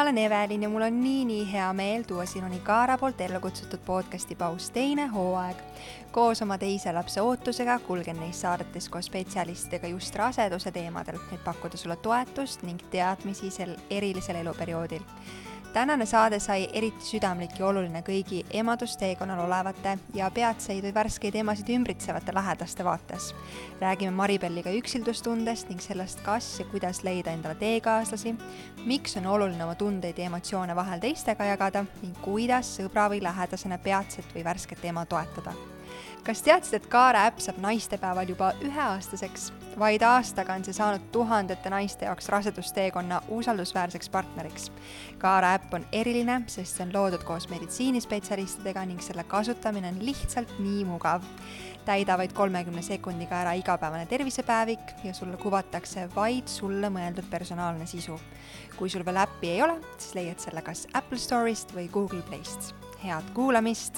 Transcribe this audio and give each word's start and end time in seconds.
mina 0.00 0.10
olen 0.10 0.18
Evelin 0.18 0.62
ja 0.62 0.68
mul 0.68 0.82
on 0.82 1.02
nii-nii 1.02 1.52
hea 1.52 1.72
meel 1.72 2.02
tuua 2.02 2.24
sinuni 2.26 2.60
Kaara 2.60 2.98
poolt 2.98 3.20
ellu 3.20 3.40
kutsutud 3.40 3.78
podcasti 3.86 4.34
Paus 4.34 4.70
teine 4.70 5.06
hooaeg. 5.06 5.56
koos 6.10 6.42
oma 6.42 6.58
teise 6.58 6.92
lapse 6.92 7.20
ootusega 7.20 7.78
kulgen 7.78 8.20
neis 8.20 8.40
saadetes 8.40 8.88
koos 8.88 9.06
spetsialistidega 9.06 9.88
just 9.88 10.16
raseduse 10.16 10.72
teemadel, 10.72 11.18
et 11.32 11.44
pakkuda 11.44 11.76
sulle 11.76 11.96
toetust 11.96 12.62
ning 12.62 12.80
teadmisi 12.90 13.50
sel 13.50 13.76
erilisel 13.90 14.40
eluperioodil 14.40 15.04
tänane 15.72 16.06
saade 16.06 16.38
sai 16.40 16.68
eriti 16.72 17.04
südamlik 17.04 17.58
ja 17.58 17.66
oluline 17.66 18.02
kõigi 18.06 18.42
emadusteekonnal 18.60 19.44
olevate 19.44 19.96
ja 20.14 20.30
peatseid 20.34 20.82
või 20.84 20.94
värskeid 20.94 21.36
emasid 21.42 21.70
ümbritsevate 21.74 22.34
lähedaste 22.34 22.84
vaates. 22.84 23.34
räägime 23.80 24.10
Maribelliga 24.10 24.70
üksildustundest 24.70 25.68
ning 25.68 25.80
sellest, 25.80 26.20
kas 26.26 26.60
ja 26.60 26.66
kuidas 26.72 27.04
leida 27.04 27.30
endale 27.30 27.54
teekaaslasi, 27.54 28.34
miks 28.84 29.16
on 29.16 29.26
oluline 29.26 29.64
oma 29.64 29.74
tundeid 29.74 30.18
ja 30.18 30.26
emotsioone 30.26 30.76
vahel 30.76 31.00
teistega 31.00 31.44
jagada 31.44 31.84
ning 32.02 32.16
kuidas 32.22 32.76
sõbra 32.78 33.08
või 33.10 33.22
lähedasena 33.22 33.78
peatset 33.78 34.34
või 34.34 34.44
värsket 34.44 34.84
ema 34.84 35.06
toetada 35.06 35.54
kas 36.24 36.42
teadsid, 36.42 36.80
et 36.80 36.86
Kaare 36.90 37.24
äpp 37.28 37.40
saab 37.42 37.58
naistepäeval 37.62 38.28
juba 38.28 38.52
üheaastaseks? 38.66 39.50
vaid 39.78 40.02
aastaga 40.02 40.56
on 40.58 40.64
see 40.66 40.74
saanud 40.76 41.04
tuhandete 41.14 41.70
naiste 41.70 42.04
jaoks 42.04 42.28
rasedusteekonna 42.28 43.20
usaldusväärseks 43.32 44.10
partneriks. 44.12 44.70
Kaare 45.18 45.54
äpp 45.54 45.74
on 45.78 45.86
eriline, 45.92 46.40
sest 46.50 46.76
see 46.76 46.86
on 46.86 46.92
loodud 46.94 47.24
koos 47.24 47.48
meditsiinispetsialistidega 47.52 48.84
ning 48.90 49.00
selle 49.04 49.24
kasutamine 49.24 49.92
on 49.92 50.02
lihtsalt 50.04 50.58
nii 50.58 50.84
mugav. 50.88 51.22
täida 51.84 52.18
vaid 52.18 52.32
kolmekümne 52.36 52.82
sekundiga 52.82 53.38
ära 53.40 53.52
igapäevane 53.56 54.06
tervisepäevik 54.06 54.92
ja 55.04 55.14
sulle 55.14 55.36
kuvatakse 55.40 56.08
vaid 56.14 56.48
sulle 56.48 56.90
mõeldud 56.92 57.30
personaalne 57.30 57.86
sisu. 57.86 58.20
kui 58.76 58.90
sul 58.90 59.04
veel 59.04 59.22
äppi 59.22 59.54
ei 59.54 59.62
ole, 59.62 59.80
siis 59.98 60.14
leiad 60.14 60.38
selle 60.40 60.62
kas 60.62 60.86
Apple 60.92 61.18
Store'ist 61.18 61.74
või 61.74 61.88
Google 61.88 62.22
Playst. 62.22 62.74
head 63.04 63.24
kuulamist 63.34 63.96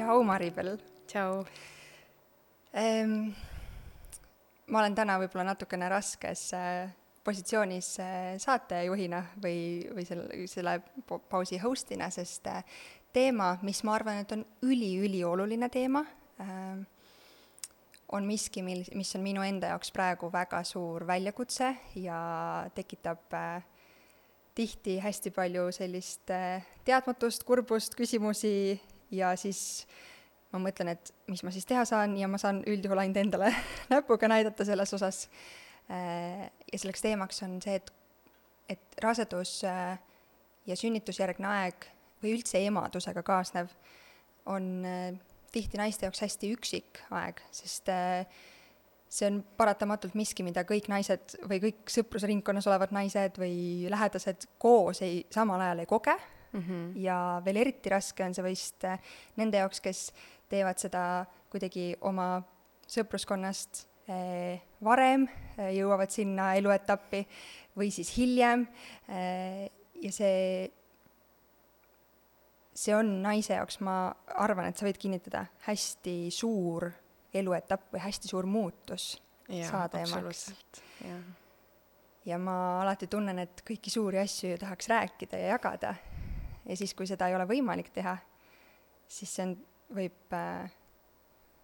tšau, 0.00 0.22
Maribel. 0.24 0.78
tšau 1.06 1.44
ehm,. 2.72 3.32
ma 4.70 4.78
olen 4.80 4.94
täna 4.96 5.18
võib-olla 5.20 5.50
natukene 5.50 5.88
raskes 5.92 6.44
äh, 6.56 6.92
positsioonis 7.26 7.90
äh, 8.00 8.14
saatejuhina 8.40 9.20
või, 9.42 9.58
või 9.92 10.06
selle, 10.08 10.46
selle 10.48 10.78
pausi 11.28 11.58
host'ina, 11.60 12.08
sest 12.14 12.48
äh, 12.48 12.62
teema, 13.12 13.56
mis 13.66 13.82
ma 13.84 13.98
arvan, 13.98 14.22
et 14.22 14.32
on 14.32 14.46
üliülioluline 14.64 15.68
teema 15.68 16.04
äh,, 16.40 16.80
on 18.16 18.24
miski, 18.26 18.64
mil, 18.66 18.86
mis 18.96 19.12
on 19.18 19.26
minu 19.26 19.44
enda 19.46 19.74
jaoks 19.74 19.92
praegu 19.94 20.32
väga 20.32 20.62
suur 20.64 21.04
väljakutse 21.06 21.74
ja 22.00 22.22
tekitab 22.74 23.36
äh, 23.36 23.68
tihti 24.56 24.96
hästi 25.04 25.34
palju 25.34 25.68
sellist 25.76 26.32
äh, 26.32 26.64
teadmatust, 26.88 27.44
kurbust, 27.44 27.94
küsimusi 27.98 28.80
ja 29.10 29.34
siis 29.38 29.86
ma 30.50 30.60
mõtlen, 30.62 30.92
et 30.94 31.12
mis 31.30 31.42
ma 31.46 31.52
siis 31.54 31.66
teha 31.68 31.84
saan 31.88 32.16
ja 32.18 32.28
ma 32.30 32.38
saan 32.40 32.62
üldjuhul 32.68 33.02
ainult 33.02 33.20
endale 33.22 33.52
näpuga 33.92 34.30
näidata 34.30 34.66
selles 34.66 34.94
osas. 34.96 35.24
Äh, 35.90 36.46
ja 36.70 36.78
selleks 36.78 37.02
teemaks 37.02 37.42
on 37.46 37.58
see, 37.62 37.78
et, 37.80 37.90
et 38.70 39.02
rasedus 39.02 39.60
äh, 39.66 39.96
ja 40.66 40.76
sünnitusjärgne 40.78 41.48
aeg 41.50 41.88
või 42.22 42.36
üldse 42.36 42.62
emadusega 42.62 43.24
kaasnev 43.26 43.72
on 44.50 44.70
äh, 44.86 45.10
tihti 45.50 45.80
naiste 45.80 46.06
jaoks 46.06 46.22
hästi 46.22 46.54
üksik 46.54 47.02
aeg, 47.10 47.40
sest 47.50 47.90
see 49.10 49.26
on 49.26 49.40
paratamatult 49.58 50.14
miski, 50.14 50.44
mida 50.46 50.62
kõik 50.62 50.86
naised 50.92 51.34
või 51.50 51.58
kõik 51.64 51.90
sõprusringkonnas 51.90 52.68
olevad 52.70 52.94
naised 52.94 53.40
või 53.42 53.88
lähedased 53.90 54.46
koos 54.62 55.02
ei, 55.02 55.24
samal 55.34 55.58
ajal 55.64 55.82
ei 55.82 55.90
koge 55.90 56.14
mm. 56.52 56.60
-hmm. 56.60 56.96
ja 56.96 57.42
veel 57.44 57.56
eriti 57.56 57.90
raske 57.90 58.24
on 58.24 58.34
see 58.34 58.44
vist 58.44 58.84
äh, 58.84 58.98
nende 59.36 59.58
jaoks, 59.58 59.80
kes 59.80 60.12
teevad 60.48 60.78
seda 60.78 61.26
kuidagi 61.50 61.94
oma 62.00 62.42
sõpruskonnast 62.90 63.84
äh, 64.10 64.60
varem, 64.84 65.28
äh, 65.58 65.72
jõuavad 65.76 66.10
sinna 66.10 66.54
eluetappi 66.58 67.26
või 67.76 67.90
siis 67.94 68.10
hiljem 68.16 68.66
ja 70.02 70.10
see, 70.12 70.70
see 72.74 72.94
on 72.96 73.20
naise 73.22 73.54
jaoks, 73.54 73.78
ma 73.80 74.10
arvan, 74.34 74.66
et 74.66 74.76
sa 74.76 74.86
võid 74.86 74.98
kinnitada, 74.98 75.44
hästi 75.68 76.16
suur 76.34 76.90
eluetapp 77.34 77.92
või 77.94 78.02
hästi 78.02 78.28
suur 78.28 78.46
muutus 78.50 79.22
ja, 79.48 79.68
saada 79.70 80.02
emaks. 80.02 80.50
ja 82.26 82.38
ma 82.38 82.56
alati 82.82 83.06
tunnen, 83.06 83.38
et 83.38 83.62
kõiki 83.66 83.92
suuri 83.92 84.18
asju 84.18 84.50
ju 84.50 84.58
tahaks 84.58 84.90
rääkida 84.90 85.38
ja 85.38 85.54
jagada 85.54 85.94
ja 86.68 86.76
siis, 86.76 86.94
kui 86.94 87.06
seda 87.06 87.28
ei 87.28 87.34
ole 87.34 87.46
võimalik 87.48 87.90
teha, 87.94 88.16
siis 89.08 89.32
see 89.34 89.46
on, 89.48 89.56
võib 89.94 90.36
äh, 90.36 90.70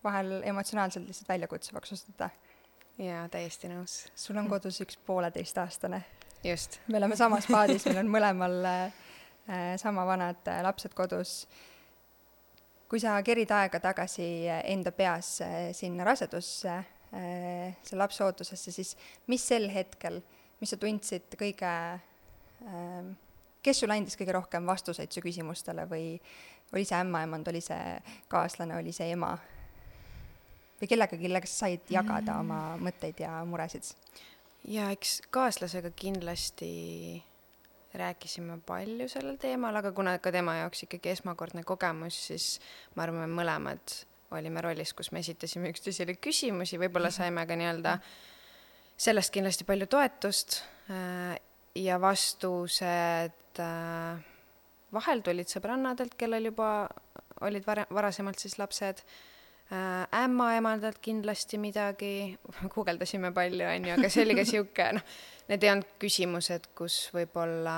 vahel 0.07 0.41
emotsionaalselt 0.45 1.07
lihtsalt 1.07 1.29
väljakutsuvaks 1.29 1.93
osutuda. 1.93 2.31
jaa, 2.99 3.29
täiesti 3.29 3.69
nõus. 3.71 4.07
sul 4.17 4.39
on 4.41 4.49
kodus 4.51 4.81
üks 4.84 4.99
pooleteistaastane. 5.07 6.03
just. 6.45 6.81
me 6.89 6.99
oleme 6.99 7.17
samas 7.17 7.47
paadis, 7.51 7.87
meil 7.87 8.03
on 8.05 8.12
mõlemal 8.12 8.59
äh, 8.71 8.93
sama 9.83 10.07
vanad 10.07 10.49
äh, 10.49 10.62
lapsed 10.62 10.95
kodus. 10.95 11.47
kui 12.89 13.01
sa 13.03 13.17
kerid 13.23 13.51
aega 13.51 13.81
tagasi 13.81 14.28
enda 14.65 14.93
peas 14.93 15.41
äh, 15.41 15.73
sinna 15.73 16.05
rasedusse 16.05 16.73
äh,, 16.73 17.77
selle 17.83 18.03
lapse 18.03 18.25
ootusesse, 18.25 18.73
siis 18.73 18.97
mis 19.27 19.47
sel 19.49 19.71
hetkel, 19.75 20.21
mis 20.61 20.71
sa 20.71 20.81
tundsid 20.81 21.39
kõige 21.39 21.73
äh, 21.97 23.15
kes 23.66 23.82
sulle 23.82 23.99
andis 23.99 24.19
kõige 24.19 24.37
rohkem 24.37 24.66
vastuseid 24.69 25.12
su 25.12 25.22
küsimustele 25.25 25.88
või 25.91 26.15
oli 26.72 26.87
see 26.87 26.99
ämmaemand, 27.03 27.49
oli 27.50 27.62
see 27.65 27.99
kaaslane, 28.32 28.78
oli 28.78 28.94
see 28.94 29.10
ema? 29.15 29.34
või 30.81 30.91
kellega, 30.91 31.16
kellega 31.16 31.49
sa 31.49 31.65
said 31.65 31.88
jagada 31.91 32.34
mm. 32.34 32.41
oma 32.44 32.88
mõtteid 32.88 33.22
ja 33.25 33.38
muresid? 33.49 33.94
jaa, 34.69 34.91
eks 34.93 35.21
kaaslasega 35.34 35.93
kindlasti 35.97 37.22
rääkisime 37.97 38.59
palju 38.66 39.09
sellel 39.09 39.38
teemal, 39.41 39.77
aga 39.78 39.93
kuna 39.97 40.19
ka 40.21 40.33
tema 40.34 40.59
jaoks 40.59 40.84
ikkagi 40.84 41.15
esmakordne 41.15 41.65
kogemus, 41.65 42.19
siis 42.28 42.48
ma 42.94 43.06
arvan, 43.06 43.25
me 43.25 43.41
mõlemad 43.41 43.94
olime 44.37 44.60
rollis, 44.60 44.93
kus 44.97 45.12
me 45.15 45.22
esitasime 45.22 45.71
üksteisele 45.72 46.16
küsimusi, 46.21 46.81
võib-olla 46.83 47.09
mhm. 47.12 47.16
saime 47.16 47.47
ka 47.48 47.56
nii-öelda 47.56 47.98
sellest 48.97 49.33
kindlasti 49.33 49.65
palju 49.69 49.88
toetust 49.93 50.60
äh, 50.91 51.37
ja 51.77 52.01
vastused 52.01 53.61
äh, 53.61 54.25
vahel 54.97 55.23
tulid 55.25 55.51
sõbrannadelt, 55.51 56.17
kellel 56.19 56.51
juba 56.51 56.89
olid 57.45 57.67
vare-, 57.67 57.87
varasemalt 57.93 58.41
siis 58.41 58.57
lapsed 58.61 59.03
äh,, 59.03 60.07
ämmaemadelt 60.23 61.01
kindlasti 61.05 61.61
midagi, 61.61 62.37
guugeldasime 62.75 63.33
palju, 63.37 63.67
on 63.69 63.91
ju, 63.91 63.97
aga 63.99 64.13
see 64.13 64.27
oli 64.27 64.39
ka 64.39 64.47
sihuke, 64.49 64.91
noh, 64.99 65.17
need 65.51 65.67
ei 65.67 65.75
olnud 65.75 65.97
küsimused, 66.03 66.71
kus 66.79 67.01
võib-olla 67.17 67.77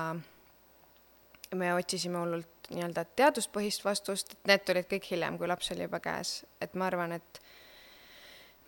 me 1.56 1.72
otsisime 1.74 2.20
hullult 2.20 2.68
nii-öelda 2.68 3.06
teaduspõhist 3.16 3.84
vastust, 3.86 4.34
need 4.48 4.64
tulid 4.68 4.88
kõik 4.90 5.06
hiljem, 5.14 5.38
kui 5.40 5.48
laps 5.48 5.72
oli 5.72 5.86
juba 5.86 6.02
käes, 6.04 6.42
et 6.60 6.74
ma 6.76 6.90
arvan, 6.90 7.16
et 7.16 7.40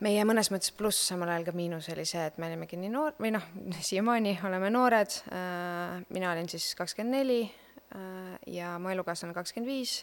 meie 0.04 0.24
mõnes 0.28 0.50
mõttes 0.52 0.72
pluss, 0.76 1.08
samal 1.10 1.30
ajal 1.32 1.48
ka 1.50 1.54
miinus 1.56 1.90
oli 1.92 2.06
see, 2.08 2.22
et 2.30 2.38
me 2.40 2.48
olimegi 2.48 2.78
nii 2.80 2.92
noor, 2.92 3.16
või 3.20 3.34
noh, 3.34 3.44
siiamaani 3.84 4.38
oleme 4.48 4.70
noored. 4.72 5.16
Äh,, 5.34 6.00
mina 6.14 6.32
olin 6.32 6.48
siis 6.50 6.72
kakskümmend 6.78 7.18
neli 7.18 7.42
äh, 7.44 8.34
ja 8.56 8.74
mu 8.80 8.92
elukaaslane 8.92 9.36
kakskümmend 9.36 9.70
viis, 9.70 10.00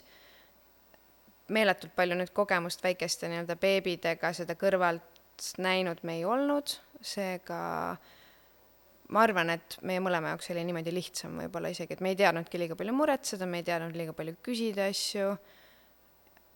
meeletult 1.54 1.94
palju 1.96 2.18
nüüd 2.18 2.34
kogemust 2.36 2.82
väikeste 2.84 3.30
nii-öelda 3.30 3.56
beebidega 3.60 4.32
seda 4.36 4.54
kõrvalt 4.58 5.52
näinud 5.62 6.02
me 6.06 6.18
ei 6.18 6.24
olnud, 6.28 6.74
seega 7.00 7.60
ma 9.08 9.22
arvan, 9.24 9.54
et 9.54 9.78
meie 9.86 10.02
mõlema 10.04 10.34
jaoks 10.34 10.50
oli 10.52 10.64
niimoodi 10.68 10.92
lihtsam 10.92 11.38
võib-olla 11.44 11.70
isegi, 11.72 11.96
et 11.96 12.02
me 12.04 12.12
ei 12.12 12.18
teadnudki 12.18 12.60
liiga 12.60 12.76
palju 12.76 12.94
muretseda, 12.96 13.46
me 13.48 13.62
ei 13.62 13.68
teadnud 13.68 13.96
liiga 13.96 14.14
palju 14.16 14.36
küsida 14.44 14.88
asju 14.90 15.32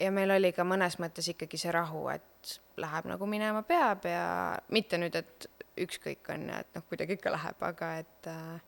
ja 0.01 0.11
meil 0.11 0.31
oli 0.31 0.53
ka 0.53 0.65
mõnes 0.65 0.99
mõttes 1.03 1.29
ikkagi 1.33 1.59
see 1.61 1.73
rahu, 1.75 2.07
et 2.13 2.59
läheb 2.81 3.09
nagu 3.11 3.27
minema 3.27 3.63
peab 3.67 4.07
ja 4.09 4.25
mitte 4.75 4.99
nüüd, 4.99 5.17
et 5.17 5.49
ükskõik 5.83 6.29
on 6.35 6.49
ja 6.51 6.61
et 6.65 6.75
noh, 6.77 6.85
kuidagi 6.89 7.17
ikka 7.19 7.33
läheb, 7.33 7.65
aga 7.65 7.95
et 8.03 8.29
äh, 8.31 8.61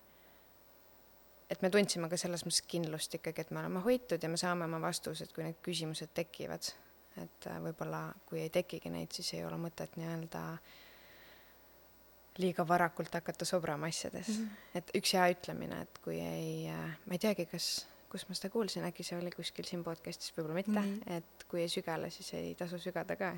et 1.51 1.63
me 1.63 1.71
tundsime 1.71 2.09
ka 2.11 2.19
selles 2.21 2.45
mõttes 2.47 2.65
kindlust 2.69 3.19
ikkagi, 3.19 3.45
et 3.45 3.53
me 3.55 3.61
oleme 3.63 3.83
hoitud 3.85 4.23
ja 4.23 4.31
me 4.31 4.41
saame 4.41 4.67
oma 4.69 4.81
vastused, 4.83 5.33
kui 5.35 5.45
need 5.47 5.61
küsimused 5.65 6.15
tekivad. 6.17 6.73
et 7.15 7.47
äh, 7.47 7.61
võib-olla 7.63 8.09
kui 8.27 8.41
ei 8.43 8.51
tekigi 8.51 8.91
neid, 8.91 9.13
siis 9.15 9.35
ei 9.37 9.45
ole 9.47 9.55
mõtet 9.61 9.95
nii-öelda 9.97 10.41
liiga 12.43 12.65
varakult 12.67 13.15
hakata 13.15 13.47
sobrama 13.47 13.87
asjades 13.87 14.29
mm. 14.29 14.35
-hmm. 14.35 14.79
et 14.81 14.91
üks 14.99 15.13
hea 15.15 15.29
ütlemine, 15.31 15.83
et 15.83 15.99
kui 16.03 16.19
ei, 16.19 16.67
äh, 16.69 16.97
ma 17.07 17.15
ei 17.15 17.23
teagi, 17.23 17.47
kas 17.47 17.87
kus 18.15 18.29
ma 18.31 18.37
seda 18.39 18.51
kuulsin, 18.55 18.85
äkki 18.87 19.03
see 19.07 19.19
oli 19.19 19.31
kuskil 19.35 19.67
siin 19.67 19.83
podcast'is, 19.87 20.31
võib-olla 20.37 20.55
mitte 20.61 20.71
mm, 20.79 20.91
-hmm. 21.03 21.17
et 21.19 21.45
kui 21.51 21.65
ei 21.65 21.69
sügele, 21.73 22.11
siis 22.15 22.31
ei 22.39 22.55
tasu 22.55 22.79
sügada 22.79 23.17
ka. 23.19 23.33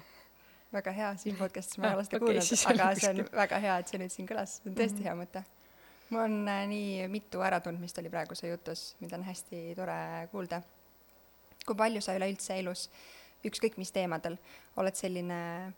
väga 0.72 0.92
hea, 0.92 1.10
siin 1.16 1.36
podcast'is 1.38 1.78
ma 1.78 1.86
ei 1.86 1.92
Ah, 1.92 1.96
ole 1.96 2.04
seda 2.04 2.16
okei, 2.18 2.26
kuulnud 2.26 2.42
okay,, 2.44 2.74
aga 2.76 2.94
see 3.00 3.10
on 3.10 3.16
kuskil. 3.22 3.36
väga 3.40 3.58
hea, 3.64 3.76
et 3.78 3.88
see 3.88 4.00
nüüd 4.02 4.12
siin 4.12 4.28
kõlas, 4.28 4.56
see 4.60 4.70
on 4.70 4.76
tõesti 4.76 5.00
Mhm. 5.00 5.04
hea 5.08 5.14
mõte. 5.22 5.42
mul 6.10 6.20
on 6.20 6.48
äh, 6.48 6.66
nii 6.68 7.08
mitu 7.08 7.40
äratundmist 7.42 7.98
oli 7.98 8.10
praeguse 8.10 8.48
jutus, 8.48 8.96
mida 9.00 9.16
on 9.16 9.24
hästi 9.24 9.74
tore 9.76 10.28
kuulda. 10.30 10.62
kui 11.66 11.74
palju 11.74 12.00
sa 12.00 12.14
üleüldse 12.18 12.58
elus, 12.60 12.90
ükskõik 13.44 13.76
mis 13.78 13.90
teemadel, 13.92 14.36
oled 14.76 14.94
selline, 14.94 15.72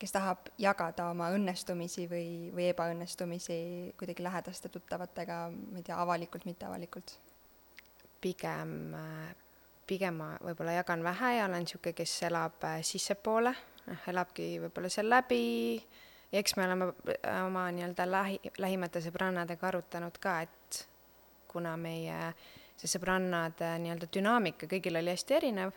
kes 0.00 0.12
tahab 0.12 0.48
jagada 0.58 1.06
oma 1.10 1.30
õnnestumisi 1.36 2.08
või, 2.10 2.50
või 2.56 2.68
ebaõnnestumisi 2.74 3.94
kuidagi 3.98 4.22
lähedaste 4.22 4.68
tuttavatega, 4.68 5.50
ma 5.72 5.78
ei 5.78 5.82
tea, 5.82 5.96
avalikult, 6.02 6.44
mitteavalikult? 6.44 7.18
Pigem, 8.20 8.94
pigem 9.88 10.20
ma 10.20 10.30
võib-olla 10.44 10.76
jagan 10.78 11.02
vähe 11.04 11.34
ja 11.38 11.48
olen 11.48 11.64
niisugune, 11.64 11.96
kes 11.96 12.14
elab 12.28 12.62
äh, 12.68 12.80
sissepoole, 12.86 13.52
noh, 13.88 14.06
elabki 14.12 14.52
võib-olla 14.66 14.90
seal 14.92 15.10
läbi. 15.10 15.42
Ja 16.30 16.38
eks 16.38 16.54
me 16.58 16.66
oleme 16.68 16.90
äh, 17.16 17.40
oma 17.42 17.66
nii-öelda 17.74 18.06
lähi, 18.06 18.38
lähimate 18.62 19.02
sõbrannadega 19.04 19.70
arutanud 19.70 20.20
ka, 20.22 20.40
et 20.46 20.82
kuna 21.50 21.74
meie 21.80 22.18
see 22.78 22.90
sõbrannade 22.92 23.74
nii-öelda 23.82 24.08
dünaamika 24.14 24.68
kõigil 24.70 25.00
oli 25.00 25.12
hästi 25.12 25.36
erinev, 25.40 25.74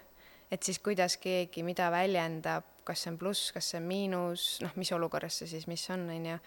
et 0.51 0.63
siis 0.63 0.77
kuidas 0.83 1.17
keegi 1.19 1.63
mida 1.65 1.89
väljendab, 1.91 2.69
kas 2.85 3.03
see 3.03 3.13
on 3.13 3.17
pluss, 3.19 3.51
kas 3.55 3.71
see 3.71 3.81
on 3.81 3.89
miinus, 3.89 4.45
noh, 4.63 4.75
mis 4.79 4.91
olukorras 4.95 5.41
see 5.41 5.49
siis 5.55 5.65
mis 5.71 5.83
on, 5.91 6.05
on 6.13 6.29
ju. 6.33 6.37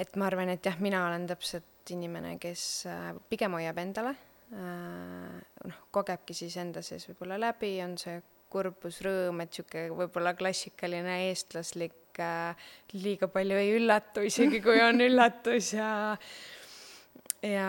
et 0.00 0.18
ma 0.18 0.26
arvan, 0.26 0.50
et 0.52 0.66
jah, 0.66 0.76
mina 0.82 1.04
olen 1.06 1.28
täpselt 1.30 1.94
inimene, 1.94 2.34
kes 2.42 2.64
äh, 2.90 3.14
pigem 3.30 3.54
hoiab 3.56 3.78
endale 3.80 4.16
noh, 4.50 5.80
kogebki 5.94 6.34
siis 6.34 6.56
enda 6.58 6.82
sees 6.82 7.06
võib-olla 7.06 7.38
läbi, 7.38 7.76
on 7.84 7.96
see 8.00 8.16
kurbus, 8.50 9.00
rõõm, 9.06 9.42
et 9.44 9.54
sihuke 9.54 9.86
võib-olla 9.94 10.34
klassikaline 10.38 11.16
eestlaslik 11.28 12.18
äh, 12.22 12.70
liiga 12.96 13.30
palju 13.30 13.58
ei 13.60 13.74
üllatu, 13.78 14.24
isegi 14.26 14.60
kui 14.64 14.80
on 14.82 15.02
üllatus 15.08 15.74
ja 15.76 15.90
ja 17.46 17.66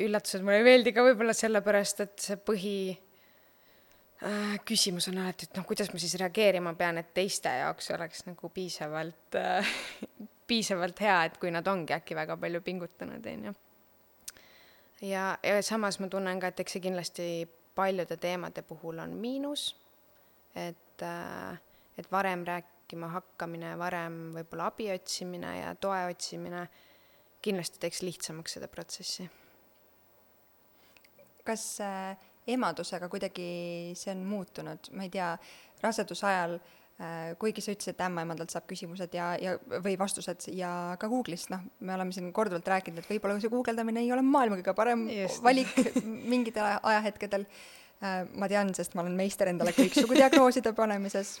üllatused 0.00 0.44
mulle 0.44 0.60
ei 0.62 0.68
meeldi 0.70 0.94
ka 0.96 1.04
võib-olla 1.04 1.34
sellepärast, 1.36 2.04
et 2.06 2.26
see 2.28 2.38
põhi 2.40 2.76
äh, 2.94 4.54
küsimus 4.68 5.10
on 5.10 5.18
alati, 5.24 5.50
et 5.50 5.58
noh, 5.58 5.66
kuidas 5.68 5.90
ma 5.92 6.02
siis 6.02 6.14
reageerima 6.22 6.76
pean, 6.78 7.02
et 7.02 7.10
teiste 7.16 7.52
jaoks 7.62 7.90
oleks 7.96 8.24
nagu 8.30 8.52
piisavalt 8.54 9.40
äh, 9.40 9.74
piisavalt 10.50 11.02
hea, 11.02 11.18
et 11.26 11.42
kui 11.42 11.50
nad 11.54 11.66
ongi 11.70 11.94
äkki 11.98 12.16
väga 12.18 12.38
palju 12.38 12.62
pingutanud, 12.66 13.26
on 13.34 13.50
ju 13.50 13.58
ja, 15.00 15.38
ja 15.42 15.62
samas 15.62 15.98
ma 16.00 16.08
tunnen 16.08 16.40
ka, 16.40 16.50
et 16.50 16.60
eks 16.60 16.76
see 16.76 16.84
kindlasti 16.84 17.26
paljude 17.74 18.16
teemade 18.20 18.62
puhul 18.66 19.00
on 19.02 19.14
miinus, 19.20 19.70
et, 20.54 21.04
et 21.98 22.12
varem 22.12 22.44
rääkima 22.46 23.10
hakkamine, 23.14 23.76
varem 23.78 24.20
võib-olla 24.36 24.70
abi 24.70 24.90
otsimine 24.94 25.54
ja 25.60 25.74
toe 25.80 26.02
otsimine 26.10 26.66
kindlasti 27.42 27.80
teeks 27.80 28.02
lihtsamaks 28.04 28.58
seda 28.58 28.68
protsessi. 28.68 29.30
kas 31.44 31.62
äh, 31.80 32.18
emadusega 32.46 33.08
kuidagi 33.08 33.94
see 33.96 34.12
on 34.12 34.20
muutunud, 34.28 34.90
ma 34.92 35.06
ei 35.06 35.10
tea, 35.10 35.32
raseduse 35.82 36.26
ajal 36.26 36.58
äh, 36.58 36.79
kuigi 37.40 37.62
sa 37.64 37.72
ütlesid, 37.72 37.94
et 37.94 38.02
ämmaemandalt 38.04 38.52
saab 38.52 38.66
küsimused 38.68 39.14
ja, 39.16 39.30
ja, 39.40 39.54
või 39.84 39.94
vastused 40.00 40.48
ja 40.52 40.70
ka 41.00 41.08
Google'ist, 41.08 41.48
noh, 41.52 41.62
me 41.80 41.94
oleme 41.94 42.12
siin 42.12 42.32
korduvalt 42.36 42.68
rääkinud, 42.68 43.00
et 43.00 43.08
võib-olla 43.08 43.38
see 43.40 43.52
guugeldamine 43.52 44.02
ei 44.04 44.10
ole 44.12 44.24
maailma 44.26 44.58
kõige 44.60 44.74
parem 44.76 45.06
Just. 45.08 45.40
valik 45.44 45.72
mingitel 46.32 46.66
aja- 46.66 46.82
ajahetkedel 46.92 47.46
äh,. 47.46 48.26
ma 48.34 48.48
tean, 48.52 48.74
sest 48.76 48.94
ma 48.94 49.04
olen 49.04 49.16
meister 49.16 49.48
endale 49.48 49.72
kõiksugu 49.76 50.18
diagnooside 50.18 50.74
panemises. 50.76 51.38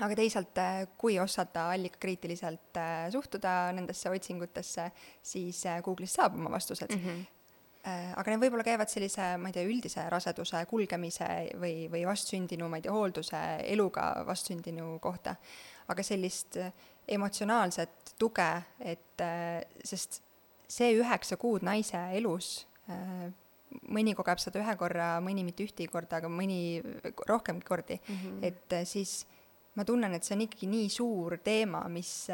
aga 0.00 0.16
teisalt, 0.16 0.56
äh, 0.62 0.86
kui 0.96 1.18
osata 1.20 1.66
allikakriitiliselt 1.74 2.80
äh, 2.80 3.10
suhtuda 3.12 3.72
nendesse 3.76 4.08
otsingutesse, 4.10 4.90
siis 5.22 5.60
äh, 5.66 5.82
Google'ist 5.84 6.16
saab 6.16 6.40
oma 6.40 6.50
vastused 6.56 6.96
Mm 6.96 7.04
-hmm. 7.04 7.39
Äh, 7.80 8.10
aga 8.12 8.28
need 8.28 8.42
võib-olla 8.42 8.64
käivad 8.66 8.90
sellise, 8.92 9.24
ma 9.40 9.48
ei 9.48 9.54
tea, 9.56 9.64
üldise 9.64 10.02
raseduse 10.12 10.58
kulgemise 10.68 11.26
või, 11.56 11.86
või 11.88 12.02
vastsündinu, 12.04 12.66
ma 12.68 12.76
ei 12.76 12.84
tea, 12.84 12.92
hoolduse, 12.92 13.40
eluga 13.72 14.10
vastsündinu 14.28 14.98
kohta. 15.00 15.36
aga 15.90 16.04
sellist 16.04 16.58
äh, 16.60 16.74
emotsionaalset 17.08 18.12
tuge, 18.20 18.50
et 18.84 19.24
äh, 19.24 19.64
sest 19.82 20.20
see 20.68 20.92
üheksa 20.98 21.40
kuud 21.40 21.64
naise 21.66 21.98
elus, 22.14 22.66
mõni 23.90 24.12
kogeb 24.14 24.38
seda 24.38 24.60
ühe 24.60 24.76
korra, 24.78 25.08
mõni 25.24 25.42
mitte 25.46 25.64
ühtegi 25.64 25.88
korda, 25.90 26.20
aga 26.20 26.28
mõni 26.30 26.82
rohkemgi 27.26 27.66
kordi 27.66 27.96
Mm 27.96 28.14
-hmm. 28.14 28.44
et 28.46 28.86
siis 28.86 29.26
ma 29.74 29.84
tunnen, 29.84 30.14
et 30.14 30.24
see 30.24 30.34
on 30.34 30.46
ikkagi 30.46 30.66
nii 30.66 30.88
suur 30.88 31.38
teema, 31.38 31.88
mis, 31.88 32.28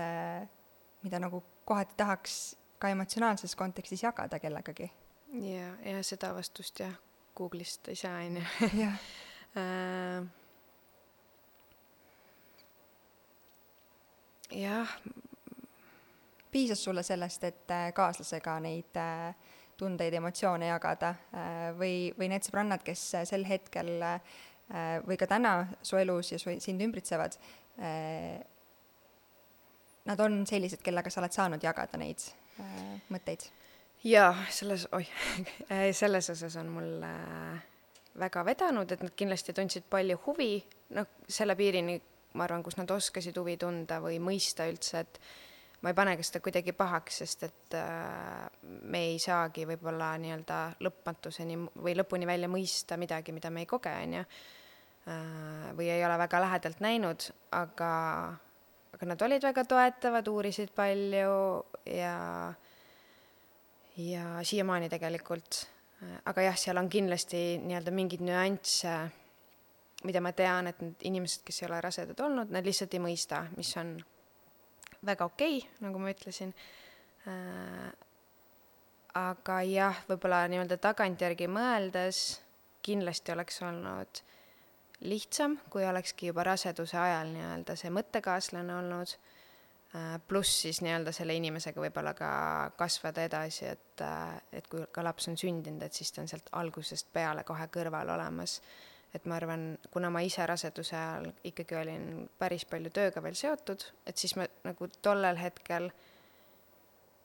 mida 1.03 1.19
nagu 1.19 1.43
kohati 1.65 1.95
tahaks 1.97 2.57
ka 2.79 2.89
emotsionaalses 2.89 3.57
kontekstis 3.57 4.03
jagada 4.03 4.39
kellegagi. 4.39 4.91
Ja, 5.32 5.70
ja 5.84 6.02
seda 6.02 6.34
vastust 6.34 6.81
jah, 6.81 6.94
Google'ist 7.37 7.88
ei 7.88 7.96
saa, 7.96 8.20
on 8.26 8.37
ju. 8.37 8.70
jah 8.81 8.99
Äh, 14.52 14.88
piisas 16.50 16.84
sulle 16.84 17.02
sellest, 17.02 17.44
et 17.44 17.70
äh, 17.70 17.93
kaaslasega 17.93 18.61
neid 18.62 18.96
äh, 18.96 19.34
tundeid, 19.76 20.14
emotsioone 20.17 20.70
jagada 20.70 21.11
või, 21.76 22.12
või 22.17 22.31
need 22.32 22.46
sõbrannad, 22.46 22.81
kes 22.81 23.00
sel 23.28 23.43
hetkel 23.44 23.90
või 25.05 25.19
ka 25.20 25.26
täna 25.28 25.50
su 25.84 25.99
elus 26.00 26.31
ja 26.32 26.38
su, 26.40 26.55
sind 26.64 26.81
ümbritsevad, 26.81 27.37
nad 30.08 30.23
on 30.25 30.38
sellised, 30.49 30.81
kellega 30.81 31.12
sa 31.12 31.20
oled 31.20 31.37
saanud 31.37 31.69
jagada 31.69 32.00
neid 32.00 32.25
mõtteid? 33.12 33.44
Jaa, 34.06 34.35
selles, 34.50 34.87
oih 34.97 35.08
selles 36.00 36.31
osas 36.31 36.56
on 36.61 36.70
mul 36.70 37.06
äh, 37.06 37.64
väga 38.20 38.44
vedanud, 38.47 38.93
et 38.93 39.03
nad 39.05 39.14
kindlasti 39.17 39.55
tundsid 39.56 39.88
palju 39.91 40.19
huvi, 40.26 40.53
noh, 40.97 41.08
selle 41.29 41.56
piirini, 41.58 41.99
ma 42.37 42.47
arvan, 42.47 42.64
kus 42.64 42.79
nad 42.79 42.91
oskasid 42.93 43.37
huvi 43.41 43.56
tunda 43.61 44.00
või 44.05 44.19
mõista 44.23 44.67
üldse, 44.69 45.03
et 45.03 45.20
ma 45.82 45.93
ei 45.93 45.99
pane 45.99 46.17
ka 46.17 46.25
seda 46.25 46.43
kuidagi 46.44 46.75
pahaks, 46.76 47.20
sest 47.23 47.47
et 47.49 47.76
äh, 47.79 48.47
me 48.64 49.03
ei 49.12 49.19
saagi 49.23 49.67
võib-olla 49.69 50.14
nii-öelda 50.23 50.61
lõpmatuseni 50.87 51.59
või 51.75 51.97
lõpuni 51.99 52.29
välja 52.29 52.50
mõista 52.52 52.99
midagi, 53.00 53.35
mida 53.37 53.52
me 53.52 53.64
ei 53.64 53.71
koge, 53.71 53.92
on 53.92 54.21
ju. 54.21 54.28
või 55.78 55.87
ei 55.87 56.00
ole 56.02 56.16
väga 56.19 56.40
lähedalt 56.42 56.81
näinud, 56.83 57.28
aga, 57.54 57.90
aga 58.97 59.07
nad 59.07 59.21
olid 59.23 59.45
väga 59.47 59.62
toetavad, 59.71 60.26
uurisid 60.33 60.73
palju 60.75 61.37
ja 61.87 62.16
ja 63.97 64.43
siiamaani 64.43 64.88
tegelikult. 64.88 65.67
aga 66.25 66.43
jah, 66.43 66.57
seal 66.61 66.76
on 66.76 66.88
kindlasti 66.93 67.38
nii-öelda 67.65 67.93
mingeid 67.95 68.21
nüansse, 68.21 68.93
mida 70.05 70.21
ma 70.21 70.33
tean, 70.37 70.69
et 70.69 70.83
need 70.85 71.07
inimesed, 71.09 71.41
kes 71.47 71.62
ei 71.62 71.69
ole 71.71 71.79
rasedad 71.81 72.21
olnud, 72.21 72.53
nad 72.53 72.67
lihtsalt 72.69 72.93
ei 72.95 73.00
mõista, 73.00 73.47
mis 73.57 73.71
on 73.81 73.95
väga 75.07 75.25
okei 75.25 75.57
okay,, 75.62 75.79
nagu 75.87 76.03
ma 76.03 76.12
ütlesin 76.12 76.53
äh,. 77.31 77.88
aga 79.17 79.62
jah, 79.65 80.03
võib-olla 80.11 80.43
nii-öelda 80.53 80.76
tagantjärgi 80.85 81.49
mõeldes 81.49 82.21
kindlasti 82.85 83.33
oleks 83.33 83.62
olnud 83.65 84.21
lihtsam, 85.09 85.57
kui 85.73 85.88
olekski 85.88 86.29
juba 86.29 86.45
raseduse 86.45 87.00
ajal 87.00 87.33
nii-öelda 87.33 87.81
see 87.81 87.95
mõttekaaslane 87.97 88.76
olnud 88.76 89.17
äh,, 89.17 89.36
pluss 90.29 90.62
siis 90.65 90.83
nii-öelda 90.85 91.12
selle 91.15 91.37
inimesega 91.38 91.81
võib-olla 91.81 92.12
ka 92.17 92.31
kasvada 92.79 93.25
edasi, 93.29 93.69
et, 93.71 94.03
äh, 94.05 94.35
et 94.53 94.69
kui 94.73 94.85
ka 94.93 95.05
laps 95.05 95.31
on 95.31 95.38
sündinud, 95.41 95.83
et 95.83 95.95
siis 95.95 96.12
ta 96.12 96.23
on 96.25 96.29
sealt 96.31 96.50
algusest 96.59 97.12
peale 97.12 97.45
kohe 97.49 97.69
kõrval 97.73 98.15
olemas 98.17 98.61
et 99.15 99.25
ma 99.25 99.38
arvan, 99.38 99.71
kuna 99.93 100.11
ma 100.12 100.21
ise 100.26 100.45
raseduse 100.47 100.97
ajal 100.97 101.31
ikkagi 101.47 101.79
olin 101.79 102.26
päris 102.38 102.67
palju 102.69 102.91
tööga 102.93 103.23
veel 103.25 103.38
seotud, 103.38 103.85
et 104.07 104.19
siis 104.19 104.37
ma 104.37 104.47
nagu 104.67 104.88
tollel 105.03 105.38
hetkel 105.41 105.88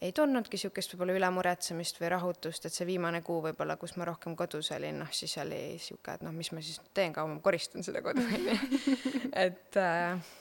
ei 0.01 0.13
tundnudki 0.17 0.57
niisugust 0.57 0.95
võib-olla 0.95 1.15
ülemuretsemist 1.19 1.99
või 2.01 2.09
rahutust, 2.15 2.65
et 2.65 2.73
see 2.73 2.87
viimane 2.89 3.21
kuu 3.25 3.41
võib-olla, 3.45 3.75
kus 3.81 3.93
ma 3.99 4.07
rohkem 4.09 4.35
kodus 4.39 4.71
olin, 4.73 4.97
noh 5.03 5.11
siis 5.13 5.35
oli 5.43 5.59
niisugune, 5.75 6.15
et 6.17 6.25
noh, 6.25 6.33
mis 6.33 6.49
ma 6.55 6.63
siis 6.65 6.81
teen, 6.95 7.13
kaua 7.13 7.29
ma 7.29 7.41
koristan 7.43 7.85
seda 7.85 8.01
kodu, 8.05 8.23
on 8.37 8.47
ju. 8.49 8.55
et 9.43 9.77
äh, 9.81 10.31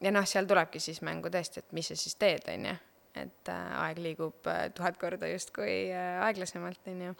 ja 0.00 0.12
noh, 0.14 0.26
seal 0.28 0.48
tulebki 0.50 0.80
siis 0.82 1.02
mängu 1.06 1.30
tõesti, 1.32 1.62
et 1.62 1.76
mis 1.76 1.88
sa 1.90 1.98
siis 1.98 2.16
teed, 2.20 2.48
on 2.54 2.66
ju. 2.70 2.74
et 3.14 3.52
äh, 3.52 3.76
aeg 3.84 4.00
liigub 4.02 4.48
äh, 4.50 4.66
tuhat 4.74 4.98
korda 4.98 5.28
justkui 5.30 5.92
äh, 5.94 6.18
aeglasemalt, 6.26 6.80
on 6.90 7.06
ju 7.06 7.14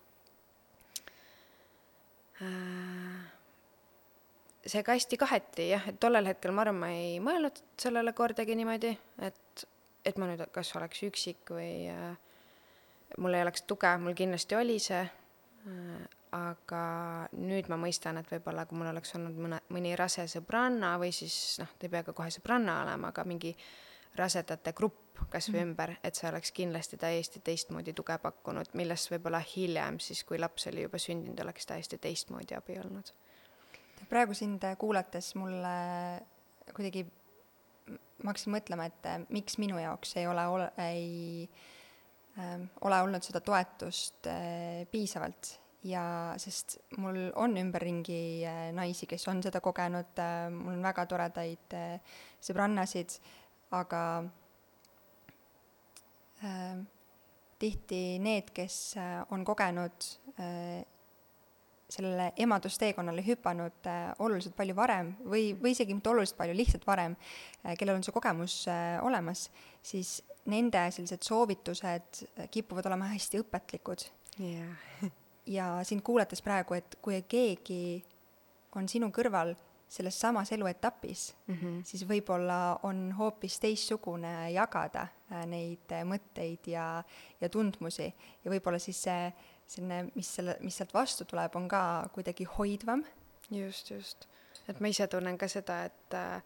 äh, 2.42 3.22
see 4.66 4.82
ka 4.82 4.96
hästi 4.96 5.18
kaheti 5.20 5.68
jah, 5.70 5.88
et 5.88 6.00
tollel 6.00 6.26
hetkel 6.30 6.54
ma 6.54 6.64
arvan, 6.64 6.80
ma 6.80 6.90
ei 6.94 7.18
mõelnud 7.22 7.60
sellele 7.80 8.14
kordagi 8.16 8.56
niimoodi, 8.58 8.92
et, 9.26 9.66
et 10.04 10.18
ma 10.18 10.28
nüüd 10.30 10.42
kas 10.54 10.72
oleks 10.78 11.04
üksik 11.06 11.54
või 11.54 11.90
äh, 11.92 12.16
mul 13.18 13.36
ei 13.36 13.44
oleks 13.44 13.64
tuge, 13.68 13.90
mul 14.00 14.16
kindlasti 14.18 14.58
oli 14.58 14.78
see 14.82 15.02
äh,, 15.04 16.04
aga 16.34 16.84
nüüd 17.38 17.68
ma 17.70 17.78
mõistan, 17.80 18.18
et 18.18 18.30
võib-olla 18.30 18.66
kui 18.66 18.78
mul 18.78 18.90
oleks 18.90 19.14
olnud 19.18 19.38
mõne, 19.38 19.60
mõni 19.74 19.94
rase 19.98 20.26
sõbranna 20.30 20.94
või 21.00 21.12
siis 21.14 21.58
noh, 21.62 21.70
ta 21.78 21.86
ei 21.86 21.92
pea 21.92 22.04
ka 22.06 22.14
kohe 22.16 22.32
sõbranna 22.34 22.80
olema, 22.82 23.12
aga 23.14 23.24
mingi 23.28 23.54
rasedate 24.18 24.74
grupp 24.76 25.02
kas 25.30 25.48
või 25.50 25.60
mm. 25.60 25.68
ümber, 25.68 25.92
et 26.06 26.18
see 26.18 26.28
oleks 26.28 26.50
kindlasti 26.54 26.98
täiesti 26.98 27.42
teistmoodi 27.44 27.94
tuge 27.94 28.16
pakkunud, 28.22 28.72
millest 28.78 29.10
võib-olla 29.12 29.40
hiljem 29.42 30.00
siis, 30.02 30.24
kui 30.26 30.40
laps 30.42 30.68
oli 30.70 30.86
juba 30.86 30.98
sündinud, 31.02 31.38
oleks 31.44 31.68
täiesti 31.70 31.98
teistmoodi 32.02 32.56
abi 32.58 32.78
olnud. 32.82 33.12
praegu 34.10 34.34
sind 34.34 34.66
kuulates 34.78 35.34
mulle 35.38 35.74
kuidagi, 36.74 37.04
ma 38.22 38.32
hakkasin 38.32 38.54
mõtlema, 38.56 38.88
et 38.90 39.30
miks 39.34 39.58
minu 39.62 39.78
jaoks 39.78 40.16
ei 40.18 40.26
ole, 40.26 40.46
ole, 40.50 40.70
ei 40.82 41.48
äh, 42.38 42.58
ole 42.82 43.02
olnud 43.06 43.22
seda 43.22 43.42
toetust 43.44 44.26
äh, 44.30 44.82
piisavalt 44.90 45.58
ja 45.84 46.04
sest 46.40 46.78
mul 46.96 47.18
on 47.40 47.56
ümberringi 47.60 48.44
äh, 48.48 48.70
naisi, 48.76 49.06
kes 49.10 49.28
on 49.28 49.42
seda 49.44 49.60
kogenud 49.64 50.18
äh,, 50.22 50.48
mul 50.52 50.78
on 50.78 50.82
väga 50.84 51.04
toredaid 51.10 51.76
äh, 51.76 52.16
sõbrannasid, 52.44 53.18
aga 53.76 54.02
äh, 56.44 56.80
tihti 57.60 58.02
need, 58.20 58.50
kes 58.56 58.96
on 59.32 59.44
kogenud 59.46 60.10
äh, 60.40 60.82
sellele 61.94 62.32
emadusteekonnale 62.36 63.22
hüpanud 63.26 63.88
äh, 63.88 64.12
oluliselt 64.24 64.56
palju 64.56 64.76
varem 64.76 65.12
või, 65.24 65.52
või 65.60 65.74
isegi 65.74 65.96
mitte 65.96 66.10
oluliselt 66.10 66.38
palju, 66.40 66.56
lihtsalt 66.56 66.86
varem 66.88 67.16
äh,, 67.16 67.74
kellel 67.78 67.98
on 67.98 68.06
see 68.06 68.14
kogemus 68.14 68.62
äh, 68.72 68.96
olemas, 69.04 69.48
siis 69.84 70.16
nende 70.50 70.86
sellised 70.92 71.24
soovitused 71.24 72.24
kipuvad 72.52 72.88
olema 72.90 73.08
hästi 73.14 73.40
õpetlikud 73.44 74.08
yeah. 74.40 75.04
ja 75.46 75.84
sind 75.84 76.02
kuulates 76.02 76.42
praegu, 76.42 76.74
et 76.74 76.98
kui 77.02 77.22
keegi 77.28 78.04
on 78.74 78.88
sinu 78.88 79.10
kõrval 79.14 79.54
selles 79.94 80.16
samas 80.20 80.52
eluetapis 80.52 81.34
mm, 81.46 81.54
-hmm. 81.54 81.82
siis 81.84 82.08
võib-olla 82.08 82.78
on 82.82 83.12
hoopis 83.12 83.60
teistsugune 83.60 84.50
jagada 84.50 85.06
äh, 85.32 85.46
neid 85.46 85.92
äh, 85.92 86.04
mõtteid 86.04 86.66
ja, 86.66 87.04
ja 87.40 87.48
tundmusi 87.48 88.14
ja 88.44 88.50
võib-olla 88.50 88.78
siis 88.78 89.02
see 89.02 89.32
selline, 89.66 90.10
mis 90.14 90.34
selle, 90.34 90.56
mis 90.60 90.76
sealt 90.76 90.94
vastu 90.94 91.24
tuleb, 91.24 91.56
on 91.56 91.68
ka 91.68 92.08
kuidagi 92.12 92.44
hoidvam. 92.44 93.04
just, 93.50 93.90
just. 93.90 94.28
et 94.68 94.80
ma 94.80 94.88
ise 94.88 95.06
tunnen 95.06 95.38
ka 95.38 95.48
seda, 95.48 95.84
et 95.84 96.14
äh, 96.14 96.42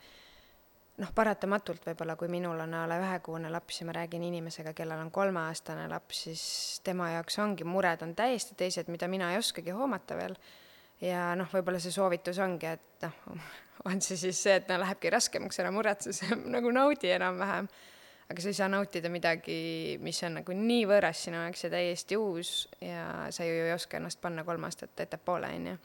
noh, 0.99 1.11
paratamatult 1.15 1.85
võib-olla, 1.87 2.17
kui 2.19 2.31
minul 2.33 2.59
on 2.65 2.75
a 2.75 2.85
la 2.91 2.99
ühekuune 3.01 3.51
laps 3.53 3.81
ja 3.81 3.87
ma 3.89 3.95
räägin 3.97 4.25
inimesega, 4.27 4.75
kellel 4.77 5.03
on 5.05 5.11
kolmeaastane 5.15 5.87
laps, 5.91 6.25
siis 6.27 6.45
tema 6.85 7.13
jaoks 7.15 7.39
ongi, 7.43 7.67
mured 7.69 8.03
on 8.07 8.15
täiesti 8.19 8.57
teised, 8.59 8.91
mida 8.93 9.09
mina 9.11 9.33
ei 9.33 9.41
oskagi 9.41 9.75
hoomata 9.77 10.19
veel 10.19 10.35
ja 11.05 11.33
noh, 11.39 11.51
võib-olla 11.53 11.81
see 11.83 11.95
soovitus 11.95 12.41
ongi, 12.43 12.73
et 12.75 13.07
noh, 13.07 13.45
on 13.91 14.03
see 14.05 14.19
siis 14.21 14.41
see, 14.47 14.57
et 14.59 14.71
no 14.71 14.81
lähebki 14.83 15.13
raskemaks, 15.15 15.61
ära 15.63 15.71
muretse, 15.75 16.15
see 16.17 16.41
nagu 16.57 16.73
naudi 16.75 17.13
enam-vähem. 17.15 17.71
aga 18.29 18.43
sa 18.45 18.51
ei 18.51 18.57
saa 18.59 18.69
nautida 18.69 19.09
midagi, 19.09 19.99
mis 20.05 20.19
on 20.27 20.41
nagu 20.43 20.57
nii 20.57 20.83
võõras 20.91 21.23
sinu 21.25 21.39
jaoks 21.41 21.65
ja 21.65 21.71
täiesti 21.73 22.19
uus 22.21 22.51
ja 22.85 23.29
sa 23.33 23.47
ju 23.47 23.63
ei 23.63 23.73
oska 23.73 23.97
ennast 23.97 24.21
panna 24.21 24.45
kolm 24.45 24.67
aastat 24.69 25.01
ettepoole, 25.07 25.49
on 25.57 25.71
ju. 25.71 25.79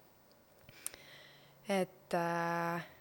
et 1.77 2.17
äh, 2.19 2.92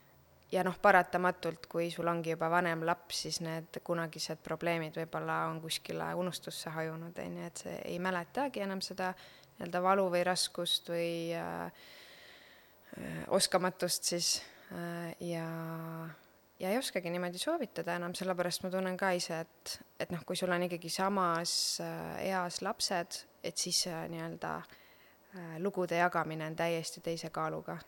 ja 0.53 0.63
noh, 0.63 0.77
paratamatult, 0.81 1.65
kui 1.71 1.89
sul 1.91 2.07
ongi 2.07 2.35
juba 2.35 2.49
vanem 2.53 2.85
laps, 2.85 3.23
siis 3.25 3.41
need 3.41 3.81
kunagised 3.83 4.43
probleemid 4.45 4.95
võib-olla 5.01 5.47
on 5.49 5.59
kuskile 5.63 6.13
unustusse 6.19 6.69
hajunud, 6.75 7.17
on 7.17 7.41
ju, 7.41 7.49
et 7.49 7.65
see 7.65 7.75
ei 7.89 7.99
mäletagi 7.99 8.63
enam 8.63 8.81
seda 8.85 9.11
nii-öelda 9.57 9.81
valu 9.81 10.07
või 10.13 10.23
raskust 10.25 10.89
või 10.93 11.11
äh, 11.37 11.83
Äh, 12.97 13.23
oskamatust 13.27 14.03
siis 14.03 14.43
äh, 14.71 15.15
ja, 15.19 15.47
ja 16.59 16.69
ei 16.69 16.77
oskagi 16.77 17.09
niimoodi 17.09 17.39
soovitada 17.41 17.95
enam, 17.97 18.13
sellepärast 18.13 18.63
ma 18.63 18.69
tunnen 18.69 18.97
ka 18.97 19.09
ise, 19.17 19.39
et, 19.41 19.73
et 19.99 20.13
noh, 20.13 20.21
kui 20.27 20.37
sul 20.37 20.53
on 20.53 20.67
ikkagi 20.67 20.91
samas 20.93 21.55
äh, 21.81 22.27
eas 22.29 22.61
lapsed, 22.61 23.23
et 23.43 23.57
siis 23.57 23.85
nii-öelda 23.87 24.59
lugude 25.65 25.97
jagamine 25.97 26.45
on 26.45 26.55
täiesti 26.55 27.01
teise 27.01 27.31
kaaluga. 27.33 27.79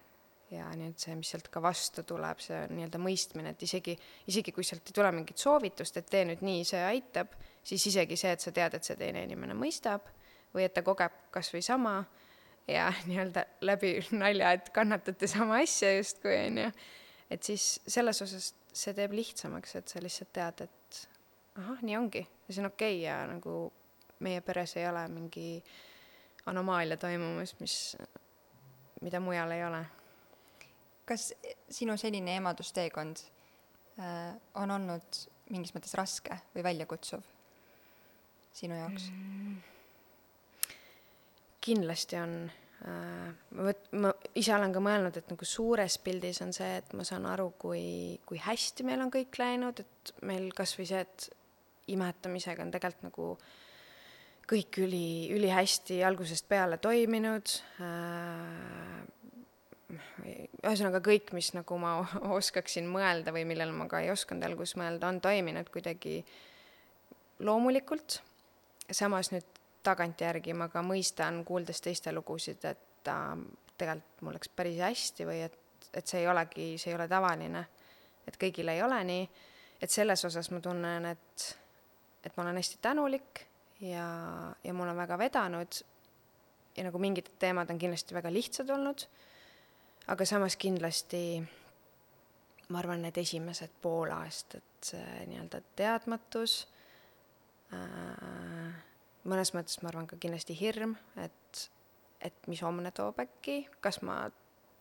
Ja 0.54 0.68
nüüd 0.78 1.00
see, 1.02 1.16
mis 1.18 1.32
sealt 1.34 1.48
ka 1.54 1.62
vastu 1.64 2.04
tuleb, 2.08 2.42
see 2.44 2.60
nii-öelda 2.70 3.00
mõistmine, 3.02 3.56
et 3.56 3.64
isegi, 3.66 3.96
isegi 4.30 4.54
kui 4.56 4.66
sealt 4.68 4.92
ei 4.92 4.98
tule 4.98 5.12
mingit 5.16 5.42
soovitust, 5.42 5.98
et 5.98 6.10
tee 6.12 6.26
nüüd 6.30 6.44
nii, 6.46 6.66
see 6.68 6.84
aitab, 6.86 7.34
siis 7.66 7.88
isegi 7.92 8.18
see, 8.20 8.36
et 8.36 8.46
sa 8.46 8.54
tead, 8.56 8.78
et 8.78 8.88
see 8.88 8.98
teine 9.00 9.26
inimene 9.26 9.58
mõistab 9.58 10.06
või 10.56 10.68
et 10.68 10.76
ta 10.76 10.86
kogeb 10.86 11.16
kas 11.34 11.50
või 11.54 11.64
sama 11.66 11.98
ja 12.70 12.92
nii-öelda 13.10 13.46
läbi 13.66 13.98
nalja, 14.16 14.54
et 14.58 14.70
kannatate 14.76 15.30
sama 15.32 15.62
asja 15.64 15.96
justkui, 15.98 16.36
on 16.50 16.62
ju. 16.66 16.70
et 17.34 17.50
siis 17.50 17.80
selles 17.88 18.22
osas 18.22 18.54
see 18.76 18.94
teeb 18.94 19.16
lihtsamaks, 19.16 19.76
et 19.80 19.92
sa 19.92 20.04
lihtsalt 20.04 20.34
tead, 20.36 20.68
et 20.68 21.02
ahah, 21.62 21.82
nii 21.82 21.98
ongi 21.98 22.22
ja 22.22 22.54
see 22.54 22.62
on 22.62 22.72
okei 22.72 23.00
okay 23.00 23.04
ja 23.08 23.20
nagu 23.30 23.58
meie 24.26 24.42
peres 24.46 24.76
ei 24.78 24.88
ole 24.90 25.08
mingi 25.12 25.64
anomaalia 26.46 26.98
toimumas, 26.98 27.56
mis, 27.60 27.98
mida 29.02 29.20
mujal 29.20 29.52
ei 29.52 29.64
ole. 29.66 29.82
Kas 31.06 31.30
sinu 31.70 31.98
senine 32.02 32.38
emadusteekond 32.40 33.22
äh, 34.00 34.34
on 34.62 34.76
olnud 34.76 35.24
mingis 35.54 35.76
mõttes 35.76 35.94
raske 35.98 36.38
või 36.56 36.66
väljakutsuv 36.66 37.24
sinu 38.56 38.78
jaoks 38.80 39.10
mm.? 39.12 39.58
kindlasti 41.66 42.20
on 42.22 42.36
äh, 42.46 43.32
ma 43.58 43.68
võt-, 43.70 43.90
ma 43.98 44.14
ise 44.38 44.54
olen 44.56 44.74
ka 44.76 44.84
mõelnud, 44.84 45.18
et 45.20 45.32
nagu 45.34 45.50
suures 45.50 45.98
pildis 46.06 46.42
on 46.46 46.54
see, 46.56 46.80
et 46.82 46.94
ma 46.98 47.06
saan 47.08 47.28
aru, 47.30 47.52
kui, 47.62 48.20
kui 48.26 48.42
hästi 48.42 48.86
meil 48.88 49.06
on 49.06 49.14
kõik 49.14 49.38
läinud, 49.42 49.82
et 49.82 50.16
meil 50.26 50.50
kas 50.58 50.76
või 50.80 50.90
see, 50.90 51.02
et 51.06 51.30
imetamisega 51.94 52.66
on 52.66 52.74
tegelikult 52.74 53.08
nagu 53.10 53.30
kõik 54.46 54.78
üli, 54.86 55.32
ülihästi 55.34 56.04
algusest 56.06 56.48
peale 56.50 56.78
toiminud 56.82 57.54
äh,, 57.82 59.04
ühesõnaga 59.94 61.02
kõik, 61.06 61.32
mis 61.38 61.52
nagu 61.56 61.78
ma 61.82 61.98
oskaksin 62.38 62.88
mõelda 62.90 63.34
või 63.36 63.46
millele 63.50 63.76
ma 63.76 63.90
ka 63.92 64.02
ei 64.04 64.12
osanud 64.14 64.46
alguses 64.48 64.78
mõelda, 64.80 65.10
on 65.10 65.22
toiminud 65.24 65.70
kuidagi 65.74 66.20
loomulikult, 67.46 68.20
samas 68.90 69.32
nüüd 69.34 69.48
tagantjärgi 69.86 70.56
ma 70.58 70.70
ka 70.74 70.82
mõistan, 70.86 71.44
kuuldes 71.46 71.84
teiste 71.86 72.14
lugusid, 72.16 72.64
et 72.66 73.12
äh, 73.12 73.34
tegelikult 73.78 74.26
mul 74.26 74.38
läks 74.38 74.52
päris 74.56 74.80
hästi 74.82 75.28
või 75.28 75.44
et, 75.46 75.58
et 75.94 76.08
see 76.08 76.24
ei 76.24 76.30
olegi, 76.32 76.70
see 76.82 76.92
ei 76.94 76.98
ole 76.98 77.08
tavaline. 77.12 77.66
et 78.26 78.38
kõigil 78.42 78.72
ei 78.74 78.82
ole 78.82 79.04
nii, 79.06 79.26
et 79.82 79.92
selles 79.92 80.24
osas 80.26 80.50
ma 80.50 80.60
tunnen, 80.64 81.06
et, 81.06 81.44
et 82.26 82.38
ma 82.38 82.44
olen 82.44 82.58
hästi 82.58 82.80
tänulik 82.82 83.44
ja, 83.86 84.08
ja 84.64 84.74
mul 84.74 84.90
on 84.90 84.98
väga 84.98 85.18
vedanud. 85.20 85.82
Ja 86.76 86.84
nagu 86.84 87.00
mingid 87.00 87.30
teemad 87.40 87.70
on 87.70 87.78
kindlasti 87.80 88.16
väga 88.18 88.32
lihtsad 88.34 88.70
olnud, 88.74 89.06
aga 90.08 90.26
samas 90.26 90.56
kindlasti 90.62 91.22
ma 92.70 92.82
arvan, 92.82 93.04
need 93.06 93.18
esimesed 93.22 93.78
pool 93.82 94.12
aastat, 94.14 94.66
see 94.86 95.26
nii-öelda 95.30 95.62
teadmatus 95.78 96.64
äh,, 97.74 98.74
mõnes 99.30 99.54
mõttes 99.58 99.82
ma 99.82 99.92
arvan 99.92 100.10
ka 100.10 100.20
kindlasti 100.22 100.58
hirm, 100.58 100.96
et, 101.22 101.66
et 102.26 102.50
mis 102.50 102.62
homne 102.66 102.92
toob 102.96 103.22
äkki, 103.22 103.64
kas 103.86 104.02
ma 104.06 104.24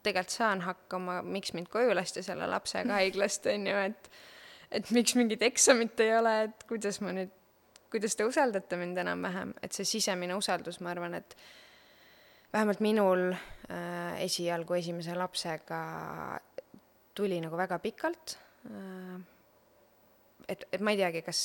tegelikult 0.04 0.36
saan 0.36 0.64
hakkama, 0.64 1.20
miks 1.24 1.54
mind 1.56 1.70
koju 1.72 1.94
lasti 1.96 2.24
selle 2.24 2.48
lapsega 2.50 2.96
haiglast, 3.00 3.48
on 3.52 3.68
ju, 3.70 3.82
et 3.90 4.12
et 4.74 4.88
miks 4.90 5.14
mingit 5.14 5.42
eksamit 5.46 6.00
ei 6.02 6.16
ole, 6.16 6.30
et 6.48 6.64
kuidas 6.66 6.98
ma 7.04 7.12
nüüd, 7.14 7.30
kuidas 7.92 8.16
te 8.18 8.24
usaldate 8.26 8.78
mind 8.80 8.98
enam-vähem, 9.04 9.52
et 9.62 9.76
see 9.76 9.86
sisemine 9.86 10.34
usaldus, 10.34 10.80
ma 10.82 10.90
arvan, 10.90 11.14
et 11.20 11.36
vähemalt 12.52 12.80
minul 12.82 13.28
äh, 13.36 13.44
esialgu 13.64 14.75
esimese 14.76 15.14
lapsega 15.16 15.78
tuli 17.16 17.38
nagu 17.40 17.56
väga 17.56 17.78
pikalt 17.80 18.37
äh, 18.68 19.23
et, 20.49 20.64
et 20.73 20.83
ma 20.85 20.92
ei 20.94 20.99
teagi, 20.99 21.23
kas 21.25 21.38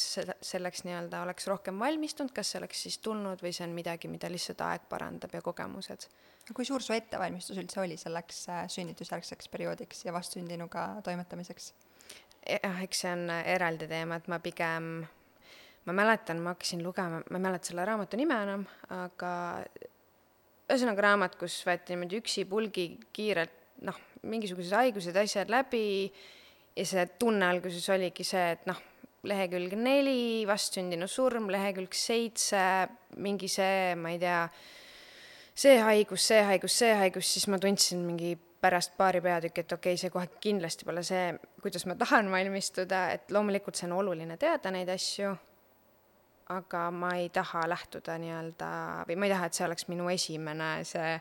selleks 0.46 0.84
nii-öelda 0.88 1.24
oleks 1.26 1.48
rohkem 1.50 1.80
valmistunud, 1.82 2.34
kas 2.36 2.54
see 2.54 2.60
oleks 2.62 2.82
siis 2.86 2.98
tulnud 3.04 3.42
või 3.44 3.54
see 3.56 3.66
on 3.68 3.76
midagi, 3.76 4.12
mida 4.12 4.32
lihtsalt 4.32 4.64
aeg 4.66 4.88
parandab 4.92 5.36
ja 5.36 5.44
kogemused. 5.46 6.10
kui 6.56 6.66
suur 6.66 6.82
su 6.82 6.96
ettevalmistus 6.96 7.60
üldse 7.62 7.82
oli 7.84 7.98
selleks 7.98 8.42
äh, 8.50 8.64
sünnitusjärgseks 8.74 9.52
perioodiks 9.54 10.06
ja 10.06 10.14
vastsündinuga 10.14 10.88
toimetamiseks? 11.06 11.74
jah, 12.50 12.84
eks 12.84 13.06
see 13.06 13.14
on 13.14 13.30
äh, 13.30 13.44
eraldi 13.56 13.88
teema, 13.88 14.18
et 14.18 14.28
ma 14.32 14.40
pigem, 14.44 14.90
ma 15.86 15.96
mäletan, 15.96 16.42
ma 16.42 16.56
hakkasin 16.56 16.84
lugema, 16.84 17.22
ma 17.30 17.42
ei 17.42 17.46
mäleta 17.48 17.72
selle 17.72 17.86
raamatu 17.86 18.18
nime 18.18 18.42
enam, 18.48 18.66
aga 18.96 19.32
ühesõnaga 20.70 21.08
raamat, 21.08 21.38
kus 21.40 21.56
võeti 21.66 21.96
niimoodi 21.96 22.20
üksipulgi 22.22 22.86
kiirelt 23.16 23.56
noh, 23.88 23.98
mingisugused 24.30 24.76
haigused, 24.76 25.16
asjad 25.18 25.52
läbi 25.52 25.84
ja 26.76 26.86
see 26.86 27.06
tunne 27.20 27.48
alguses 27.48 27.88
oligi 27.94 28.26
see, 28.28 28.52
et 28.56 28.68
noh, 28.70 28.80
lehekülg 29.28 29.74
neli, 29.80 30.46
vastsündinu 30.48 31.08
surm, 31.12 31.50
lehekülg 31.52 31.96
seitse, 31.96 32.62
mingi 33.20 33.50
see, 33.52 33.96
ma 34.00 34.14
ei 34.14 34.22
tea, 34.22 34.44
see 35.60 35.80
haigus, 35.84 36.28
see 36.32 36.44
haigus, 36.48 36.78
see 36.84 36.94
haigus, 37.02 37.34
siis 37.34 37.50
ma 37.52 37.60
tundsin 37.60 38.06
mingi 38.06 38.36
pärast 38.60 38.96
paari 39.00 39.22
peatükki, 39.24 39.64
et 39.64 39.76
okei 39.76 39.96
okay,, 39.96 40.00
see 40.00 40.14
kohe 40.14 40.28
kindlasti 40.44 40.88
pole 40.88 41.04
see, 41.08 41.34
kuidas 41.64 41.88
ma 41.88 41.96
tahan 42.00 42.32
valmistuda, 42.32 43.06
et 43.16 43.32
loomulikult 43.36 43.80
see 43.80 43.88
on 43.90 43.98
oluline 44.02 44.36
teada 44.40 44.72
neid 44.76 44.92
asju, 44.92 45.34
aga 46.50 46.90
ma 46.92 47.14
ei 47.20 47.30
taha 47.34 47.68
lähtuda 47.70 48.18
nii-öelda 48.22 48.70
või 49.10 49.18
ma 49.20 49.28
ei 49.28 49.34
taha, 49.34 49.50
et 49.50 49.58
see 49.58 49.66
oleks 49.68 49.88
minu 49.92 50.10
esimene 50.10 50.70
see 50.88 51.14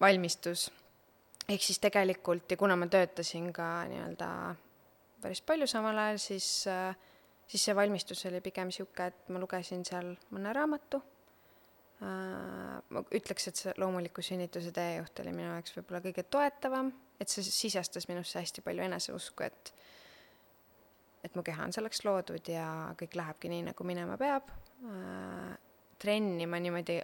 valmistus. 0.00 0.70
ehk 1.48 1.62
siis 1.62 1.78
tegelikult 1.82 2.50
ja 2.50 2.56
kuna 2.56 2.76
ma 2.76 2.86
töötasin 2.86 3.52
ka 3.52 3.68
nii-öelda 3.90 4.30
päris 5.20 5.42
palju 5.44 5.66
samal 5.66 5.98
ajal, 5.98 6.18
siis, 6.18 6.66
siis 7.46 7.64
see 7.64 7.76
valmistus 7.76 8.26
oli 8.26 8.40
pigem 8.40 8.70
niisugune, 8.70 9.06
et 9.12 9.28
ma 9.28 9.42
lugesin 9.42 9.84
seal 9.84 10.14
mõne 10.30 10.54
raamatu 10.56 11.02
ma 12.00 13.02
ütleks, 13.12 13.48
et 13.50 13.60
see 13.60 13.72
loomuliku 13.76 14.22
sünnituse 14.24 14.72
teejuht 14.72 15.20
oli 15.20 15.34
minu 15.36 15.50
jaoks 15.50 15.74
võib-olla 15.76 16.00
kõige 16.06 16.24
toetavam, 16.32 16.88
et 17.20 17.28
see 17.28 17.44
sisestas 17.44 18.08
minusse 18.08 18.40
hästi 18.40 18.64
palju 18.64 18.86
eneseusku, 18.86 19.44
et 19.44 19.72
et 21.30 21.38
mu 21.38 21.44
keha 21.46 21.62
on 21.68 21.74
selleks 21.74 22.02
loodud 22.02 22.50
ja 22.50 22.66
kõik 22.98 23.14
lähebki 23.18 23.50
nii, 23.52 23.68
nagu 23.70 23.86
minema 23.86 24.16
peab. 24.18 24.50
Äh, 24.82 25.52
trenni 26.00 26.48
ma 26.50 26.58
niimoodi 26.58 26.98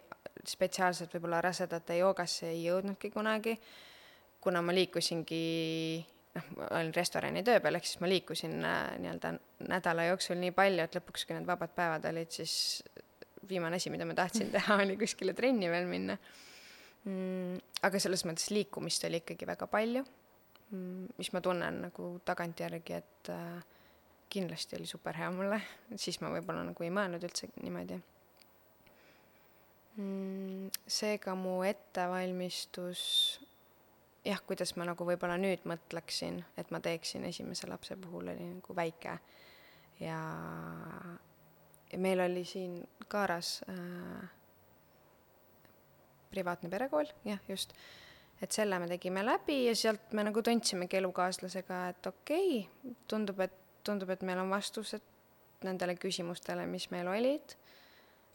spetsiaalselt 0.47 1.15
võib-olla 1.15 1.41
rasedate 1.45 1.99
joogasse 2.01 2.51
ei 2.51 2.65
jõudnudki 2.65 3.11
kunagi, 3.15 3.57
kuna 4.43 4.63
ma 4.65 4.75
liikusingi 4.75 5.43
noh, 6.37 6.51
ma 6.57 6.69
olin 6.81 6.93
restorani 6.97 7.43
töö 7.47 7.61
peal, 7.63 7.79
ehk 7.79 7.87
siis 7.87 8.03
ma 8.03 8.11
liikusin 8.11 8.59
äh, 8.67 8.83
nii-öelda 9.05 9.33
nädala 9.71 10.09
jooksul 10.11 10.41
nii 10.43 10.55
palju, 10.57 10.85
et 10.85 10.99
lõpuks, 10.99 11.27
kui 11.27 11.39
need 11.39 11.49
vabad 11.49 11.75
päevad 11.77 12.11
olid, 12.11 12.33
siis 12.35 12.57
viimane 13.49 13.79
asi, 13.79 13.93
mida 13.95 14.07
ma 14.09 14.17
tahtsin 14.19 14.51
teha, 14.55 14.81
oli 14.83 14.99
kuskile 15.01 15.37
trenni 15.39 15.71
veel 15.71 15.87
minna 15.91 16.19
mm,. 17.07 17.63
aga 17.87 18.03
selles 18.03 18.27
mõttes 18.27 18.51
liikumist 18.51 19.07
oli 19.07 19.23
ikkagi 19.23 19.47
väga 19.49 19.69
palju 19.71 20.03
mm,, 20.03 21.17
mis 21.19 21.33
ma 21.35 21.43
tunnen 21.45 21.83
nagu 21.87 22.11
tagantjärgi, 22.27 23.01
et 23.01 23.33
äh, 23.35 23.76
kindlasti 24.37 24.77
oli 24.79 24.87
super 24.91 25.17
hea 25.17 25.31
mulle, 25.33 25.61
siis 25.97 26.21
ma 26.23 26.31
võib-olla 26.35 26.67
nagu 26.69 26.87
ei 26.87 26.93
mõelnud 26.93 27.25
üldse 27.27 27.51
niimoodi. 27.63 27.99
Mm,. 29.97 30.69
seega 30.93 31.33
mu 31.41 31.63
ettevalmistus 31.65 33.01
jah, 34.27 34.43
kuidas 34.45 34.75
ma 34.77 34.85
nagu 34.85 35.07
võib-olla 35.09 35.39
nüüd 35.41 35.65
mõtleksin, 35.69 36.43
et 36.61 36.73
ma 36.75 36.83
teeksin 36.85 37.25
esimese 37.25 37.69
lapse 37.71 37.97
puhul, 37.97 38.29
oli 38.35 38.51
nagu 38.51 38.77
väike. 38.77 39.17
Ja 40.03 40.19
ja 41.93 41.99
meil 41.99 42.21
oli 42.21 42.45
siin 42.45 42.89
Kaaras 43.09 43.61
äh, 43.71 44.31
privaatne 46.31 46.71
perekool, 46.71 47.07
jah, 47.25 47.39
just, 47.49 47.73
et 48.43 48.53
selle 48.53 48.79
me 48.83 48.89
tegime 48.91 49.23
läbi 49.25 49.63
ja 49.69 49.77
sealt 49.79 50.13
me 50.13 50.25
nagu 50.27 50.43
tundsimegi 50.43 50.99
elukaaslasega, 50.99 51.83
et 51.95 52.11
okei 52.11 52.59
okay,, 52.65 52.97
tundub, 53.09 53.41
et, 53.47 53.55
tundub, 53.87 54.11
et 54.13 54.25
meil 54.27 54.41
on 54.43 54.51
vastused 54.53 55.05
nendele 55.67 55.97
küsimustele, 56.01 56.67
mis 56.69 56.91
meil 56.93 57.09
olid 57.11 57.57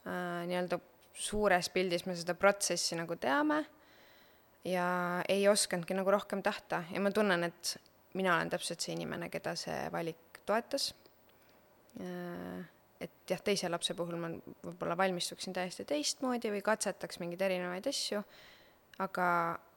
äh,. 0.08 0.48
nii-öelda 0.50 0.80
suures 1.14 1.70
pildis 1.70 2.08
me 2.08 2.16
seda 2.18 2.36
protsessi 2.40 2.98
nagu 2.98 3.18
teame 3.20 3.62
ja 4.66 4.88
ei 5.30 5.48
osanudki 5.52 5.98
nagu 5.98 6.12
rohkem 6.14 6.42
tahta 6.46 6.84
ja 6.92 7.02
ma 7.04 7.12
tunnen, 7.12 7.44
et 7.50 7.76
mina 8.18 8.36
olen 8.36 8.52
täpselt 8.52 8.84
see 8.84 8.96
inimene, 8.96 9.30
keda 9.34 9.56
see 9.60 9.78
valik 9.94 10.42
toetas 10.48 10.92
äh, 12.00 12.62
et 13.02 13.34
jah, 13.34 13.42
teise 13.42 13.70
lapse 13.70 13.96
puhul 13.98 14.20
ma 14.22 14.30
võib-olla 14.62 14.96
valmistuksin 15.00 15.56
täiesti 15.58 15.86
teistmoodi 15.90 16.52
või 16.54 16.62
katsetaks 16.66 17.20
mingeid 17.22 17.42
erinevaid 17.48 17.90
asju, 17.90 18.22
aga 19.02 19.28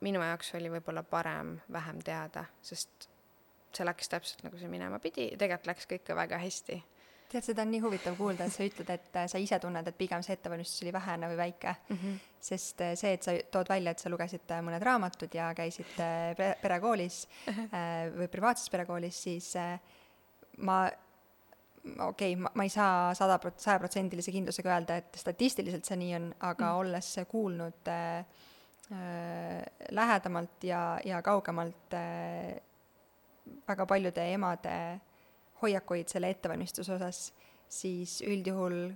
minu 0.05 0.21
jaoks 0.21 0.53
oli 0.59 0.71
võib-olla 0.75 1.03
parem 1.07 1.55
vähem 1.73 2.01
teada, 2.05 2.45
sest 2.65 3.09
see 3.77 3.87
läks 3.87 4.11
täpselt 4.11 4.43
nagu 4.45 4.59
see 4.59 4.69
minema 4.71 4.99
pidi 5.03 5.31
tegelikult 5.39 5.71
läks 5.71 5.89
kõik 5.89 6.05
ka 6.07 6.17
väga 6.17 6.39
hästi. 6.41 6.81
tead, 7.31 7.43
seda 7.43 7.65
on 7.65 7.71
nii 7.73 7.81
huvitav 7.83 8.15
kuulda, 8.17 8.45
et 8.45 8.53
sa 8.53 8.63
ütled, 8.63 8.89
et 8.89 9.17
sa 9.31 9.41
ise 9.41 9.59
tunned, 9.59 9.87
et 9.87 9.97
pigem 9.97 10.23
see 10.23 10.37
ettevalmistus 10.37 10.83
oli 10.85 10.93
vähene 10.93 11.29
või 11.31 11.37
väike 11.37 11.75
mm. 11.75 11.97
-hmm. 12.01 12.19
sest 12.49 12.81
eh, 12.81 12.95
see, 12.95 13.13
et 13.13 13.23
sa 13.23 13.37
tood 13.51 13.69
välja, 13.69 13.91
et 13.91 13.99
sa 13.99 14.09
lugesid 14.09 14.51
eh, 14.51 14.61
mõned 14.61 14.83
raamatud 14.83 15.33
ja 15.33 15.53
käisid 15.53 15.97
perekoolis 16.61 17.25
või 18.15 18.27
privaatses 18.31 18.69
perekoolis, 18.69 19.23
siis 19.23 19.55
ma 20.57 20.85
okei 21.85 22.33
okay,, 22.33 22.35
ma, 22.35 22.51
ma 22.53 22.65
ei 22.65 22.69
saa 22.69 23.13
sada 23.17 23.37
prot-, 23.41 23.61
sajaprotsendilise 23.61 24.33
kindlusega 24.33 24.73
öelda, 24.73 24.99
et 25.01 25.19
statistiliselt 25.19 25.87
see 25.87 25.99
nii 26.01 26.13
on, 26.17 26.29
aga 26.49 26.71
mm. 26.71 26.79
olles 26.81 27.11
kuulnud 27.31 27.91
äh, 27.91 28.39
äh, 28.91 29.59
lähedamalt 29.91 30.65
ja, 30.67 30.81
ja 31.05 31.21
kaugemalt 31.25 31.97
äh, 31.97 32.55
väga 33.67 33.85
paljude 33.85 34.25
emade 34.33 34.75
hoiakuid 35.61 36.11
selle 36.11 36.29
ettevalmistuse 36.33 36.93
osas, 36.95 37.33
siis 37.69 38.19
üldjuhul 38.25 38.91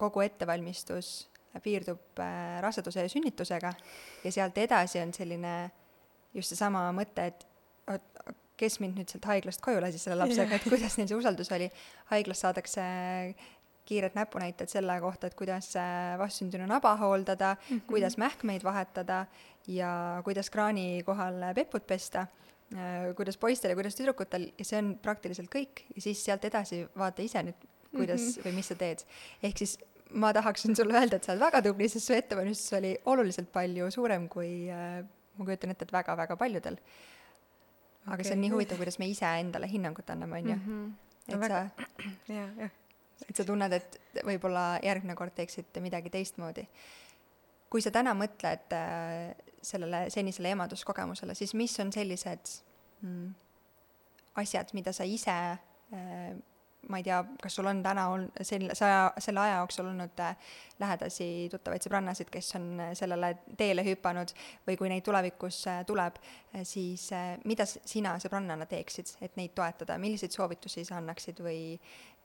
kogu 0.00 0.24
ettevalmistus 0.24 1.28
piirdub 1.62 2.20
äh, 2.22 2.60
raseduse 2.62 3.04
ja 3.04 3.10
sünnitusega 3.10 3.72
ja 4.24 4.32
sealt 4.32 4.58
edasi 4.58 5.00
on 5.02 5.12
selline 5.14 5.54
just 6.34 6.52
seesama 6.52 6.86
mõte, 6.94 7.26
et 7.26 7.46
kes 8.60 8.78
mind 8.82 9.00
nüüd 9.00 9.10
sealt 9.10 9.26
haiglast 9.26 9.62
koju 9.64 9.80
lasi 9.82 9.98
selle 9.98 10.20
lapsega, 10.20 10.60
et 10.60 10.68
kuidas 10.68 10.98
neil 10.98 11.08
see 11.10 11.18
usaldus 11.18 11.50
oli. 11.56 11.70
haiglas 12.12 12.44
saadakse 12.44 12.82
kiired 13.88 14.14
näpunäited 14.14 14.70
selle 14.70 14.94
kohta, 15.02 15.26
et 15.26 15.34
kuidas 15.34 15.72
vastsündinu 16.20 16.68
naba 16.70 16.94
hooldada 17.00 17.56
mm, 17.56 17.76
-hmm. 17.76 17.86
kuidas 17.88 18.16
mähkmeid 18.16 18.64
vahetada 18.64 19.24
ja 19.66 20.20
kuidas 20.24 20.50
kraani 20.50 21.02
kohal 21.06 21.42
peput 21.54 21.86
pesta, 21.86 22.20
äh, 22.20 22.28
kuidas 23.18 23.38
poistel 23.40 23.72
ja 23.72 23.78
kuidas 23.78 23.96
tüdrukutel 23.98 24.50
ja 24.58 24.64
see 24.64 24.78
on 24.78 24.92
praktiliselt 25.02 25.50
kõik 25.50 25.84
ja 25.94 26.02
siis 26.04 26.24
sealt 26.24 26.44
edasi 26.46 26.84
vaata 26.98 27.22
ise 27.22 27.42
nüüd, 27.42 27.68
kuidas 27.90 28.20
mm 28.20 28.28
-hmm. 28.28 28.44
või 28.46 28.52
mis 28.54 28.68
sa 28.70 28.74
teed. 28.78 29.02
ehk 29.42 29.58
siis 29.58 29.78
ma 30.10 30.32
tahaksin 30.32 30.76
sulle 30.76 30.94
öelda, 30.94 31.16
et 31.16 31.24
sa 31.24 31.32
oled 31.32 31.42
väga 31.42 31.62
tubli, 31.62 31.88
sest 31.88 32.06
su 32.06 32.12
ettevalmistus 32.12 32.72
oli 32.78 32.96
oluliselt 33.04 33.52
palju 33.52 33.90
suurem 33.90 34.28
kui 34.28 34.70
äh, 34.70 35.04
ma 35.38 35.44
kujutan 35.44 35.70
ette, 35.70 35.84
et 35.84 35.92
väga-väga 35.92 36.36
paljudel 36.36 36.76
aga 38.06 38.14
okay. 38.14 38.24
see 38.24 38.36
on 38.36 38.42
nii 38.44 38.52
huvitav, 38.54 38.80
kuidas 38.80 38.98
me 39.00 39.08
ise 39.10 39.28
endale 39.40 39.68
hinnangut 39.70 40.10
anname, 40.10 40.40
on 40.40 40.50
ju. 40.50 40.56
Mhm. 40.56 40.86
et 41.28 41.44
sa, 41.46 41.60
jah, 42.38 42.48
jah. 42.58 42.72
et 43.28 43.36
sa 43.36 43.44
tunned, 43.44 43.76
et 43.76 44.00
võib-olla 44.26 44.64
järgmine 44.84 45.16
kord 45.18 45.34
teeksid 45.36 45.80
midagi 45.84 46.12
teistmoodi. 46.12 46.66
Kui 47.70 47.82
sa 47.84 47.92
täna 47.94 48.14
mõtled 48.18 48.74
äh, 48.74 49.30
sellele 49.62 50.06
senisele 50.12 50.54
emaduskogemusele, 50.56 51.36
siis 51.38 51.54
mis 51.58 51.76
on 51.82 51.92
sellised 51.94 52.54
mm, 53.04 53.26
asjad, 54.42 54.72
mida 54.74 54.94
sa 54.96 55.06
ise 55.06 55.36
äh, 55.54 56.30
ma 56.90 56.96
ei 56.96 57.04
tea, 57.04 57.18
kas 57.42 57.58
sul 57.58 57.68
on 57.68 57.82
täna 57.84 58.06
olnud 58.08 58.40
selle, 58.46 58.74
sa, 58.74 59.10
selle 59.20 59.42
aja 59.42 59.58
jooksul 59.60 59.90
olnud 59.92 60.22
äh, 60.24 60.54
lähedasi 60.80 61.28
tuttavaid 61.52 61.84
sõbrannasid, 61.84 62.32
kes 62.32 62.48
on 62.58 62.70
sellele 62.98 63.34
teele 63.60 63.84
hüpanud 63.86 64.32
või 64.66 64.78
kui 64.80 64.90
neid 64.90 65.04
tulevikus 65.06 65.60
tuleb, 65.86 66.16
siis 66.64 67.10
mida 67.44 67.68
sina 67.68 68.16
sõbrannana 68.22 68.66
teeksid, 68.70 69.12
et 69.20 69.36
neid 69.38 69.52
toetada, 69.54 70.00
milliseid 70.00 70.34
soovitusi 70.34 70.86
sa 70.88 70.98
annaksid 70.98 71.44
või, 71.44 71.76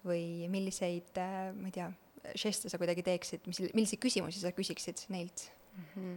või 0.07 0.47
milliseid, 0.49 1.19
ma 1.59 1.67
ei 1.67 1.75
tea, 1.75 1.91
žeste 2.37 2.71
sa 2.71 2.79
kuidagi 2.81 3.05
teeksid, 3.05 3.45
mis, 3.49 3.61
milliseid 3.73 4.01
küsimusi 4.01 4.41
sa 4.41 4.53
küsiksid 4.55 5.05
neilt 5.13 5.49
mm? 5.75 5.91
-hmm 5.95 6.15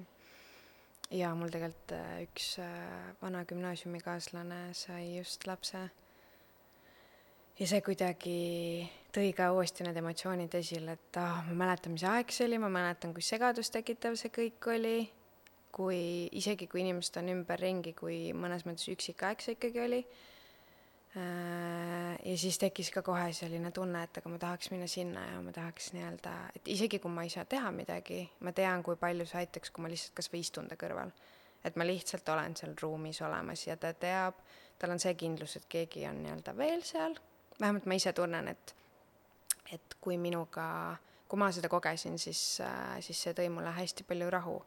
jaa, 1.08 1.30
mul 1.34 1.48
tegelikult 1.48 1.94
üks 2.26 2.58
vana 3.22 3.44
gümnaasiumikaaslane 3.48 4.74
sai 4.76 5.16
just 5.16 5.46
lapse 5.48 5.86
ja 7.58 7.66
see 7.66 7.80
kuidagi 7.84 8.40
tõi 9.14 9.30
ka 9.36 9.50
uuesti 9.54 9.86
need 9.86 9.96
emotsioonid 9.98 10.54
esile, 10.58 10.94
et 10.98 11.18
ah, 11.20 11.40
ma 11.48 11.64
mäletan, 11.64 11.94
mis 11.96 12.04
aeg 12.06 12.32
see 12.34 12.46
oli, 12.46 12.60
ma 12.62 12.70
mäletan, 12.72 13.14
kui 13.16 13.24
segadust 13.24 13.74
tekitav 13.74 14.18
see 14.20 14.30
kõik 14.34 14.68
oli, 14.74 14.98
kui 15.74 16.28
isegi, 16.38 16.68
kui 16.70 16.84
inimesed 16.84 17.18
on 17.20 17.32
ümberringi, 17.34 17.94
kui 17.98 18.28
mõnes 18.36 18.64
mõttes 18.68 18.88
üksik 18.92 19.24
aeg 19.26 19.42
see 19.44 19.56
ikkagi 19.56 19.82
oli. 19.84 20.02
Äh, 21.18 22.18
ja 22.24 22.36
siis 22.38 22.58
tekkis 22.60 22.90
ka 22.94 23.02
kohe 23.02 23.32
selline 23.34 23.70
tunne, 23.74 24.04
et 24.04 24.20
aga 24.20 24.30
ma 24.30 24.38
tahaks 24.38 24.70
minna 24.70 24.86
sinna 24.90 25.24
ja 25.26 25.40
ma 25.42 25.52
tahaks 25.52 25.92
nii-öelda, 25.96 26.34
et 26.56 26.68
isegi 26.74 27.00
kui 27.02 27.10
ma 27.10 27.24
ei 27.26 27.32
saa 27.32 27.46
teha 27.48 27.72
midagi, 27.74 28.20
ma 28.46 28.52
tean, 28.54 28.84
kui 28.86 28.98
palju 29.00 29.26
see 29.26 29.40
aitaks, 29.42 29.72
kui 29.74 29.82
ma 29.82 29.90
lihtsalt 29.90 30.14
kas 30.18 30.30
või 30.32 30.44
istun 30.44 30.68
ta 30.70 30.78
kõrval. 30.78 31.10
et 31.64 31.76
ma 31.76 31.84
lihtsalt 31.84 32.28
olen 32.30 32.54
seal 32.56 32.76
ruumis 32.82 33.18
olemas 33.26 33.66
ja 33.66 33.76
ta 33.76 33.90
teab, 33.92 34.38
tal 34.78 34.94
on 34.94 35.02
see 35.02 35.16
kindlus, 35.18 35.56
et 35.58 35.66
keegi 35.68 36.06
on 36.06 36.22
nii-öelda 36.22 36.54
veel 36.56 36.84
seal 36.86 37.18
vähemalt 37.60 37.86
ma 37.86 37.94
ise 37.98 38.12
tunnen, 38.12 38.48
et, 38.48 38.74
et 39.72 39.96
kui 40.00 40.18
minuga, 40.20 40.96
kui 41.28 41.40
ma 41.40 41.50
seda 41.52 41.70
kogesin, 41.72 42.18
siis, 42.18 42.42
siis 43.04 43.22
see 43.26 43.34
tõi 43.36 43.48
mulle 43.52 43.72
hästi 43.76 44.06
palju 44.08 44.30
rahu. 44.30 44.58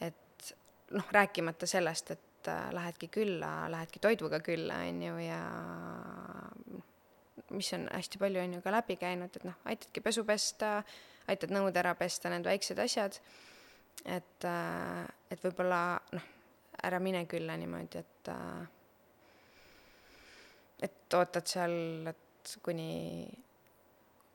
et 0.00 0.52
noh, 0.90 1.08
rääkimata 1.12 1.66
sellest, 1.66 2.10
et 2.10 2.27
äh, 2.48 2.70
lähedki 2.74 3.10
külla, 3.12 3.52
lähedki 3.70 4.00
toiduga 4.02 4.40
külla, 4.44 4.80
on 4.88 5.02
ju, 5.02 5.18
ja 5.22 5.42
mis 7.54 7.72
on 7.76 7.86
hästi 7.92 8.20
palju, 8.20 8.40
on 8.42 8.56
ju, 8.58 8.62
ka 8.64 8.72
läbi 8.74 8.96
käinud, 9.00 9.36
et 9.36 9.46
noh, 9.48 9.60
aitadki 9.68 10.02
pesu 10.04 10.24
pesta, 10.28 10.78
aitad 11.28 11.52
nõud 11.54 11.76
ära 11.76 11.94
pesta, 11.98 12.32
need 12.32 12.48
väiksed 12.48 12.80
asjad. 12.82 13.20
Et, 14.04 14.44
äh, 14.46 15.04
et 15.30 15.44
võib-olla 15.44 15.82
noh, 16.14 16.26
ära 16.86 17.00
mine 17.02 17.24
külla 17.30 17.56
niimoodi, 17.58 18.02
et 18.02 18.32
äh, 18.32 18.66
et 20.82 21.14
ootad 21.18 21.46
seal, 21.50 21.74
et 22.06 22.54
kuni, 22.62 23.26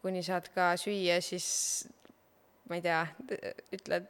kuni 0.04 0.24
saad 0.26 0.50
ka 0.56 0.74
süüa, 0.80 1.20
siis 1.24 1.48
ma 2.68 2.80
ei 2.80 2.84
tea, 2.84 3.00
ütled 3.76 4.10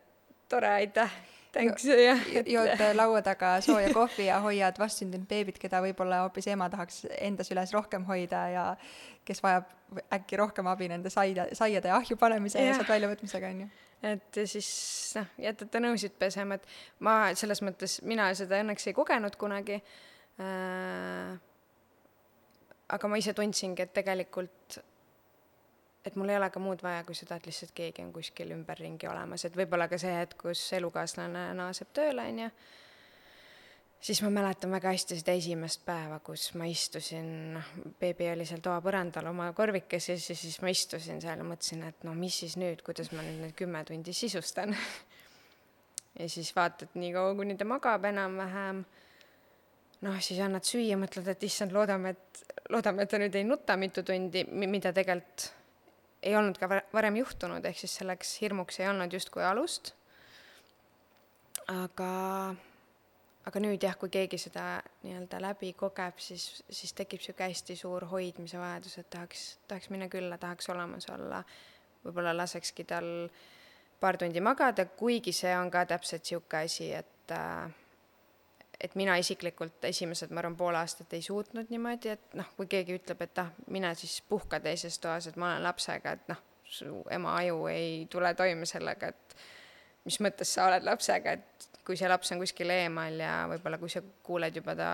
tore, 0.50 0.72
aitäh, 0.80 1.14
thanks 1.54 1.86
ja 1.86 2.18
jood 2.50 2.84
laua 2.98 3.22
taga 3.26 3.56
sooja 3.66 3.94
kohvi 3.94 4.28
ja 4.28 4.40
hoiad 4.44 4.80
vastsündinud 4.82 5.28
beebit, 5.30 5.62
keda 5.62 5.82
võib-olla 5.86 6.24
hoopis 6.26 6.50
ema 6.54 6.70
tahaks 6.74 7.06
enda 7.20 7.46
süles 7.48 7.74
rohkem 7.76 8.06
hoida 8.10 8.44
ja 8.54 8.66
kes 9.26 9.44
vajab 9.44 9.72
äkki 10.18 10.40
rohkem 10.42 10.68
abi 10.68 10.90
nende 10.92 11.14
saia, 11.14 11.48
saiade 11.54 11.94
ahju 11.94 12.18
panemise 12.20 12.60
ja, 12.60 12.72
ja 12.72 12.78
sealt 12.80 12.92
väljavõtmisega, 12.92 13.54
on 13.54 13.66
ju 13.66 13.72
et 14.04 14.40
siis 14.52 14.70
noh, 15.18 15.30
jätad 15.46 15.72
ta 15.72 15.82
nõusid 15.84 16.16
pesema, 16.20 16.58
et 16.60 16.68
ma 17.04 17.16
selles 17.40 17.64
mõttes, 17.64 18.02
mina 18.08 18.28
seda 18.38 18.60
õnneks 18.64 18.90
ei 18.90 18.96
kogenud 18.98 19.38
kunagi 19.40 19.80
äh,. 20.44 21.38
aga 22.94 23.10
ma 23.10 23.20
ise 23.20 23.34
tundsingi, 23.38 23.86
et 23.86 23.94
tegelikult, 23.96 24.82
et 26.06 26.16
mul 26.16 26.30
ei 26.30 26.38
ole 26.38 26.50
ka 26.52 26.60
muud 26.60 26.84
vaja 26.84 27.04
kui 27.08 27.16
seda, 27.16 27.38
et 27.40 27.48
lihtsalt 27.48 27.74
keegi 27.76 28.04
on 28.04 28.12
kuskil 28.16 28.52
ümberringi 28.56 29.08
olemas, 29.08 29.46
et 29.48 29.56
võib-olla 29.56 29.88
ka 29.92 30.00
see 30.02 30.14
hetk, 30.18 30.38
kus 30.46 30.64
elukaaslane 30.76 31.52
naaseb 31.58 31.94
tööle, 31.96 32.26
on 32.32 32.42
ju. 32.46 32.50
Siis 34.04 34.20
ma 34.20 34.28
mäletan 34.36 34.74
väga 34.76 34.92
hästi 34.92 35.16
seda 35.16 35.32
esimest 35.40 35.86
päeva, 35.88 36.18
kus 36.20 36.50
ma 36.60 36.66
istusin, 36.68 37.30
noh, 37.54 37.70
beebi 38.02 38.28
oli 38.34 38.44
seal 38.44 38.60
toapõrandal 38.66 39.30
oma 39.32 39.46
korvikeses 39.56 40.26
ja 40.28 40.36
siis 40.36 40.58
ma 40.60 40.74
istusin 40.74 41.24
seal 41.24 41.40
ja 41.40 41.46
mõtlesin, 41.48 41.86
et 41.88 42.04
no 42.04 42.12
mis 42.18 42.42
siis 42.44 42.58
nüüd, 42.60 42.84
kuidas 42.84 43.14
ma 43.16 43.24
nüüd 43.24 43.40
need 43.46 43.56
kümme 43.60 43.86
tundi 43.88 44.16
sisustan. 44.16 44.76
Ja 46.14 46.28
siis 46.30 46.52
vaatad 46.54 46.92
nii 46.94 47.08
kaua, 47.10 47.32
kuni 47.34 47.56
ta 47.58 47.66
magab 47.66 48.04
enam-vähem, 48.06 48.84
noh, 50.06 50.20
siis 50.22 50.44
annad 50.46 50.62
süüa, 50.62 50.94
mõtled, 51.02 51.26
et 51.32 51.46
issand, 51.48 51.74
loodame, 51.74 52.12
et, 52.14 52.44
loodame, 52.70 53.02
et 53.02 53.10
ta 53.10 53.18
nüüd 53.18 53.34
ei 53.34 53.48
nuta 53.48 53.74
mitu 53.82 54.04
tundi, 54.06 54.44
mida 54.46 54.92
tegelikult 54.94 55.48
ei 56.24 56.36
olnud 56.40 56.58
ka 56.60 56.70
varem 56.94 57.18
juhtunud, 57.20 57.66
ehk 57.66 57.84
siis 57.84 57.98
selleks 58.00 58.38
hirmuks 58.42 58.80
ei 58.80 58.90
olnud 58.90 59.14
justkui 59.14 59.44
alust. 59.46 59.94
aga 61.72 62.12
aga 63.48 63.60
nüüd 63.64 63.84
jah, 63.84 63.96
kui 64.00 64.12
keegi 64.12 64.40
seda 64.40 64.66
nii-öelda 65.04 65.40
läbi 65.44 65.74
kogeb, 65.80 66.20
siis, 66.24 66.64
siis 66.70 66.94
tekib 66.96 67.22
niisugune 67.22 67.50
hästi 67.52 67.76
suur 67.80 68.06
hoidmise 68.12 68.60
vajadus, 68.60 68.98
et 69.02 69.10
tahaks, 69.12 69.44
tahaks 69.68 69.92
minna 69.92 70.08
külla, 70.12 70.40
tahaks 70.40 70.70
olemas 70.72 71.10
olla, 71.12 71.44
võib-olla 72.06 72.36
lasekski 72.38 72.88
tal 72.88 73.10
paar 74.00 74.20
tundi 74.20 74.44
magada, 74.44 74.86
kuigi 75.00 75.36
see 75.36 75.52
on 75.58 75.72
ka 75.72 75.86
täpselt 75.92 76.24
niisugune 76.24 76.64
asi, 76.64 76.92
et 76.96 77.36
äh, 77.36 77.83
et 78.84 78.96
mina 79.00 79.16
isiklikult 79.20 79.86
esimesed, 79.88 80.32
ma 80.36 80.42
arvan, 80.44 80.58
pool 80.60 80.76
aastat 80.76 81.14
ei 81.16 81.24
suutnud 81.24 81.70
niimoodi, 81.72 82.12
et 82.18 82.38
noh, 82.40 82.50
kui 82.58 82.68
keegi 82.72 82.98
ütleb, 83.00 83.22
et 83.24 83.40
ah, 83.40 83.52
mine 83.72 83.94
siis 83.96 84.18
puhka 84.28 84.60
teises 84.64 85.00
toas, 85.00 85.30
et 85.30 85.40
ma 85.40 85.54
olen 85.54 85.64
lapsega, 85.64 86.18
et 86.18 86.32
noh, 86.32 86.42
su 86.68 87.04
ema 87.14 87.38
aju 87.40 87.68
ei 87.72 88.08
tule 88.12 88.34
toime 88.36 88.68
sellega, 88.68 89.14
et 89.14 89.38
mis 90.04 90.20
mõttes 90.26 90.52
sa 90.56 90.68
oled 90.68 90.84
lapsega, 90.84 91.38
et 91.38 91.70
kui 91.88 92.00
see 92.00 92.10
laps 92.12 92.34
on 92.36 92.42
kuskil 92.44 92.72
eemal 92.74 93.20
ja 93.24 93.44
võib-olla 93.52 93.80
kui 93.80 93.92
sa 93.92 94.04
kuuled 94.24 94.60
juba 94.60 94.76
ta 94.80 94.90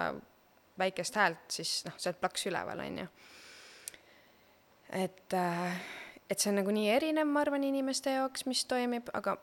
väikest 0.80 1.18
häält, 1.20 1.48
siis 1.54 1.80
noh, 1.88 1.98
sa 1.98 2.12
oled 2.12 2.22
plaks 2.22 2.46
üleval, 2.50 2.84
on 2.86 3.02
ju. 3.04 3.08
et, 5.02 5.34
äh, 5.34 5.82
et 6.30 6.38
see 6.38 6.54
on 6.54 6.62
nagu 6.62 6.74
nii 6.74 6.90
erinev, 6.94 7.30
ma 7.30 7.42
arvan, 7.46 7.66
inimeste 7.66 8.14
jaoks, 8.20 8.46
mis 8.50 8.64
toimib, 8.70 9.10
aga 9.18 9.38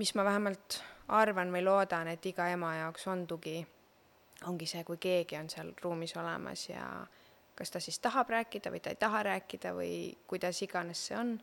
mis 0.00 0.14
ma 0.16 0.24
vähemalt 0.24 0.80
arvan 1.12 1.52
või 1.52 1.64
loodan, 1.64 2.08
et 2.08 2.26
iga 2.26 2.48
ema 2.52 2.74
jaoks 2.78 3.06
on 3.12 3.26
tugi, 3.28 3.60
ongi 4.48 4.66
see, 4.66 4.84
kui 4.84 4.98
keegi 5.02 5.36
on 5.38 5.50
seal 5.50 5.72
ruumis 5.82 6.16
olemas 6.16 6.68
ja 6.68 6.86
kas 7.54 7.70
ta 7.70 7.80
siis 7.80 7.98
tahab 8.02 8.30
rääkida 8.32 8.72
või 8.72 8.80
ta 8.82 8.90
ei 8.90 8.98
taha 9.00 9.22
rääkida 9.28 9.74
või 9.76 9.92
kuidas 10.26 10.62
iganes 10.64 11.06
see 11.08 11.18
on, 11.18 11.36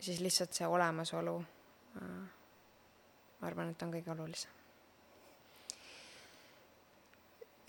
siis 0.00 0.20
lihtsalt 0.20 0.56
see 0.56 0.66
olemasolu 0.66 1.36
äh, 2.00 2.28
ma 3.40 3.48
arvan, 3.48 3.72
et 3.72 3.82
on 3.82 3.92
kõige 3.94 4.12
olulisem. 4.14 4.56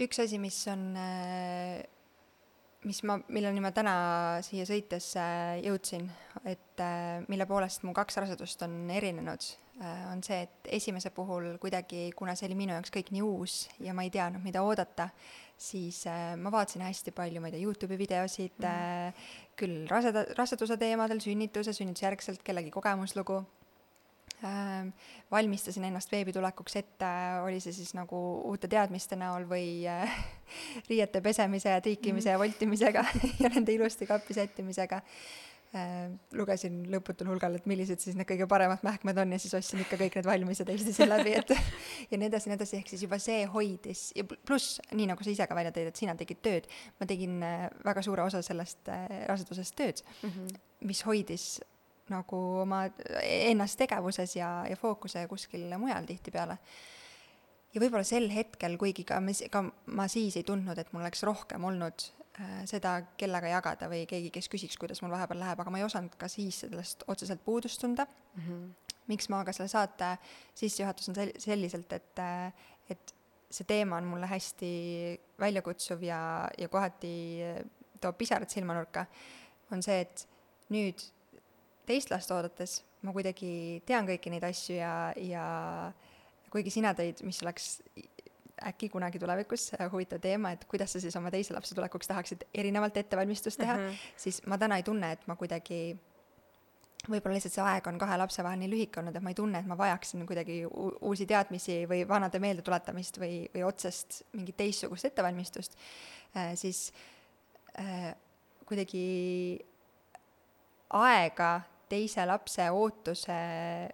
üks 0.01 0.17
asi, 0.23 0.39
mis 0.41 0.57
on, 0.71 0.87
äh, 0.97 1.83
mis 2.89 3.03
ma, 3.05 3.19
milleni 3.29 3.61
ma 3.61 3.69
täna 3.75 3.93
siia 4.45 4.65
sõites 4.65 5.13
jõudsin, 5.61 6.09
et 6.47 6.81
äh, 6.81 7.21
mille 7.29 7.45
poolest 7.49 7.85
mu 7.87 7.93
kaks 7.93 8.17
rasedust 8.23 8.63
on 8.65 8.89
erinenud, 8.89 9.51
on 10.11 10.19
see, 10.21 10.43
et 10.45 10.67
esimese 10.77 11.09
puhul 11.15 11.55
kuidagi, 11.61 12.11
kuna 12.17 12.35
see 12.37 12.45
oli 12.49 12.57
minu 12.59 12.75
jaoks 12.75 12.91
kõik 12.93 13.07
nii 13.15 13.23
uus 13.25 13.55
ja 13.81 13.95
ma 13.97 14.03
ei 14.05 14.11
teadnud, 14.13 14.43
mida 14.45 14.61
oodata, 14.61 15.07
siis 15.57 16.03
ma 16.37 16.51
vaatasin 16.53 16.83
hästi 16.85 17.13
palju, 17.17 17.41
ma 17.41 17.49
ei 17.49 17.55
tea, 17.55 17.63
Youtube'i 17.63 17.97
videosid 17.97 18.61
mm., 18.61 19.23
küll 19.57 19.87
raseda, 19.89 20.27
raseduse 20.37 20.77
teemadel, 20.81 21.23
sünnituse, 21.23 21.73
sünnitusjärgselt 21.73 22.45
kellegi 22.45 22.69
kogemuslugu 22.73 23.39
Äh, 24.43 24.87
valmistasin 25.31 25.83
ennast 25.85 26.09
veebi 26.11 26.33
tulekuks 26.33 26.75
ette, 26.79 27.09
oli 27.45 27.59
see 27.61 27.75
siis 27.75 27.91
nagu 27.93 28.17
uute 28.49 28.65
teadmiste 28.71 29.13
näol 29.13 29.45
või 29.45 29.83
äh, 29.85 30.15
riiete 30.89 31.21
pesemise 31.21 31.69
ja 31.69 31.81
triikimise 31.85 32.31
ja 32.31 32.39
mhm. 32.39 32.47
voltimisega 32.47 33.03
ja 33.43 33.51
nende 33.53 33.75
ilusti 33.77 34.09
kappi 34.09 34.33
sättimisega 34.33 34.97
äh,. 35.03 35.50
Lugesin 36.35 36.81
lõputul 36.91 37.29
hulgal, 37.31 37.53
et 37.55 37.67
millised 37.69 38.01
siis 38.03 38.17
need 38.19 38.27
kõige 38.27 38.43
paremad 38.51 38.81
mähkmed 38.83 39.21
on 39.23 39.31
ja 39.31 39.39
siis 39.39 39.53
ostsin 39.55 39.79
ikka 39.85 39.95
kõik 40.01 40.17
need 40.19 40.27
valmis 40.27 40.59
ja 40.59 40.65
testisin 40.67 41.07
läbi, 41.13 41.31
et 41.39 41.53
ja 42.11 42.19
nii 42.19 42.27
edasi, 42.27 42.51
nii 42.51 42.57
edasi, 42.57 42.79
ehk 42.81 42.91
siis 42.91 43.05
juba 43.05 43.19
see 43.23 43.45
hoidis 43.53 44.09
ja 44.17 44.25
pluss, 44.27 44.81
nii 44.91 45.07
nagu 45.13 45.23
sa 45.23 45.31
ise 45.31 45.47
ka 45.47 45.55
välja 45.55 45.71
tõid, 45.75 45.87
et 45.93 46.01
sina 46.01 46.15
tegid 46.19 46.41
tööd, 46.43 46.67
ma 46.99 47.07
tegin 47.07 47.39
äh, 47.47 47.67
väga 47.87 48.03
suure 48.03 48.25
osa 48.25 48.43
sellest 48.43 48.91
äh, 48.91 49.05
rasedusest 49.31 49.77
tööd 49.79 50.03
mm, 50.03 50.29
-hmm. 50.29 50.61
mis 50.91 51.05
hoidis 51.07 51.45
nagu 52.11 52.39
oma 52.65 52.83
ennast 53.23 53.79
tegevuses 53.79 54.35
ja, 54.35 54.65
ja 54.67 54.75
fookuse 54.75 55.23
kuskil 55.31 55.69
mujal 55.79 56.03
tihtipeale. 56.05 56.57
ja 57.71 57.79
võib-olla 57.79 58.03
sel 58.03 58.27
hetkel, 58.29 58.75
kuigi 58.77 59.07
ka 59.07 59.21
me, 59.23 59.31
ka 59.51 59.63
ma 59.85 60.07
siis 60.11 60.35
ei 60.35 60.43
tundnud, 60.43 60.77
et 60.77 60.91
mul 60.91 61.05
oleks 61.05 61.23
rohkem 61.23 61.63
olnud 61.63 62.11
äh, 62.11 62.20
seda 62.69 62.93
kellega 63.19 63.49
jagada 63.51 63.89
või 63.91 64.05
keegi, 64.09 64.29
kes 64.31 64.47
küsiks, 64.51 64.77
kuidas 64.79 65.01
mul 65.03 65.11
vahepeal 65.11 65.41
läheb, 65.41 65.59
aga 65.59 65.71
ma 65.73 65.81
ei 65.81 65.83
osanud 65.83 66.13
ka 66.19 66.29
siis 66.31 66.61
sellest 66.63 67.03
otseselt 67.11 67.43
puudust 67.43 67.81
tunda 67.81 68.05
mm. 68.07 68.43
-hmm. 68.45 68.93
miks 69.11 69.27
ma 69.29 69.43
ka 69.45 69.53
selle 69.53 69.67
saate 69.67 70.13
sissejuhatusen 70.55 71.15
sel-, 71.15 71.33
selliselt, 71.37 71.91
et, 71.93 72.19
äh, 72.19 72.53
et 72.89 73.15
see 73.51 73.67
teema 73.67 73.97
on 73.97 74.07
mulle 74.07 74.27
hästi 74.31 74.71
väljakutsuv 75.39 76.03
ja, 76.03 76.47
ja 76.57 76.69
kohati 76.69 77.41
toob 78.01 78.17
pisarad 78.17 78.49
silmanurka, 78.49 79.05
on 79.71 79.83
see, 79.83 79.99
et 80.01 80.27
nüüd 80.69 81.03
teist 81.85 82.09
last 82.11 82.31
oodates 82.31 82.81
ma 83.01 83.13
kuidagi 83.15 83.81
tean 83.87 84.07
kõiki 84.09 84.31
neid 84.33 84.45
asju 84.45 84.77
ja, 84.77 84.93
ja 85.17 85.45
kuigi 86.53 86.73
sina 86.73 86.93
tõid, 86.97 87.23
mis 87.25 87.41
oleks 87.45 87.77
äkki 88.67 88.89
kunagi 88.89 89.19
tulevikus 89.19 89.71
huvitav 89.91 90.21
teema, 90.21 90.51
et 90.51 90.65
kuidas 90.69 90.93
sa 90.93 91.01
siis 91.01 91.15
oma 91.15 91.31
teise 91.33 91.53
lapse 91.53 91.75
tulekuks 91.75 92.07
tahaksid 92.07 92.45
erinevalt 92.53 92.97
ettevalmistust 92.97 93.59
teha 93.59 93.75
uh, 93.75 93.81
-huh. 93.81 94.07
siis 94.17 94.41
ma 94.45 94.57
täna 94.57 94.77
ei 94.77 94.83
tunne, 94.83 95.11
et 95.11 95.27
ma 95.27 95.35
kuidagi 95.35 95.97
võib-olla 97.09 97.33
lihtsalt 97.33 97.55
see 97.55 97.63
aeg 97.65 97.87
on 97.89 97.97
kahe 98.01 98.17
lapse 98.17 98.43
vahel 98.45 98.59
nii 98.61 98.69
lühike 98.69 99.01
olnud, 99.01 99.15
et 99.15 99.23
ma 99.25 99.33
ei 99.33 99.37
tunne, 99.37 99.59
et 99.59 99.69
ma 99.69 99.77
vajaksin 99.77 100.25
kuidagi 100.29 100.61
uusi 101.01 101.25
teadmisi 101.25 101.85
või 101.89 102.03
vanade 102.07 102.39
meeldetuletamist 102.39 103.17
või, 103.21 103.47
või 103.55 103.63
otsest 103.65 104.21
mingit 104.33 104.57
teistsugust 104.57 105.09
ettevalmistust 105.09 105.77
äh,, 106.37 106.53
siis 106.55 106.91
äh, 107.79 108.13
kuidagi 108.65 109.59
aega 110.93 111.61
teise 111.91 112.25
lapse 112.25 112.69
ootuse 112.71 113.37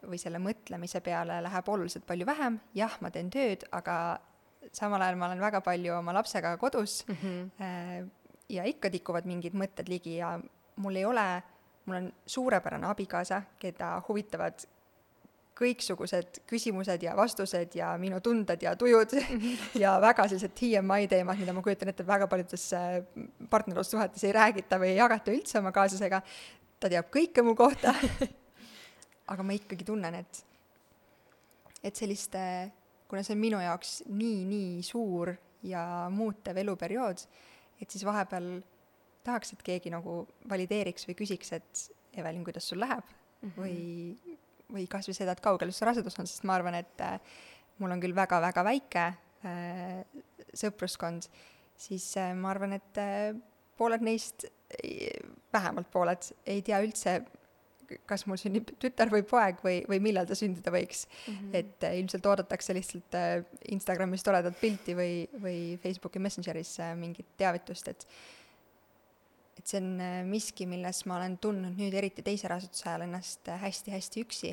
või 0.05 0.19
selle 0.21 0.41
mõtlemise 0.41 1.01
peale 1.01 1.39
läheb 1.41 1.69
oluliselt 1.73 2.05
palju 2.05 2.27
vähem, 2.29 2.59
jah, 2.77 2.97
ma 3.01 3.09
teen 3.13 3.31
tööd, 3.33 3.65
aga 3.73 4.19
samal 4.73 5.01
ajal 5.01 5.17
ma 5.19 5.27
olen 5.29 5.41
väga 5.41 5.61
palju 5.65 5.97
oma 5.97 6.13
lapsega 6.13 6.55
kodus 6.57 7.03
mm 7.07 7.15
-hmm. 7.21 8.09
ja 8.49 8.63
ikka 8.63 8.89
tikuvad 8.89 9.25
mingid 9.25 9.53
mõtted 9.53 9.89
ligi 9.89 10.17
ja 10.17 10.39
mul 10.75 10.95
ei 10.95 11.05
ole, 11.05 11.43
mul 11.85 11.95
on 11.95 12.13
suurepärane 12.25 12.87
abikaasa, 12.87 13.41
keda 13.59 14.01
huvitavad 14.07 14.65
kõiksugused 15.57 16.41
küsimused 16.45 17.01
ja 17.01 17.15
vastused 17.17 17.75
ja 17.75 17.97
minu 17.97 18.19
tunded 18.21 18.61
ja 18.61 18.75
tujud 18.75 19.13
mm 19.13 19.39
-hmm. 19.39 19.57
ja 19.83 20.01
väga 20.01 20.27
sellised 20.27 20.53
TMI 20.53 21.07
teemad, 21.07 21.37
mida 21.37 21.53
ma 21.53 21.61
kujutan 21.61 21.89
ette, 21.89 22.07
väga 22.07 22.27
paljudes 22.27 22.73
äh, 22.73 23.03
partnerlussuhetes 23.49 24.23
ei 24.23 24.31
räägita 24.31 24.79
või 24.79 24.93
ei 24.93 24.97
jagata 24.97 25.31
üldse 25.31 25.59
oma 25.59 25.71
kaaslasega, 25.71 26.21
ta 26.79 26.89
teab 26.89 27.05
kõike 27.09 27.43
mu 27.43 27.55
kohta 27.55 27.93
aga 29.27 29.43
ma 29.43 29.55
ikkagi 29.55 29.85
tunnen, 29.87 30.21
et, 30.21 30.41
et 31.83 31.95
selliste, 31.95 32.41
kuna 33.07 33.23
see 33.23 33.35
on 33.35 33.41
minu 33.41 33.59
jaoks 33.63 34.01
nii, 34.07 34.41
nii 34.47 34.81
suur 34.83 35.33
ja 35.67 35.83
muutev 36.13 36.57
eluperiood, 36.63 37.23
et 37.81 37.91
siis 37.91 38.05
vahepeal 38.07 38.57
tahaks, 39.27 39.53
et 39.53 39.63
keegi 39.63 39.91
nagu 39.93 40.21
valideeriks 40.49 41.07
või 41.09 41.17
küsiks, 41.19 41.53
et 41.57 41.85
Evelin, 42.17 42.43
kuidas 42.43 42.67
sul 42.69 42.79
läheb 42.81 43.03
mm 43.05 43.49
-hmm. 43.49 43.61
või 43.61 44.37
või 44.73 44.87
kas 44.91 45.07
või 45.07 45.15
seda, 45.15 45.31
et 45.31 45.43
kaugel 45.43 45.71
see 45.71 45.85
rasedus 45.87 46.17
on, 46.19 46.27
sest 46.27 46.43
ma 46.43 46.57
arvan, 46.57 46.75
et 46.75 47.01
äh, 47.01 47.19
mul 47.79 47.93
on 47.93 48.01
küll 48.03 48.15
väga-väga 48.15 48.63
väike 48.67 49.05
äh, 49.47 50.01
sõpruskond, 50.57 51.29
siis 51.77 52.09
äh, 52.19 52.33
ma 52.35 52.51
arvan, 52.51 52.73
et 52.77 53.01
äh, 53.01 53.31
pooled 53.77 54.03
neist, 54.05 54.47
vähemalt 55.53 55.87
pooled, 55.93 56.31
ei 56.49 56.61
tea 56.65 56.81
üldse, 56.83 57.21
kas 58.09 58.25
mul 58.27 58.39
sünnib 58.39 58.71
tütar 58.81 59.11
või 59.11 59.23
poeg 59.27 59.61
või, 59.63 59.81
või 59.89 59.99
millal 60.03 60.27
ta 60.27 60.35
sündida 60.37 60.71
võiks 60.73 61.05
mm. 61.07 61.33
-hmm. 61.33 61.53
et 61.59 61.85
äh, 61.87 61.97
ilmselt 62.01 62.25
oodatakse 62.25 62.75
lihtsalt 62.75 63.17
äh, 63.17 63.43
Instagramis 63.73 64.25
toredat 64.25 64.57
pilti 64.61 64.95
või, 64.97 65.27
või 65.41 65.59
Facebooki 65.83 66.19
Messengeris 66.19 66.77
äh, 66.83 66.95
mingit 66.99 67.29
teavitust, 67.37 67.87
et 67.87 68.07
et 69.57 69.65
see 69.65 69.79
on 69.81 69.97
miski, 70.29 70.67
milles 70.69 70.99
ma 71.09 71.15
olen 71.17 71.39
tundnud 71.41 71.79
nüüd 71.79 71.95
eriti 71.97 72.21
teise 72.21 72.47
raseduse 72.47 72.85
ajal 72.85 73.07
ennast 73.07 73.47
hästi-hästi 73.49 74.21
üksi 74.21 74.51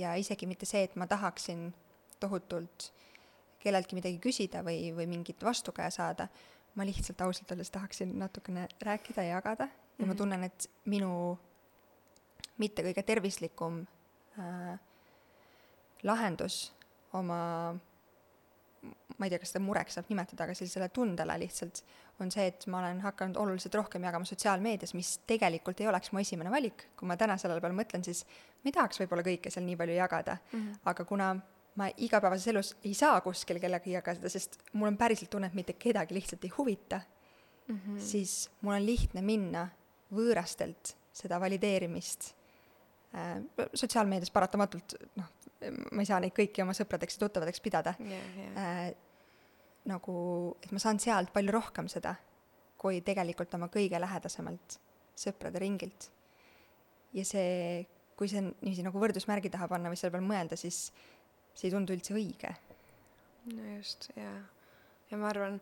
ja 0.00 0.14
isegi 0.16 0.46
mitte 0.48 0.66
see, 0.66 0.86
et 0.86 0.94
ma 0.96 1.06
tahaksin 1.06 1.68
tohutult 2.20 2.90
kelleltki 3.60 3.98
midagi 3.98 4.20
küsida 4.22 4.62
või, 4.64 4.94
või 4.96 5.08
mingit 5.10 5.42
vastukaja 5.44 5.90
saada, 5.92 6.28
ma 6.76 6.86
lihtsalt 6.88 7.20
ausalt 7.20 7.52
öeldes 7.52 7.72
tahaksin 7.74 8.14
natukene 8.18 8.64
rääkida 8.80 9.26
ja 9.26 9.36
jagada 9.36 9.68
ja 9.68 9.68
mm 9.68 10.04
-hmm. 10.04 10.06
ma 10.06 10.12
mhm. 10.12 10.16
tunnen, 10.16 10.44
et 10.44 10.70
minu 10.84 11.38
mitte 12.58 12.84
kõige 12.86 13.02
tervislikum 13.06 13.82
äh, 14.38 14.78
lahendus 16.02 16.72
oma 17.16 17.74
ma 19.16 19.26
ei 19.26 19.32
tea, 19.32 19.40
kas 19.40 19.52
seda 19.54 19.64
mureks 19.64 19.96
saab 19.96 20.10
nimetada, 20.12 20.44
aga 20.44 20.54
sellisele 20.56 20.88
tundele 20.94 21.36
lihtsalt 21.40 21.80
on 22.22 22.30
see, 22.32 22.46
et 22.50 22.66
ma 22.70 22.80
olen 22.82 23.00
hakanud 23.04 23.38
oluliselt 23.40 23.74
rohkem 23.78 24.04
jagama 24.06 24.28
sotsiaalmeedias, 24.28 24.94
mis 24.96 25.16
tegelikult 25.28 25.80
ei 25.82 25.88
oleks 25.90 26.12
mu 26.12 26.20
esimene 26.22 26.52
valik. 26.52 26.86
kui 26.96 27.08
ma 27.08 27.16
täna 27.16 27.38
selle 27.40 27.58
peale 27.60 27.76
mõtlen, 27.76 28.04
siis 28.04 28.24
ma 28.26 28.70
ei 28.70 28.76
tahaks 28.76 29.00
võib-olla 29.02 29.24
kõike 29.26 29.52
seal 29.52 29.66
nii 29.66 29.78
palju 29.80 29.96
jagada 29.96 30.36
mm, 30.36 30.60
-hmm. 30.60 30.80
aga 30.92 31.04
kuna 31.08 31.34
ma 31.76 31.88
igapäevases 31.96 32.52
elus 32.52 32.74
ei 32.84 32.94
saa 32.94 33.20
kuskil 33.20 33.60
kellegagi 33.60 33.96
jagada, 33.96 34.28
sest 34.32 34.58
mul 34.72 34.92
on 34.92 34.96
päriselt 34.96 35.30
tunne, 35.30 35.46
et 35.46 35.54
mitte 35.54 35.72
kedagi 35.72 36.14
lihtsalt 36.14 36.44
ei 36.44 36.52
huvita 36.58 37.00
mm, 37.68 37.80
-hmm. 37.80 37.98
siis 37.98 38.50
mul 38.60 38.74
on 38.74 38.86
lihtne 38.86 39.22
minna 39.22 39.68
võõrastelt 40.12 40.96
seda 41.12 41.40
valideerimist 41.40 42.34
sotsiaalmeedias 43.14 44.32
paratamatult, 44.34 44.96
noh, 45.16 45.28
ma 45.92 46.04
ei 46.04 46.08
saa 46.08 46.20
neid 46.20 46.34
kõiki 46.36 46.62
oma 46.64 46.74
sõpradeks 46.76 47.16
ja 47.16 47.24
tuttavadeks 47.24 47.62
pidada 47.64 47.94
yeah,. 48.02 48.32
Yeah. 48.36 48.56
Äh, 48.60 48.88
nagu, 49.86 50.16
et 50.62 50.72
ma 50.74 50.82
saan 50.82 50.98
sealt 51.02 51.30
palju 51.34 51.54
rohkem 51.54 51.88
seda, 51.90 52.16
kui 52.80 53.00
tegelikult 53.06 53.54
oma 53.56 53.70
kõige 53.72 54.00
lähedasemalt 54.02 54.78
sõprade 55.16 55.62
ringilt. 55.62 56.10
ja 57.16 57.24
see, 57.24 57.86
kui 58.18 58.28
see 58.28 58.42
niiviisi 58.44 58.84
nagu 58.84 59.00
võrdusmärgi 59.00 59.50
taha 59.52 59.68
panna 59.70 59.92
või 59.92 59.98
selle 60.00 60.12
peale 60.16 60.26
mõelda, 60.26 60.58
siis 60.60 60.90
see 61.54 61.68
ei 61.70 61.74
tundu 61.74 61.94
üldse 61.96 62.16
õige. 62.16 62.52
no 63.54 63.76
just, 63.76 64.10
jaa. 64.16 64.38
ja 65.10 65.20
ma 65.20 65.30
arvan, 65.30 65.60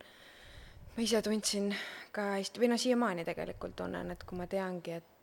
ma 0.97 1.05
ise 1.05 1.23
tundsin 1.23 1.71
ka 2.15 2.33
hästi, 2.39 2.63
või 2.63 2.73
noh, 2.73 2.81
siiamaani 2.81 3.27
tegelikult 3.29 3.77
tunnen, 3.79 4.11
et 4.15 4.25
kui 4.27 4.41
ma 4.41 4.49
teangi, 4.51 4.99
et 4.99 5.14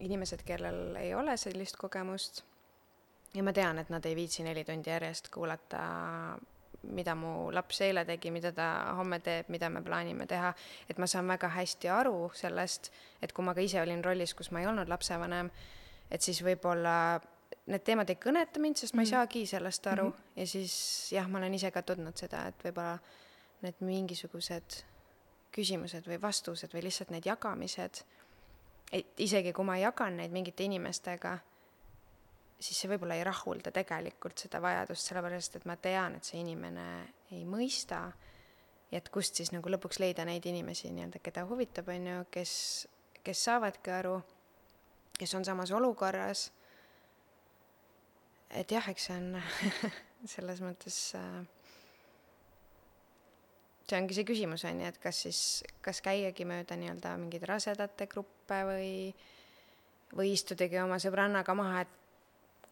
inimesed, 0.00 0.42
kellel 0.46 0.96
ei 0.96 1.14
ole 1.14 1.36
sellist 1.36 1.76
kogemust, 1.76 2.42
ja 3.34 3.42
ma 3.46 3.52
tean, 3.52 3.78
et 3.78 3.90
nad 3.90 4.04
ei 4.06 4.16
viitsi 4.16 4.42
neli 4.42 4.64
tundi 4.64 4.90
järjest 4.90 5.28
kuulata 5.34 5.84
mida 6.88 7.14
mu 7.14 7.50
laps 7.52 7.82
eile 7.84 8.04
tegi, 8.08 8.30
mida 8.32 8.52
ta 8.56 8.66
homme 8.96 9.20
teeb, 9.24 9.50
mida 9.52 9.68
me 9.72 9.82
plaanime 9.84 10.26
teha, 10.26 10.52
et 10.88 10.98
ma 10.98 11.08
saan 11.10 11.28
väga 11.28 11.50
hästi 11.52 11.90
aru 11.92 12.30
sellest, 12.36 12.90
et 13.22 13.34
kui 13.36 13.44
ma 13.44 13.54
ka 13.54 13.64
ise 13.64 13.80
olin 13.82 14.04
rollis, 14.04 14.34
kus 14.34 14.50
ma 14.50 14.62
ei 14.62 14.68
olnud 14.70 14.88
lapsevanem, 14.88 15.50
et 16.10 16.24
siis 16.24 16.40
võib-olla 16.44 16.94
need 17.70 17.84
teemad 17.84 18.10
ei 18.10 18.18
kõneta 18.20 18.62
mind, 18.62 18.80
sest 18.80 18.94
ma 18.94 19.04
ei 19.04 19.10
mhm. 19.10 19.16
saagi 19.16 19.44
sellest 19.46 19.86
aru 19.90 20.08
mm 20.08 20.14
-hmm. 20.14 20.40
ja 20.40 20.46
siis 20.46 20.74
jah, 21.12 21.28
ma 21.28 21.38
olen 21.38 21.54
ise 21.54 21.70
ka 21.70 21.82
tundnud 21.82 22.16
seda, 22.16 22.46
et 22.48 22.64
võib-olla 22.64 22.98
need 23.62 23.82
mingisugused 23.84 24.84
küsimused 25.52 26.06
või 26.06 26.20
vastused 26.22 26.72
või 26.74 26.84
lihtsalt 26.86 27.10
need 27.10 27.26
jagamised, 27.26 28.04
et 28.92 29.22
isegi 29.22 29.52
kui 29.54 29.66
ma 29.66 29.78
jagan 29.78 30.18
neid 30.18 30.34
mingite 30.34 30.66
inimestega, 30.66 31.36
siis 32.60 32.76
see 32.76 32.90
võib-olla 32.90 33.16
ei 33.16 33.24
rahulda 33.24 33.72
tegelikult 33.74 34.42
seda 34.42 34.60
vajadust, 34.62 35.08
sellepärast 35.08 35.56
et 35.60 35.66
ma 35.68 35.76
tean, 35.80 36.18
et 36.18 36.26
see 36.26 36.42
inimene 36.42 36.86
ei 37.32 37.44
mõista 37.48 38.02
ja 38.90 38.98
et 38.98 39.08
kust 39.14 39.38
siis 39.38 39.52
nagu 39.54 39.70
lõpuks 39.70 40.00
leida 40.02 40.26
neid 40.28 40.46
inimesi 40.50 40.90
nii-öelda, 40.92 41.22
keda 41.22 41.46
huvitab, 41.48 41.88
on 41.94 42.08
ju, 42.10 42.24
kes, 42.34 42.52
kes 43.24 43.44
saavadki 43.46 43.94
aru, 43.94 44.16
kes 45.18 45.34
on 45.38 45.46
samas 45.46 45.72
olukorras. 45.76 46.48
Et 48.50 48.72
jah, 48.74 48.88
eks 48.90 49.06
see 49.08 49.16
on 49.16 49.38
selles 50.34 50.60
mõttes 50.64 50.98
äh, 51.14 51.44
see 53.90 53.98
ongi 53.98 54.16
see 54.16 54.26
küsimus, 54.28 54.64
on 54.68 54.82
ju, 54.82 54.90
et 54.90 54.98
kas 55.02 55.22
siis, 55.26 55.40
kas 55.84 56.00
käiagi 56.04 56.46
mööda 56.48 56.78
nii-öelda 56.78 57.14
mingeid 57.20 57.46
rasedate 57.50 58.06
gruppe 58.10 58.60
või, 58.68 58.90
või 60.16 60.34
istudagi 60.34 60.78
oma 60.82 61.00
sõbrannaga 61.02 61.56
maha, 61.58 61.84
et 61.84 61.96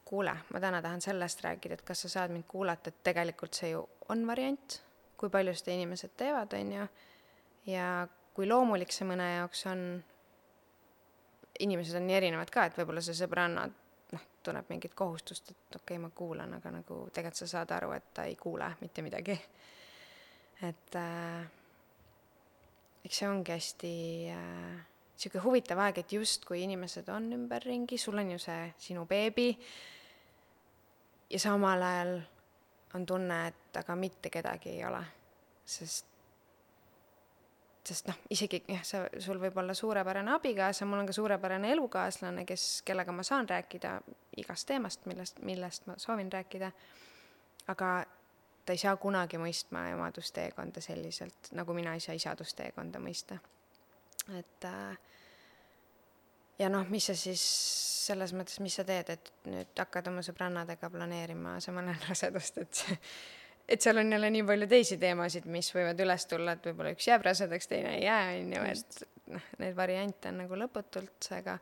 kuule, 0.09 0.35
ma 0.55 0.61
täna 0.63 0.81
tahan 0.85 1.03
sellest 1.05 1.43
rääkida, 1.45 1.79
et 1.79 1.87
kas 1.87 2.07
sa 2.07 2.13
saad 2.15 2.35
mind 2.35 2.47
kuulata, 2.49 2.93
et 2.93 3.03
tegelikult 3.11 3.59
see 3.59 3.75
ju 3.75 3.83
on 4.13 4.25
variant, 4.29 4.79
kui 5.19 5.33
palju 5.33 5.53
seda 5.59 5.75
inimesed 5.75 6.15
teevad, 6.17 6.55
on 6.57 6.73
ju, 6.77 6.87
ja 7.75 7.89
kui 8.37 8.47
loomulik 8.49 8.95
see 8.95 9.09
mõne 9.09 9.27
jaoks 9.35 9.67
on, 9.69 9.83
inimesed 11.61 11.99
on 11.99 12.07
nii 12.07 12.17
erinevad 12.21 12.55
ka, 12.55 12.69
et 12.69 12.79
võib-olla 12.79 13.03
see 13.05 13.19
sõbranna 13.19 13.67
tunneb 14.47 14.71
mingit 14.71 14.95
kohustust, 14.97 15.51
et 15.51 15.77
okei 15.77 15.97
okay,, 15.97 15.99
ma 16.01 16.11
kuulan, 16.15 16.55
aga 16.57 16.71
nagu 16.79 17.01
tegelikult 17.13 17.43
sa 17.43 17.51
saad 17.51 17.75
aru, 17.77 17.93
et 17.97 18.07
ta 18.15 18.25
ei 18.25 18.37
kuule 18.41 18.71
mitte 18.81 19.03
midagi. 19.05 19.37
Et 20.63 20.97
äh, 20.99 21.45
eks 23.05 23.21
see 23.23 23.29
ongi 23.29 23.55
hästi 23.55 23.93
äh, 24.35 24.81
sihuke 25.19 25.43
huvitav 25.43 25.81
aeg, 25.83 26.03
et 26.03 26.13
justkui 26.13 26.63
inimesed 26.65 27.09
on 27.15 27.31
ümberringi, 27.37 27.99
sul 27.99 28.19
on 28.19 28.35
ju 28.35 28.41
see 28.43 28.73
sinu 28.89 29.07
beebi 29.09 29.51
ja 31.31 31.41
samal 31.43 31.83
ajal 31.83 32.19
on 32.95 33.07
tunne, 33.07 33.41
et 33.51 33.81
aga 33.81 33.97
mitte 33.99 34.31
kedagi 34.33 34.77
ei 34.77 34.85
ole, 34.89 35.03
sest 35.69 36.07
sest 37.89 38.09
noh, 38.11 38.17
isegi 38.29 38.61
jah, 38.69 38.83
sa, 38.85 38.99
sul 39.23 39.39
võib 39.41 39.57
olla 39.61 39.73
suurepärane 39.77 40.35
abikaasa, 40.35 40.85
mul 40.89 41.01
on 41.03 41.09
ka 41.09 41.15
suurepärane 41.17 41.71
elukaaslane, 41.73 42.45
kes, 42.49 42.83
kellega 42.85 43.15
ma 43.17 43.25
saan 43.25 43.49
rääkida 43.49 43.95
igast 44.43 44.69
teemast, 44.69 45.07
millest, 45.09 45.41
millest 45.47 45.89
ma 45.89 45.97
soovin 46.01 46.29
rääkida, 46.33 46.69
aga 47.73 47.93
ta 48.69 48.77
ei 48.77 48.81
saa 48.81 48.97
kunagi 49.01 49.41
mõistma 49.41 49.87
emadusteekonda 49.95 50.83
selliselt, 50.85 51.49
nagu 51.57 51.73
mina 51.77 51.95
ei 51.97 52.05
saa 52.05 52.17
isadusteekonda 52.19 53.01
mõista. 53.01 53.39
et 54.37 54.69
äh, 54.69 54.99
ja 56.59 56.69
noh, 56.69 56.85
mis 56.93 57.09
sa 57.09 57.17
siis 57.17 57.43
selles 58.09 58.33
mõttes, 58.37 58.61
mis 58.65 58.77
sa 58.77 58.85
teed, 58.89 59.11
et 59.15 59.33
nüüd 59.49 59.81
hakkad 59.81 60.11
oma 60.11 60.25
sõbrannadega 60.27 60.91
planeerima 60.93 61.57
asemel 61.63 61.93
rasedust, 62.09 62.61
et 62.65 62.85
et 63.69 63.85
seal 63.85 64.01
on 64.01 64.13
jälle 64.13 64.31
nii 64.33 64.45
palju 64.49 64.69
teisi 64.69 64.97
teemasid, 65.01 65.49
mis 65.53 65.69
võivad 65.75 65.99
üles 66.01 66.25
tulla, 66.29 66.55
et 66.57 66.71
võib-olla 66.71 66.95
üks 66.95 67.09
jääb 67.09 67.25
rasedaks, 67.27 67.69
teine 67.69 67.99
ei 67.99 68.07
jää, 68.07 68.31
on 68.39 68.55
ju, 68.57 68.63
et 68.73 69.03
noh, 69.35 69.51
neid 69.61 69.77
variante 69.77 70.33
on 70.33 70.41
nagu 70.43 70.61
lõputult, 70.63 71.17
seega 71.25 71.59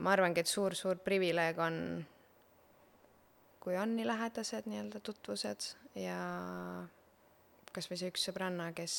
ma 0.00 0.14
arvangi, 0.14 0.40
et 0.40 0.48
suur-suur 0.48 1.02
privileeg 1.04 1.60
on, 1.60 1.76
kui 3.60 3.76
on 3.76 3.94
nii 3.96 4.06
lähedased 4.08 4.68
nii-öelda 4.70 5.00
tutvused 5.04 5.66
ja 6.00 6.18
kas 7.74 7.90
või 7.90 8.00
see 8.00 8.10
üks 8.10 8.24
sõbranna, 8.26 8.70
kes, 8.76 8.94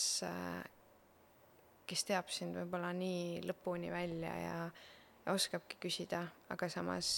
kes 1.90 2.08
teab 2.08 2.30
sind 2.32 2.56
võib-olla 2.60 2.94
nii 2.96 3.42
lõpuni 3.50 3.92
välja 3.92 4.32
ja, 4.38 4.56
ja 5.26 5.36
oskabki 5.36 5.80
küsida, 5.82 6.24
aga 6.54 6.70
samas 6.72 7.12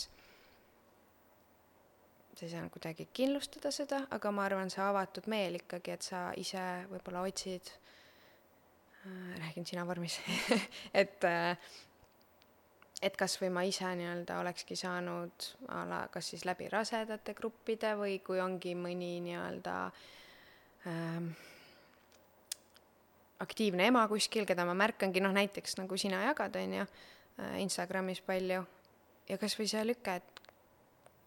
sa 2.33 2.47
ei 2.47 2.51
saa 2.51 2.65
kuidagi 2.73 3.07
kindlustada 3.13 3.69
seda, 3.71 4.03
aga 4.15 4.31
ma 4.33 4.47
arvan, 4.47 4.71
see 4.73 4.81
avatud 4.81 5.27
meel 5.29 5.59
ikkagi, 5.59 5.93
et 5.93 6.05
sa 6.05 6.25
ise 6.39 6.63
võib-olla 6.89 7.21
otsid 7.27 7.69
äh,, 7.69 9.33
räägin 9.43 9.67
sina 9.69 9.85
vormis 9.85 10.17
et 11.03 11.27
äh, 11.29 11.57
et 13.03 13.15
kas 13.19 13.35
või 13.41 13.49
ma 13.51 13.63
ise 13.67 13.89
nii-öelda 13.99 14.39
olekski 14.39 14.77
saanud 14.79 15.47
a 15.75 15.83
la 15.89 16.03
kas 16.11 16.31
siis 16.31 16.45
läbi 16.47 16.69
rasedate 16.71 17.35
gruppide 17.35 17.93
või 17.99 18.19
kui 18.23 18.39
ongi 18.39 18.75
mõni 18.79 19.17
nii-öelda 19.25 19.75
ähm, 20.87 21.33
aktiivne 23.43 23.89
ema 23.91 24.05
kuskil, 24.07 24.47
keda 24.47 24.65
ma 24.67 24.75
märkangi, 24.77 25.23
noh 25.23 25.33
näiteks 25.35 25.77
nagu 25.81 25.97
sina 25.99 26.23
jagad, 26.29 26.55
on 26.59 26.77
ju, 26.79 26.85
äh, 27.41 27.57
Instagramis 27.63 28.21
palju, 28.23 28.63
ja 29.29 29.39
kas 29.41 29.57
või 29.59 29.67
see 29.71 29.83
lüke, 29.87 30.15
et 30.21 30.41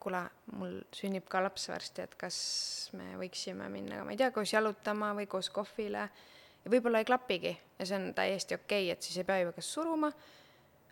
kuule, 0.03 0.23
mul 0.57 0.79
sünnib 0.95 1.27
ka 1.31 1.43
laps 1.45 1.69
varsti, 1.73 2.07
et 2.07 2.17
kas 2.19 2.39
me 2.97 3.17
võiksime 3.21 3.69
minna, 3.73 4.05
ma 4.07 4.15
ei 4.15 4.21
tea, 4.21 4.31
koos 4.35 4.53
jalutama 4.55 5.13
või 5.19 5.29
koos 5.31 5.51
kohvile. 5.51 6.09
ja 6.65 6.71
võib-olla 6.71 7.03
ei 7.03 7.09
klapigi 7.09 7.53
ja 7.79 7.87
see 7.87 7.99
on 7.99 8.15
täiesti 8.15 8.55
okei 8.55 8.87
okay,, 8.87 8.93
et 8.93 9.03
siis 9.03 9.19
ei 9.19 9.25
pea 9.25 9.41
ju 9.43 9.53
kas 9.57 9.73
suruma, 9.73 10.11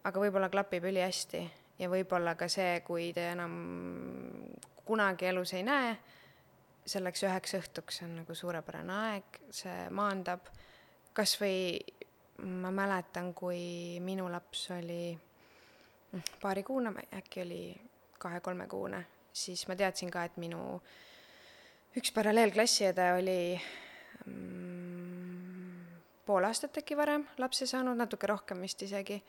aga 0.04 0.20
võib-olla 0.20 0.50
klapib 0.52 0.84
ülihästi 0.90 1.42
ja 1.78 1.88
võib-olla 1.90 2.34
ka 2.38 2.48
see, 2.52 2.80
kui 2.86 3.12
te 3.16 3.30
enam 3.32 3.54
kunagi 4.84 5.30
elus 5.30 5.54
ei 5.56 5.64
näe, 5.66 5.94
selleks 6.86 7.24
üheks 7.24 7.56
õhtuks 7.58 8.02
on 8.04 8.18
nagu 8.20 8.36
suurepärane 8.36 8.98
aeg, 9.08 9.40
see 9.54 9.88
maandab, 9.94 10.50
kas 11.16 11.36
või 11.40 11.78
ma 12.44 12.70
mäletan, 12.74 13.32
kui 13.34 14.00
minu 14.04 14.28
laps 14.30 14.68
oli 14.74 15.14
paarikuune, 16.42 16.92
äkki 17.16 17.42
oli 17.42 17.62
kahe-kolmekuune, 18.20 19.04
siis 19.32 19.66
ma 19.68 19.76
teadsin 19.76 20.10
ka, 20.12 20.24
et 20.24 20.36
minu 20.42 20.60
üks 21.98 22.12
paralleelklassiõde 22.14 23.08
oli 23.18 23.38
mm, 24.26 24.94
pool 26.26 26.46
aastat 26.48 26.78
äkki 26.82 26.96
varem 26.98 27.26
lapse 27.38 27.66
saanud, 27.70 27.96
natuke 27.98 28.26
rohkem 28.30 28.62
vist 28.64 28.82
isegi. 28.82 29.20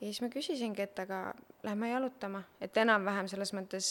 Ja 0.00 0.06
siis 0.06 0.22
ma 0.24 0.30
küsisingi, 0.32 0.82
et 0.82 0.98
aga 0.98 1.34
lähme 1.62 1.90
jalutama, 1.90 2.42
et 2.60 2.76
enam-vähem 2.76 3.28
selles 3.28 3.52
mõttes 3.56 3.90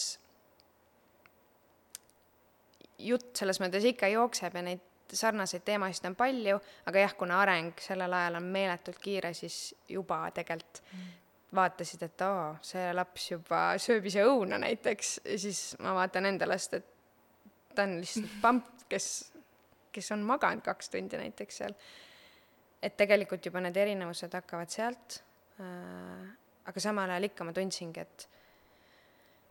jutt 3.00 3.38
selles 3.38 3.60
mõttes 3.62 3.86
ikka 3.88 4.10
jookseb 4.12 4.58
ja 4.58 4.64
neid 4.66 5.14
sarnaseid 5.14 5.64
teemasid 5.66 6.06
on 6.10 6.18
palju, 6.18 6.60
aga 6.90 7.06
jah, 7.06 7.16
kuna 7.18 7.40
areng 7.42 7.80
sellel 7.82 8.14
ajal 8.14 8.38
on 8.40 8.50
meeletult 8.54 9.00
kiire, 9.02 9.32
siis 9.34 9.76
juba 9.90 10.22
tegelikult 10.36 10.82
mm. 10.84 11.08
vaatasid, 11.56 12.04
et 12.06 12.26
oo, 12.28 12.44
see 12.66 12.92
laps 12.94 13.32
juba 13.32 13.62
sööb 13.82 14.06
ise 14.10 14.26
õuna 14.28 14.60
näiteks 14.62 15.16
siis 15.42 15.64
ma 15.82 15.96
vaatan 15.98 16.30
enda 16.30 16.50
last, 16.50 16.78
et 16.78 17.74
ta 17.76 17.88
on 17.88 17.98
lihtsalt 18.04 18.38
pamp, 18.44 18.70
kes, 18.92 19.10
kes 19.96 20.14
on 20.16 20.26
maganud 20.28 20.66
kaks 20.66 20.94
tundi 20.94 21.22
näiteks 21.22 21.64
seal. 21.64 21.74
et 22.82 22.96
tegelikult 22.98 23.46
juba 23.46 23.64
need 23.66 23.78
erinevused 23.78 24.34
hakkavad 24.34 24.70
sealt 24.74 25.24
aga 25.60 26.84
samal 26.84 27.10
ajal 27.10 27.30
ikka 27.30 27.48
ma 27.48 27.56
tundsingi, 27.56 28.06
et 28.06 28.28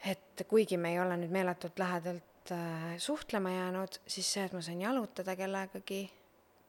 et 0.06 0.44
kuigi 0.48 0.76
me 0.78 0.92
ei 0.94 1.00
ole 1.02 1.16
nüüd 1.18 1.32
meeletult 1.34 1.78
lähedalt 1.78 2.52
äh, 2.54 2.94
suhtlema 3.02 3.50
jäänud, 3.50 3.98
siis 4.06 4.32
see, 4.32 4.44
et 4.46 4.54
ma 4.54 4.62
sain 4.62 4.80
jalutada 4.80 5.34
kellegagi, 5.36 6.04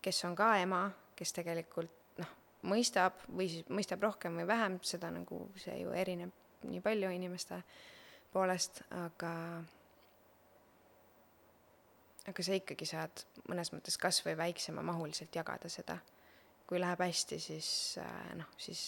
kes 0.01 0.23
on 0.25 0.35
ka 0.35 0.55
ema, 0.63 0.81
kes 1.15 1.35
tegelikult 1.37 2.17
noh, 2.17 2.31
mõistab 2.71 3.21
või 3.29 3.49
siis 3.51 3.69
mõistab 3.69 4.01
rohkem 4.03 4.41
või 4.41 4.47
vähem, 4.49 4.79
seda 4.81 5.11
nagu 5.13 5.43
see 5.61 5.77
ju 5.83 5.93
erineb 5.93 6.33
nii 6.69 6.81
palju 6.83 7.11
inimeste 7.15 7.61
poolest, 8.33 8.81
aga 9.05 9.33
aga 12.29 12.45
sa 12.45 12.57
ikkagi 12.57 12.85
saad 12.85 13.23
mõnes 13.49 13.71
mõttes 13.73 13.97
kas 14.01 14.21
või 14.25 14.35
väiksemamahuliselt 14.37 15.35
jagada 15.35 15.69
seda. 15.71 15.97
Kui 16.69 16.77
läheb 16.81 17.01
hästi, 17.01 17.39
siis 17.41 17.69
äh, 17.97 18.35
noh, 18.37 18.49
siis 18.61 18.81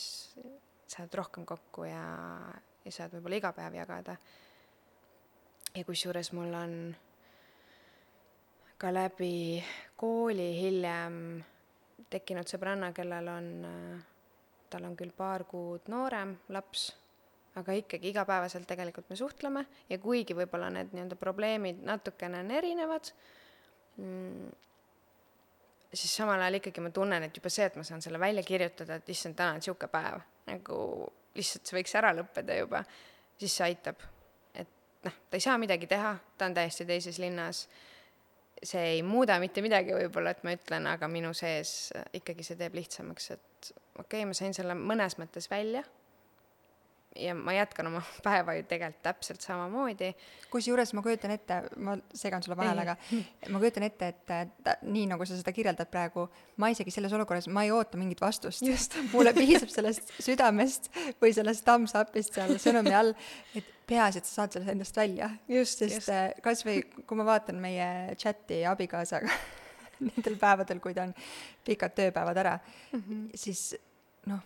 saad 0.92 1.14
rohkem 1.18 1.48
kokku 1.50 1.88
ja, 1.90 2.04
ja 2.86 2.94
saad 2.94 3.16
võib-olla 3.16 3.40
iga 3.42 3.54
päev 3.58 3.80
jagada. 3.80 4.18
ja 5.74 5.84
kusjuures 5.88 6.32
mul 6.38 6.54
on 6.54 6.76
ka 8.78 8.94
läbi 8.94 9.64
kooli 9.98 10.50
hiljem 10.60 11.18
tekkinud 12.12 12.50
sõbranna, 12.50 12.92
kellel 12.94 13.34
on, 13.34 13.52
äh, 13.66 14.02
tal 14.70 14.86
on 14.86 14.98
küll 15.00 15.14
paar 15.16 15.48
kuud 15.50 15.90
noorem 15.90 16.38
laps 16.54 16.92
aga 17.60 17.74
ikkagi 17.76 18.12
igapäevaselt 18.14 18.68
tegelikult 18.70 19.10
me 19.12 19.18
suhtleme 19.20 19.66
ja 19.90 19.98
kuigi 20.00 20.36
võib-olla 20.38 20.70
need 20.72 20.94
nii-öelda 20.94 21.18
probleemid 21.20 21.82
natukene 21.84 22.40
on 22.46 22.52
erinevad 22.56 23.12
mm,, 23.98 24.52
siis 25.94 26.16
samal 26.16 26.42
ajal 26.42 26.60
ikkagi 26.60 26.84
ma 26.84 26.92
tunnen, 26.96 27.24
et 27.28 27.38
juba 27.38 27.52
see, 27.52 27.68
et 27.68 27.78
ma 27.80 27.84
saan 27.88 28.02
selle 28.04 28.20
välja 28.20 28.44
kirjutada, 28.48 28.98
et 29.00 29.10
issand, 29.12 29.36
täna 29.38 29.56
on 29.56 29.62
niisugune 29.62 29.92
päev, 29.92 30.26
nagu 30.48 30.80
lihtsalt 31.36 31.68
see 31.68 31.78
võiks 31.80 31.96
ära 32.00 32.14
lõppeda 32.16 32.58
juba, 32.60 32.84
siis 33.40 33.56
see 33.58 33.68
aitab. 33.68 34.04
et 34.56 35.08
noh, 35.08 35.22
ta 35.30 35.40
ei 35.40 35.44
saa 35.44 35.58
midagi 35.62 35.90
teha, 35.92 36.16
ta 36.38 36.48
on 36.48 36.56
täiesti 36.56 36.88
teises 36.88 37.20
linnas, 37.20 37.66
see 38.64 38.84
ei 38.96 39.02
muuda 39.04 39.40
mitte 39.42 39.64
midagi 39.66 39.96
võib-olla, 39.96 40.36
et 40.36 40.44
ma 40.48 40.56
ütlen, 40.56 40.88
aga 40.92 41.10
minu 41.12 41.34
sees 41.38 41.92
ikkagi 42.14 42.46
see 42.46 42.60
teeb 42.60 42.76
lihtsamaks, 42.78 43.32
et 43.36 43.74
okei 43.98 44.22
okay,, 44.22 44.28
ma 44.30 44.38
sain 44.38 44.56
selle 44.56 44.78
mõnes 44.78 45.18
mõttes 45.20 45.50
välja 45.52 45.84
ja 47.16 47.36
ma 47.36 47.54
jätkan 47.54 47.88
oma 47.88 48.02
päeva 48.26 48.54
ju 48.56 48.64
tegelikult 48.70 49.04
täpselt 49.04 49.42
samamoodi. 49.42 50.14
kusjuures 50.52 50.94
ma 50.94 51.02
kujutan 51.02 51.32
ette, 51.32 51.58
ma 51.78 51.98
segan 52.14 52.44
sulle 52.44 52.58
vahele, 52.58 52.86
aga 52.86 52.96
ma 53.54 53.60
kujutan 53.60 53.88
ette, 53.88 54.08
et 54.08 54.26
ta, 54.64 54.76
nii 54.82 55.08
nagu 55.12 55.26
sa 55.26 55.38
seda 55.40 55.54
kirjeldad 55.56 55.92
praegu, 55.92 56.28
ma 56.58 56.72
isegi 56.72 56.94
selles 56.94 57.14
olukorras, 57.18 57.48
ma 57.48 57.66
ei 57.68 57.72
oota 57.76 58.00
mingit 58.00 58.22
vastust. 58.22 58.66
mulle 59.14 59.34
piisab 59.38 59.72
sellest 59.74 60.14
südamest 60.20 60.92
või 61.22 61.34
sellest 61.36 61.66
thumbs 61.68 61.96
up'ist 62.00 62.38
seal 62.38 62.58
sõnumi 62.62 62.96
all, 62.98 63.16
et 63.56 63.68
peaasi, 63.92 64.22
et 64.22 64.30
sa 64.30 64.42
saad 64.42 64.56
sellest 64.56 64.76
endast 64.76 64.98
välja. 64.98 65.32
sest 65.48 65.88
just. 65.88 66.10
Äh, 66.10 66.30
kas 66.44 66.66
või 66.68 66.82
kui 67.08 67.20
ma 67.20 67.28
vaatan 67.28 67.60
meie 67.64 68.16
chati 68.20 68.64
abikaasaga 68.68 69.32
nendel 70.02 70.38
päevadel, 70.42 70.80
kui 70.82 70.96
ta 70.98 71.06
on 71.06 71.14
pikad 71.66 71.94
tööpäevad 71.98 72.38
ära 72.42 72.58
mm, 72.58 73.02
-hmm. 73.02 73.26
siis 73.36 73.76
noh, 74.26 74.42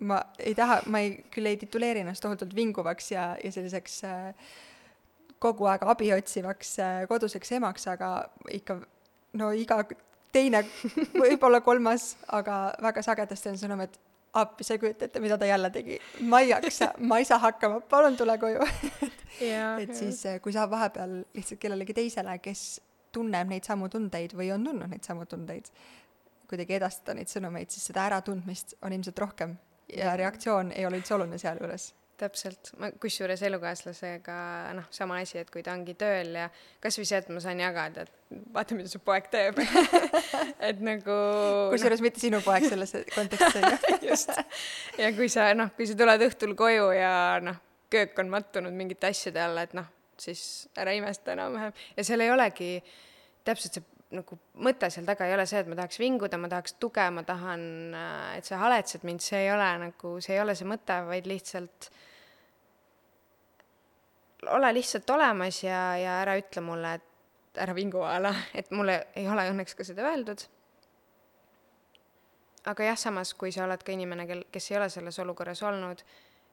ma 0.00 0.20
ei 0.38 0.54
taha, 0.54 0.80
ma 0.86 1.02
ei, 1.04 1.16
küll 1.32 1.50
ei 1.50 1.58
tituleeri 1.60 2.04
ennast 2.04 2.22
tohutult 2.24 2.54
vinguvaks 2.56 3.10
ja, 3.12 3.24
ja 3.42 3.52
selliseks 3.52 3.96
äh, 4.08 4.52
kogu 5.42 5.66
aeg 5.70 5.84
abi 5.88 6.12
otsivaks 6.14 6.76
äh, 6.84 7.00
koduseks 7.10 7.56
emaks, 7.58 7.88
aga 7.90 8.12
ikka 8.54 8.78
no 9.40 9.50
iga 9.56 9.82
teine, 10.34 10.62
võib-olla 11.16 11.62
kolmas, 11.64 12.14
aga 12.30 12.62
väga 12.82 13.02
sagedasti 13.06 13.50
on 13.52 13.58
sõnum, 13.60 13.82
et 13.86 13.98
appi, 14.38 14.66
sa 14.66 14.76
ei 14.76 14.82
kujuta 14.82 15.08
ette, 15.08 15.22
mida 15.22 15.38
ta 15.38 15.48
jälle 15.48 15.72
tegi. 15.74 15.98
ma 16.30 16.42
ei 16.44 16.52
jaksa, 16.52 16.92
ma 16.98 17.18
ei 17.18 17.26
saa 17.26 17.40
hakkama, 17.42 17.80
palun 17.90 18.18
tule 18.20 18.38
koju. 18.38 18.66
Et 19.40 19.94
siis, 19.94 20.18
äh, 20.26 20.40
kui 20.42 20.52
saab 20.52 20.72
vahepeal 20.74 21.20
lihtsalt 21.34 21.60
kellelegi 21.62 21.94
teisele, 21.96 22.34
kes 22.42 22.80
tunneb 23.14 23.48
neid 23.48 23.64
samu 23.64 23.88
tundeid 23.88 24.34
või 24.36 24.50
on 24.52 24.66
tundnud 24.66 24.90
neid 24.90 25.06
samu 25.06 25.24
tundeid, 25.26 25.70
kuidagi 26.50 26.76
edastada 26.76 27.14
neid 27.16 27.30
sõnumeid, 27.30 27.70
siis 27.72 27.86
seda 27.88 28.04
äratundmist 28.10 28.74
on 28.84 28.92
ilmselt 28.92 29.22
rohkem 29.22 29.54
ja 29.96 30.16
reaktsioon 30.18 30.74
ei 30.76 30.86
ole 30.86 31.00
üldse 31.00 31.16
oluline 31.16 31.38
sealjuures. 31.40 31.90
Täpselt, 32.20 32.74
ma 32.76 32.90
kusjuures 33.00 33.40
elukaaslasega 33.48 34.34
noh, 34.76 34.88
sama 34.92 35.22
asi, 35.22 35.38
et 35.40 35.48
kui 35.52 35.62
ta 35.64 35.72
ongi 35.72 35.94
tööl 35.96 36.34
ja 36.36 36.50
kasvõi 36.84 37.06
see, 37.08 37.20
et 37.22 37.30
ma 37.32 37.40
saan 37.40 37.62
jagada, 37.62 38.04
et 38.04 38.34
vaata, 38.52 38.76
mida 38.76 38.92
su 38.92 39.00
poeg 39.00 39.30
teeb. 39.32 39.56
Et 40.68 40.82
nagu 40.84 41.14
kusjuures 41.72 42.02
noh. 42.02 42.04
mitte 42.04 42.20
sinu 42.20 42.42
poeg 42.44 42.66
selles 42.68 42.92
kontekstis 43.14 43.56
on 43.56 43.64
ju? 43.72 43.94
Just, 44.10 44.34
ja 45.00 45.08
kui 45.16 45.30
sa 45.32 45.48
noh, 45.56 45.72
kui 45.76 45.88
sa 45.88 45.96
tuled 45.96 46.26
õhtul 46.26 46.52
koju 46.58 46.90
ja 46.92 47.14
noh, 47.40 47.56
köök 47.90 48.20
on 48.20 48.28
mattunud 48.36 48.76
mingite 48.76 49.08
asjade 49.08 49.40
alla, 49.40 49.64
et 49.64 49.72
noh, 49.78 49.88
siis 50.20 50.68
ära 50.76 50.92
imesta 50.92 51.32
enam-vähem. 51.32 51.72
Ja 51.96 52.04
seal 52.04 52.20
ei 52.20 52.34
olegi 52.34 52.74
täpselt 53.48 53.78
see 53.78 53.99
nagu 54.14 54.36
mõte 54.66 54.90
seal 54.90 55.06
taga 55.06 55.26
ei 55.28 55.34
ole 55.36 55.46
see, 55.46 55.60
et 55.62 55.68
ma 55.70 55.76
tahaks 55.78 56.00
vinguda, 56.02 56.38
ma 56.40 56.50
tahaks 56.50 56.74
tuge, 56.82 57.04
ma 57.14 57.22
tahan, 57.26 57.62
äh, 57.94 58.38
et 58.40 58.48
sa 58.48 58.58
haletsed 58.62 59.06
mind, 59.06 59.22
see 59.22 59.44
ei 59.44 59.52
ole 59.54 59.68
nagu, 59.84 60.16
see 60.24 60.34
ei 60.34 60.42
ole 60.42 60.56
see 60.58 60.68
mõte, 60.68 60.96
vaid 61.06 61.28
lihtsalt 61.30 61.90
ole 64.56 64.72
lihtsalt 64.74 65.10
olemas 65.10 65.62
ja, 65.62 65.80
ja 66.00 66.16
ära 66.22 66.36
ütle 66.40 66.62
mulle, 66.64 66.94
et 66.96 67.60
ära 67.60 67.74
vingu 67.76 68.02
a 68.06 68.16
la, 68.22 68.32
et 68.54 68.70
mulle 68.74 68.96
ei 69.18 69.28
ole 69.28 69.44
õnneks 69.52 69.76
ka 69.76 69.86
seda 69.86 70.06
öeldud. 70.08 70.46
aga 72.70 72.84
jah, 72.84 72.98
samas, 72.98 73.32
kui 73.34 73.52
sa 73.52 73.64
oled 73.64 73.82
ka 73.84 73.92
inimene, 73.92 74.26
kel, 74.28 74.44
kes 74.52 74.70
ei 74.70 74.76
ole 74.76 74.90
selles 74.92 75.18
olukorras 75.22 75.62
olnud, 75.64 76.02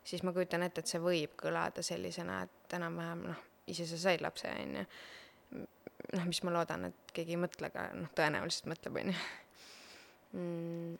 siis 0.08 0.24
ma 0.24 0.32
kujutan 0.34 0.64
ette, 0.64 0.82
et 0.82 0.88
see 0.88 1.02
võib 1.04 1.34
kõlada 1.40 1.84
sellisena, 1.84 2.42
et 2.46 2.76
enam-vähem 2.78 3.26
noh, 3.28 3.42
ise 3.68 3.88
sa 3.90 4.00
said 4.00 4.24
lapse, 4.24 4.48
on 4.48 4.78
ju 4.82 4.86
noh, 6.14 6.28
mis 6.28 6.40
ma 6.46 6.54
loodan, 6.56 6.88
et 6.90 7.12
keegi 7.16 7.36
ei 7.36 7.42
mõtle, 7.42 7.70
aga 7.72 7.90
noh, 7.98 8.12
tõenäoliselt 8.16 8.70
mõtleb, 8.72 9.02
on 9.02 9.12
ju. 9.12 9.20
Mm. 10.38 10.96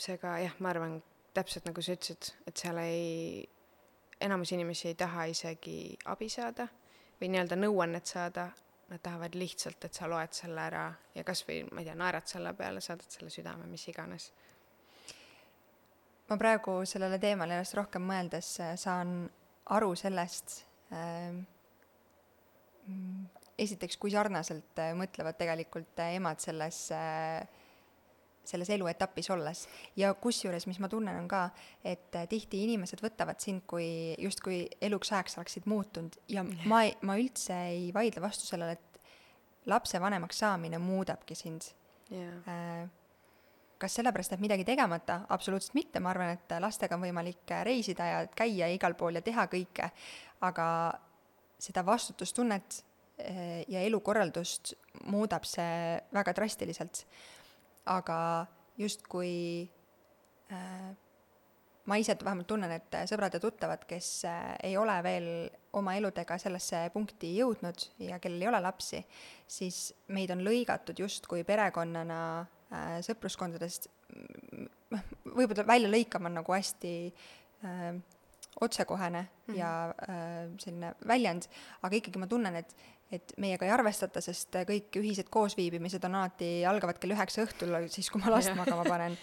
seega 0.00 0.38
jah, 0.40 0.54
ma 0.64 0.70
arvan, 0.72 0.96
täpselt 1.36 1.68
nagu 1.68 1.82
sa 1.84 1.94
ütlesid, 1.94 2.32
et 2.48 2.58
seal 2.58 2.80
ei, 2.82 3.42
enamus 4.24 4.52
inimesi 4.56 4.88
ei 4.90 4.96
taha 4.98 5.28
isegi 5.30 5.94
abi 6.10 6.28
saada 6.32 6.66
või 7.20 7.30
nii-öelda 7.32 7.58
nõuannet 7.60 8.08
saada, 8.08 8.48
nad 8.88 9.00
tahavad 9.04 9.36
lihtsalt, 9.38 9.84
et 9.86 9.94
sa 9.94 10.08
loed 10.10 10.32
selle 10.36 10.64
ära 10.64 10.86
ja 11.14 11.24
kas 11.24 11.44
või, 11.48 11.60
ma 11.70 11.80
ei 11.80 11.86
tea, 11.86 11.94
naerad 11.96 12.26
selle 12.28 12.52
peale, 12.56 12.82
saadad 12.84 13.12
selle 13.12 13.30
südame, 13.32 13.68
mis 13.70 13.84
iganes. 13.88 14.32
ma 16.28 16.36
praegu 16.40 16.80
sellele 16.88 17.20
teemale 17.20 17.58
järjest 17.58 17.76
rohkem 17.76 18.04
mõeldes 18.08 18.50
saan 18.80 19.30
aru 19.76 19.94
sellest 19.94 20.62
äh,, 20.92 21.36
esiteks, 23.62 23.98
kui 24.00 24.12
sarnaselt 24.12 24.78
äh, 24.82 24.92
mõtlevad 24.98 25.38
tegelikult 25.40 26.00
äh, 26.02 26.16
emad 26.18 26.40
selles, 26.42 26.84
äh, 26.94 27.42
selles 28.48 28.70
eluetapis 28.74 29.30
olles. 29.34 29.66
ja 29.96 30.12
kusjuures, 30.14 30.66
mis 30.66 30.80
ma 30.82 30.90
tunnen, 30.92 31.18
on 31.22 31.28
ka, 31.30 31.44
et 31.84 32.14
tihti 32.30 32.64
inimesed 32.66 33.02
võtavad 33.04 33.42
sind 33.42 33.64
kui 33.70 34.14
justkui 34.18 34.64
eluks 34.82 35.12
ajaks 35.12 35.38
oleksid 35.38 35.68
muutunud. 35.70 36.18
Ja 36.32 36.44
ma 36.44 36.82
ei, 36.88 36.96
ma 37.06 37.18
üldse 37.20 37.58
ei 37.70 37.92
vaidle 37.94 38.24
vastu 38.24 38.48
sellele, 38.48 38.78
et 38.78 39.70
lapsevanemaks 39.70 40.42
saamine 40.42 40.82
muudabki 40.82 41.38
sind. 41.38 41.70
Yeah.. 42.12 42.90
kas 43.80 43.94
sellepärast 43.96 44.34
jääb 44.34 44.42
midagi 44.44 44.66
tegemata? 44.68 45.22
absoluutselt 45.32 45.72
mitte, 45.78 46.00
ma 46.02 46.10
arvan, 46.10 46.34
et 46.34 46.52
lastega 46.60 46.98
on 46.98 47.06
võimalik 47.06 47.54
reisida 47.64 48.08
ja 48.10 48.18
käia 48.36 48.68
igal 48.74 48.92
pool 48.98 49.16
ja 49.16 49.22
teha 49.24 49.46
kõike, 49.48 49.88
aga 50.44 50.66
seda 51.62 51.84
vastutustunnet 51.86 52.82
ja 53.68 53.80
elukorraldust 53.80 54.74
muudab 55.04 55.44
see 55.48 56.00
väga 56.14 56.34
drastiliselt. 56.34 57.04
aga 57.84 58.46
justkui 58.78 59.68
äh, 60.52 60.92
ma 61.84 61.98
ise 61.98 62.14
vähemalt 62.24 62.46
tunnen, 62.46 62.70
et 62.70 62.94
sõbrad 63.10 63.34
ja 63.34 63.40
tuttavad, 63.42 63.84
kes 63.88 64.24
äh, 64.28 64.54
ei 64.70 64.76
ole 64.78 64.94
veel 65.04 65.28
oma 65.78 65.96
eludega 65.98 66.38
sellesse 66.38 66.84
punkti 66.94 67.32
jõudnud 67.38 67.88
ja 68.06 68.20
kellel 68.22 68.44
ei 68.44 68.50
ole 68.52 68.60
lapsi, 68.62 69.02
siis 69.50 69.88
meid 70.14 70.30
on 70.34 70.44
lõigatud 70.46 71.02
justkui 71.02 71.44
perekonnana 71.48 72.20
äh, 72.42 72.96
sõpruskondadest, 73.06 73.90
võib-olla 75.26 75.66
väljalõikama 75.66 76.30
on 76.30 76.40
nagu 76.42 76.54
hästi 76.54 76.94
äh, 77.66 77.88
otsekohene 78.60 79.22
mm 79.22 79.28
-hmm. 79.54 79.58
ja 79.58 79.94
äh, 80.08 80.50
selline 80.58 80.94
väljend, 81.08 81.48
aga 81.82 81.96
ikkagi 81.96 82.18
ma 82.18 82.26
tunnen, 82.26 82.56
et 82.56 82.76
et 83.12 83.34
meiega 83.42 83.66
ei 83.66 83.72
arvestata, 83.74 84.22
sest 84.24 84.56
kõik 84.68 84.96
ühised 84.96 85.28
koosviibimised 85.32 86.04
on 86.08 86.16
alati, 86.16 86.50
algavad 86.68 86.98
kell 87.00 87.12
üheksa 87.12 87.44
õhtul, 87.44 87.74
siis 87.92 88.08
kui 88.12 88.22
ma 88.22 88.32
last 88.32 88.54
magama 88.56 88.86
panen, 88.88 89.16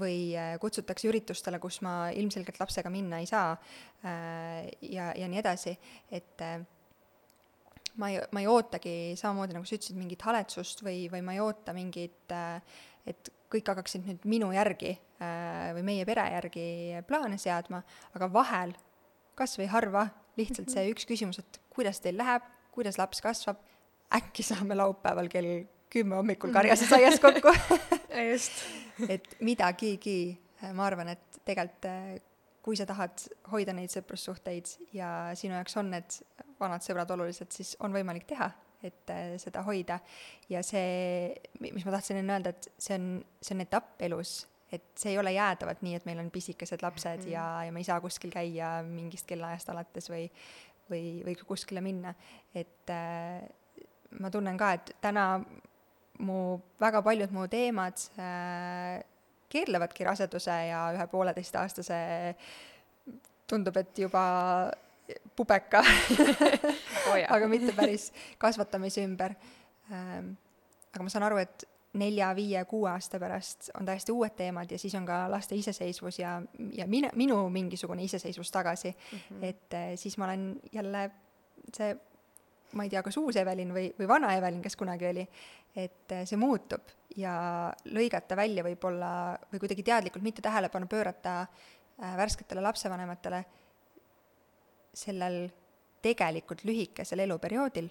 või 0.00 0.32
äh, 0.34 0.56
kutsutakse 0.62 1.06
üritustele, 1.10 1.60
kus 1.62 1.78
ma 1.86 2.08
ilmselgelt 2.14 2.58
lapsega 2.62 2.90
minna 2.92 3.20
ei 3.22 3.28
saa 3.30 3.52
äh, 3.54 4.66
ja, 4.90 5.12
ja 5.14 5.30
nii 5.30 5.42
edasi, 5.42 5.76
et 6.10 6.42
äh, 6.42 6.58
ma 8.02 8.10
ei, 8.10 8.18
ma 8.34 8.42
ei 8.42 8.50
ootagi 8.50 8.96
samamoodi, 9.18 9.54
nagu 9.56 9.68
sa 9.68 9.78
ütlesid, 9.78 9.98
mingit 10.00 10.26
haletsust 10.26 10.82
või, 10.86 11.06
või 11.12 11.22
ma 11.26 11.36
ei 11.36 11.42
oota 11.44 11.76
mingit, 11.76 12.34
et 13.06 13.30
kõik 13.52 13.70
hakkaksid 13.70 14.08
nüüd 14.08 14.26
minu 14.28 14.50
järgi 14.52 14.96
või 15.72 15.84
meie 15.86 16.04
pere 16.04 16.26
järgi 16.34 16.66
plaane 17.08 17.38
seadma, 17.40 17.78
aga 18.18 18.28
vahel, 18.34 18.74
kas 19.38 19.54
või 19.56 19.70
harva, 19.72 20.02
lihtsalt 20.36 20.68
see 20.74 20.90
üks 20.90 21.06
küsimus, 21.08 21.38
et 21.40 21.60
kuidas 21.72 22.02
teil 22.04 22.18
läheb, 22.20 22.44
kuidas 22.76 23.00
laps 23.00 23.24
kasvab, 23.24 23.58
äkki 24.14 24.44
saame 24.46 24.76
laupäeval 24.78 25.32
kell 25.32 25.66
kümme 25.90 26.18
hommikul 26.20 26.52
karjases 26.54 26.92
aias 26.92 27.20
kokku. 27.22 27.52
Just. 28.30 28.64
Et 29.08 29.36
midagigi, 29.44 30.36
ma 30.72 30.86
arvan, 30.86 31.12
et 31.16 31.40
tegelikult 31.44 32.24
kui 32.66 32.74
sa 32.74 32.82
tahad 32.88 33.22
hoida 33.52 33.70
neid 33.76 33.92
sõprussuhteid 33.94 34.72
ja 34.96 35.30
sinu 35.38 35.54
jaoks 35.54 35.76
on 35.78 35.92
need 35.94 36.16
vanad 36.58 36.82
sõbrad 36.82 37.12
olulised, 37.14 37.52
siis 37.54 37.76
on 37.86 37.94
võimalik 37.94 38.26
teha, 38.26 38.48
et 38.82 39.12
äh, 39.14 39.36
seda 39.38 39.62
hoida. 39.68 40.00
ja 40.50 40.64
see, 40.66 41.30
mis 41.62 41.86
ma 41.86 41.94
tahtsin 41.94 42.18
enne 42.18 42.34
öelda, 42.34 42.50
et 42.56 42.66
see 42.74 42.98
on, 42.98 43.06
see 43.38 43.54
on 43.54 43.62
etapp 43.62 44.02
elus, 44.08 44.34
et 44.74 44.88
see 44.98 45.12
ei 45.14 45.20
ole 45.22 45.36
jäädavalt 45.36 45.84
nii, 45.86 45.94
et 46.00 46.08
meil 46.10 46.18
on 46.24 46.32
pisikesed 46.34 46.82
lapsed 46.82 47.20
mm 47.20 47.28
-hmm. 47.28 47.34
ja, 47.36 47.46
ja 47.68 47.72
me 47.72 47.80
ei 47.80 47.86
saa 47.86 48.00
kuskil 48.02 48.34
käia 48.34 48.82
mingist 48.82 49.30
kellaajast 49.30 49.70
alates 49.70 50.10
või 50.10 50.26
või, 50.90 51.20
või 51.26 51.36
kuskile 51.40 51.82
minna. 51.84 52.14
et 52.54 52.90
äh, 52.90 53.42
ma 54.20 54.30
tunnen 54.30 54.56
ka, 54.58 54.72
et 54.76 54.94
täna 55.02 55.26
mu, 56.18 56.38
väga 56.80 57.02
paljud 57.04 57.34
mu 57.34 57.46
teemad 57.52 58.00
äh, 58.20 59.02
keerlevadki 59.52 60.06
raseduse 60.06 60.56
ja 60.70 60.86
ühe 60.94 61.06
pooleteistaastase 61.10 62.00
tundub, 63.46 63.76
et 63.78 63.98
juba 63.98 64.24
pubeka 65.36 65.82
oh, 67.08 67.16
aga 67.34 67.48
mitte 67.50 67.74
päris 67.76 68.10
kasvatamise 68.42 69.04
ümber 69.06 69.36
ähm,. 69.92 70.34
aga 70.92 71.04
ma 71.04 71.12
saan 71.12 71.26
aru, 71.28 71.38
et 71.42 71.66
nelja, 71.98 72.30
viie, 72.36 72.64
kuue 72.68 72.90
aasta 72.90 73.20
pärast 73.22 73.70
on 73.78 73.86
täiesti 73.88 74.12
uued 74.12 74.34
teemad 74.36 74.70
ja 74.72 74.78
siis 74.78 74.94
on 74.98 75.06
ka 75.06 75.24
laste 75.30 75.56
iseseisvus 75.58 76.18
ja, 76.18 76.40
ja 76.72 76.86
minu, 76.90 77.10
minu 77.14 77.38
mingisugune 77.52 78.04
iseseisvus 78.04 78.50
tagasi 78.50 78.90
mm. 78.90 79.18
-hmm. 79.18 79.44
et 79.44 79.74
eh, 79.74 79.92
siis 79.96 80.18
ma 80.18 80.24
olen 80.24 80.60
jälle 80.72 81.10
see, 81.76 81.96
ma 82.72 82.84
ei 82.84 82.90
tea, 82.90 83.02
kas 83.02 83.16
uus 83.16 83.36
Evelin 83.36 83.72
või, 83.74 83.88
või 83.98 84.08
vana 84.08 84.34
Evelin, 84.36 84.62
kes 84.62 84.76
kunagi 84.76 85.08
oli, 85.08 85.26
et 85.76 86.12
eh, 86.12 86.26
see 86.26 86.36
muutub 86.36 86.82
ja 87.16 87.72
lõigata 87.84 88.36
välja 88.36 88.64
võib-olla 88.64 89.10
või 89.52 89.60
kuidagi 89.62 89.82
teadlikult 89.82 90.24
mitte 90.24 90.42
tähelepanu 90.42 90.86
pöörata 90.86 91.40
äh, 91.40 92.16
värsketele 92.16 92.60
lapsevanematele 92.60 93.44
sellel 94.96 95.46
tegelikult 96.02 96.64
lühikesel 96.64 97.24
eluperioodil 97.24 97.88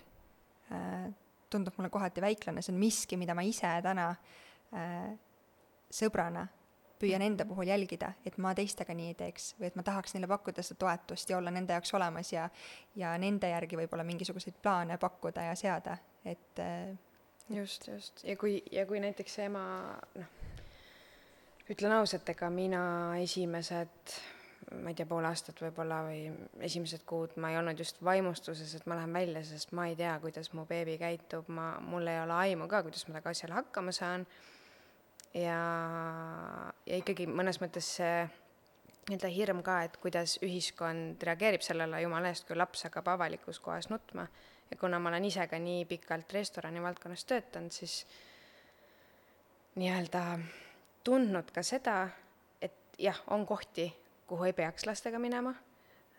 äh, 0.72 1.10
tundub 1.56 1.80
mulle 1.80 1.92
kohati 1.94 2.24
väiklane, 2.24 2.62
see 2.62 2.76
on 2.76 2.82
miski, 2.82 3.18
mida 3.20 3.36
ma 3.38 3.46
ise 3.48 3.72
täna 3.86 4.12
äh, 4.76 5.16
sõbrana 5.94 6.46
püüan 7.00 7.24
enda 7.26 7.46
puhul 7.48 7.68
jälgida, 7.68 8.14
et 8.26 8.38
ma 8.42 8.54
teistega 8.56 8.96
nii 8.96 9.12
ei 9.12 9.18
teeks 9.20 9.50
või 9.60 9.68
et 9.70 9.76
ma 9.76 9.84
tahaks 9.86 10.16
neile 10.16 10.30
pakkuda 10.32 10.64
seda 10.64 10.80
toetust 10.86 11.30
ja 11.30 11.40
olla 11.40 11.52
nende 11.54 11.76
jaoks 11.76 11.92
olemas 11.98 12.32
ja 12.32 12.48
ja 12.96 13.12
nende 13.22 13.50
järgi 13.52 13.80
võib-olla 13.82 14.06
mingisuguseid 14.08 14.62
plaane 14.64 14.98
pakkuda 15.02 15.50
ja 15.50 15.58
seada, 15.60 15.98
et 16.26 16.64
äh, 16.64 16.96
just, 17.50 17.88
just, 17.88 18.24
ja 18.24 18.38
kui, 18.40 18.62
ja 18.72 18.86
kui 18.88 19.02
näiteks 19.04 19.40
ema 19.46 19.66
noh, 20.16 20.32
ütlen 21.70 21.98
ausalt, 22.00 22.30
ega 22.32 22.50
mina 22.54 22.86
esimesed 23.22 24.16
ma 24.72 24.90
ei 24.90 24.98
tea, 24.98 25.06
pool 25.10 25.26
aastat 25.28 25.60
võib-olla 25.62 26.00
või 26.08 26.22
esimesed 26.66 27.04
kuud 27.08 27.36
ma 27.42 27.52
ei 27.52 27.60
olnud 27.60 27.80
just 27.80 28.00
vaimustuses, 28.04 28.74
et 28.78 28.88
ma 28.90 28.98
lähen 28.98 29.14
välja, 29.14 29.44
sest 29.46 29.74
ma 29.78 29.88
ei 29.90 29.98
tea, 30.00 30.16
kuidas 30.24 30.52
mu 30.58 30.66
beebi 30.70 30.98
käitub, 31.02 31.50
ma, 31.54 31.76
mul 31.86 32.08
ei 32.10 32.22
ole 32.24 32.34
aimu 32.48 32.70
ka, 32.72 32.82
kuidas 32.86 33.06
ma 33.06 33.16
temaga 33.16 33.36
asjale 33.36 33.60
hakkama 33.60 33.94
saan. 33.96 34.26
ja, 35.34 35.60
ja 36.86 36.98
ikkagi 36.98 37.28
mõnes 37.30 37.62
mõttes 37.62 37.92
see 38.00 38.26
nii-öelda 39.06 39.30
hirm 39.30 39.62
ka, 39.66 39.82
et 39.86 39.98
kuidas 40.02 40.40
ühiskond 40.46 41.22
reageerib 41.24 41.62
sellele, 41.62 42.02
jumala 42.02 42.32
eest, 42.34 42.48
kui 42.48 42.58
laps 42.58 42.88
hakkab 42.88 43.12
avalikus 43.14 43.60
kohas 43.62 43.90
nutma. 43.94 44.28
ja 44.72 44.78
kuna 44.82 45.00
ma 45.00 45.12
olen 45.12 45.26
ise 45.26 45.46
ka 45.48 45.60
nii 45.62 45.86
pikalt 45.86 46.34
restorani 46.34 46.82
valdkonnas 46.82 47.26
töötanud, 47.30 47.72
siis 47.72 48.06
nii-öelda 49.76 50.40
tundnud 51.06 51.52
ka 51.54 51.62
seda, 51.64 52.08
et 52.62 52.98
jah, 52.98 53.22
on 53.28 53.46
kohti 53.46 53.92
kuhu 54.28 54.50
ei 54.50 54.54
peaks 54.54 54.86
lastega 54.86 55.20
minema, 55.22 55.54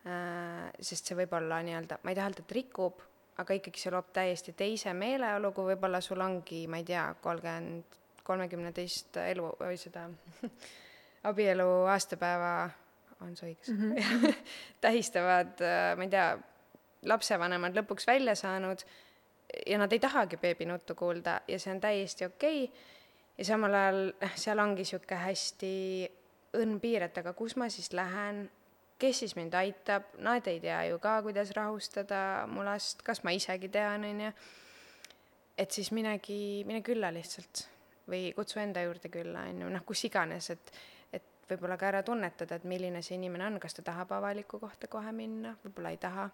äh, 0.06 0.70
sest 0.80 1.10
see 1.10 1.18
võib 1.18 1.34
olla 1.38 1.60
nii-öelda, 1.66 2.00
ma 2.02 2.12
ei 2.12 2.18
taha 2.18 2.30
öelda, 2.30 2.46
et 2.46 2.56
rikub, 2.56 3.04
aga 3.42 3.58
ikkagi 3.58 3.82
see 3.82 3.92
loob 3.92 4.10
täiesti 4.16 4.56
teise 4.56 4.94
meeleolu, 4.96 5.52
kui 5.56 5.72
võib-olla 5.72 6.00
sul 6.04 6.22
ongi, 6.24 6.64
ma 6.70 6.80
ei 6.80 6.88
tea, 6.88 7.06
kolmkümmend, 7.22 8.00
kolmekümne 8.26 8.72
teist 8.74 9.16
elu 9.22 9.52
või 9.60 9.78
seda 9.78 10.08
abielu 11.30 11.68
aastapäeva, 11.92 12.52
on 13.24 13.36
see 13.36 13.52
õige 13.52 13.72
mm? 13.72 13.96
-hmm. 13.96 14.44
tähistavad, 14.84 15.58
äh, 15.64 15.90
ma 15.96 16.06
ei 16.06 16.12
tea, 16.12 16.28
lapsevanemad 17.06 17.76
lõpuks 17.76 18.06
välja 18.06 18.34
saanud 18.34 18.82
ja 19.66 19.78
nad 19.78 19.92
ei 19.92 19.98
tahagi 20.02 20.36
beebinuttu 20.36 20.94
kuulda 20.94 21.40
ja 21.48 21.58
see 21.58 21.74
on 21.74 21.80
täiesti 21.80 22.26
okei 22.26 22.64
okay. 22.64 22.76
ja 23.38 23.44
samal 23.44 23.74
ajal 23.74 24.00
seal 24.34 24.58
ongi 24.58 24.84
sihuke 24.84 25.14
hästi 25.14 25.72
õnn 26.54 26.78
piir, 26.82 27.06
et 27.06 27.18
aga 27.18 27.32
kus 27.36 27.56
ma 27.58 27.68
siis 27.72 27.90
lähen, 27.96 28.46
kes 28.98 29.22
siis 29.24 29.36
mind 29.36 29.54
aitab, 29.58 30.08
nad 30.24 30.46
ei 30.48 30.60
tea 30.60 30.78
ju 30.90 31.00
ka, 31.02 31.18
kuidas 31.24 31.52
rahustada 31.56 32.20
mu 32.50 32.64
last, 32.64 33.02
kas 33.06 33.22
ma 33.24 33.34
isegi 33.36 33.68
tean, 33.72 34.06
on 34.08 34.22
ju. 34.26 34.32
et 35.58 35.72
siis 35.72 35.90
minegi, 35.92 36.64
mine 36.68 36.82
külla 36.84 37.10
lihtsalt 37.12 37.66
või 38.08 38.30
kutsu 38.36 38.60
enda 38.62 38.84
juurde 38.84 39.10
külla, 39.12 39.46
on 39.50 39.64
ju, 39.64 39.70
noh, 39.72 39.84
kus 39.84 40.04
iganes, 40.08 40.50
et, 40.54 40.72
et 41.12 41.50
võib-olla 41.50 41.76
ka 41.80 41.90
ära 41.90 42.02
tunnetada, 42.06 42.56
et 42.56 42.66
milline 42.68 43.02
see 43.02 43.16
inimene 43.18 43.48
on, 43.48 43.60
kas 43.60 43.76
ta 43.76 43.84
tahab 43.86 44.12
avalikku 44.16 44.60
kohta 44.62 44.88
kohe 44.88 45.12
minna, 45.12 45.56
võib-olla 45.64 45.92
ei 45.92 46.00
taha. 46.00 46.28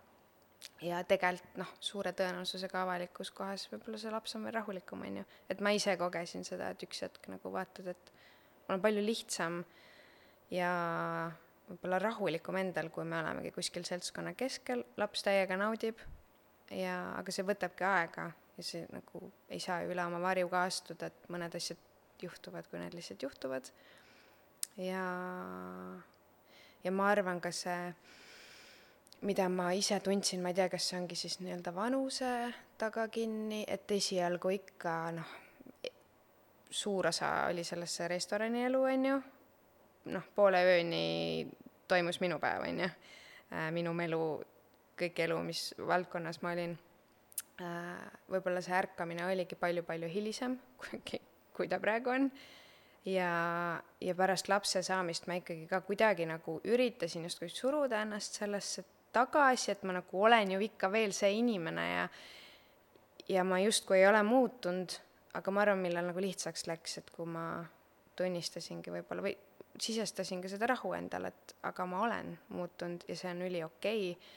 ja 0.83 1.03
tegelikult 1.03 1.57
noh, 1.59 1.71
suure 1.81 2.13
tõenäosusega 2.15 2.83
avalikus 2.85 3.33
kohas 3.35 3.67
võib-olla 3.73 3.99
see 3.99 4.11
laps 4.15 4.37
on 4.39 4.45
veel 4.47 4.55
rahulikum, 4.61 5.03
on 5.03 5.23
ju, 5.23 5.25
et 5.51 5.61
ma 5.61 5.73
ise 5.75 5.97
kogesin 5.99 6.45
seda, 6.47 6.71
et 6.71 6.83
üks 6.87 7.03
hetk 7.03 7.27
nagu 7.33 7.51
vaatad, 7.51 7.89
et 7.91 8.13
mul 8.69 8.77
on 8.77 8.85
palju 8.85 9.03
lihtsam 9.03 9.59
äh, 9.65 9.81
ja 10.53 10.73
võib-olla 11.69 11.99
rahulikum 12.03 12.59
endal, 12.61 12.91
kui 12.93 13.07
me 13.09 13.19
olemegi 13.23 13.53
kuskil 13.55 13.87
seltskonna 13.89 14.35
keskel, 14.39 14.85
laps 15.01 15.25
täiega 15.25 15.57
naudib 15.61 16.01
ja, 16.71 16.97
aga 17.19 17.35
see 17.35 17.47
võtabki 17.47 17.87
aega 17.89 18.29
ja 18.57 18.67
see 18.67 18.85
nagu 18.93 19.27
ei 19.53 19.61
saa 19.63 19.83
üle 19.89 20.05
oma 20.05 20.21
varjuga 20.23 20.67
astuda, 20.69 21.09
et 21.09 21.31
mõned 21.33 21.55
asjad 21.57 21.81
juhtuvad, 22.23 22.69
kui 22.71 22.81
need 22.81 22.95
lihtsalt 22.97 23.23
juhtuvad. 23.25 23.71
ja, 24.77 25.05
ja 26.85 26.93
ma 26.93 27.09
arvan 27.11 27.41
ka 27.41 27.53
see, 27.55 27.95
mida 29.23 29.49
ma 29.49 29.73
ise 29.77 29.99
tundsin, 30.05 30.43
ma 30.43 30.53
ei 30.53 30.61
tea, 30.61 30.69
kas 30.73 30.91
see 30.91 31.01
ongi 31.01 31.19
siis 31.19 31.39
nii-öelda 31.41 31.75
vanuse 31.75 32.33
taga 32.79 33.09
kinni, 33.09 33.65
et 33.69 33.91
esialgu 33.91 34.53
ikka 34.59 34.97
noh, 35.17 35.37
suur 36.73 37.07
osa 37.07 37.33
oli 37.51 37.65
selles 37.65 37.97
see 37.97 38.09
restorani 38.09 38.65
elu, 38.69 38.83
on 38.95 39.09
ju, 39.11 39.23
noh, 40.11 40.25
poole 40.35 40.63
ööni 40.67 41.05
toimus 41.89 42.21
minu 42.23 42.39
päev, 42.43 42.65
on 42.69 42.81
ju. 42.85 42.89
Äh, 43.53 43.69
minu 43.75 43.93
melu, 43.97 44.23
kõik 44.99 45.21
elu, 45.27 45.37
mis 45.47 45.69
valdkonnas 45.79 46.41
ma 46.43 46.55
olin. 46.57 46.75
Äh, 47.63 48.09
võib-olla 48.33 48.63
see 48.65 48.75
ärkamine 48.79 49.27
oligi 49.29 49.59
palju-palju 49.61 50.09
hilisem, 50.11 50.57
kui, 50.81 51.21
kui 51.57 51.69
ta 51.69 51.81
praegu 51.83 52.15
on. 52.15 52.31
ja, 53.05 53.31
ja 54.01 54.15
pärast 54.15 54.49
lapse 54.49 54.83
saamist 54.87 55.27
ma 55.27 55.35
ikkagi 55.41 55.67
ka 55.67 55.81
kuidagi 55.83 56.27
nagu 56.27 56.61
üritasin 56.65 57.25
justkui 57.27 57.49
suruda 57.51 58.03
ennast 58.03 58.39
sellesse 58.39 58.85
tagasi, 59.13 59.73
et 59.73 59.83
ma 59.83 59.97
nagu 59.99 60.23
olen 60.23 60.55
ju 60.55 60.61
ikka 60.63 60.91
veel 60.93 61.13
see 61.13 61.33
inimene 61.41 61.89
ja 61.89 62.07
ja 63.29 63.45
ma 63.45 63.59
justkui 63.61 63.99
ei 63.99 64.07
ole 64.07 64.23
muutunud, 64.23 64.95
aga 65.35 65.51
ma 65.51 65.63
arvan, 65.63 65.83
millal 65.83 66.09
nagu 66.11 66.21
lihtsaks 66.21 66.67
läks, 66.67 66.99
et 66.99 67.11
kui 67.15 67.27
ma 67.29 67.65
tunnistasingi 68.19 68.93
võib-olla 68.93 69.25
või 69.25 69.35
sisestasin 69.81 70.43
ka 70.43 70.49
seda 70.49 70.67
rahu 70.67 70.93
endale, 70.97 71.33
et 71.33 71.55
aga 71.63 71.87
ma 71.87 72.03
olen 72.07 72.39
muutunud 72.49 73.05
ja 73.09 73.17
see 73.17 73.31
on 73.31 73.43
üliokei 73.49 74.11
okay.. 74.11 74.31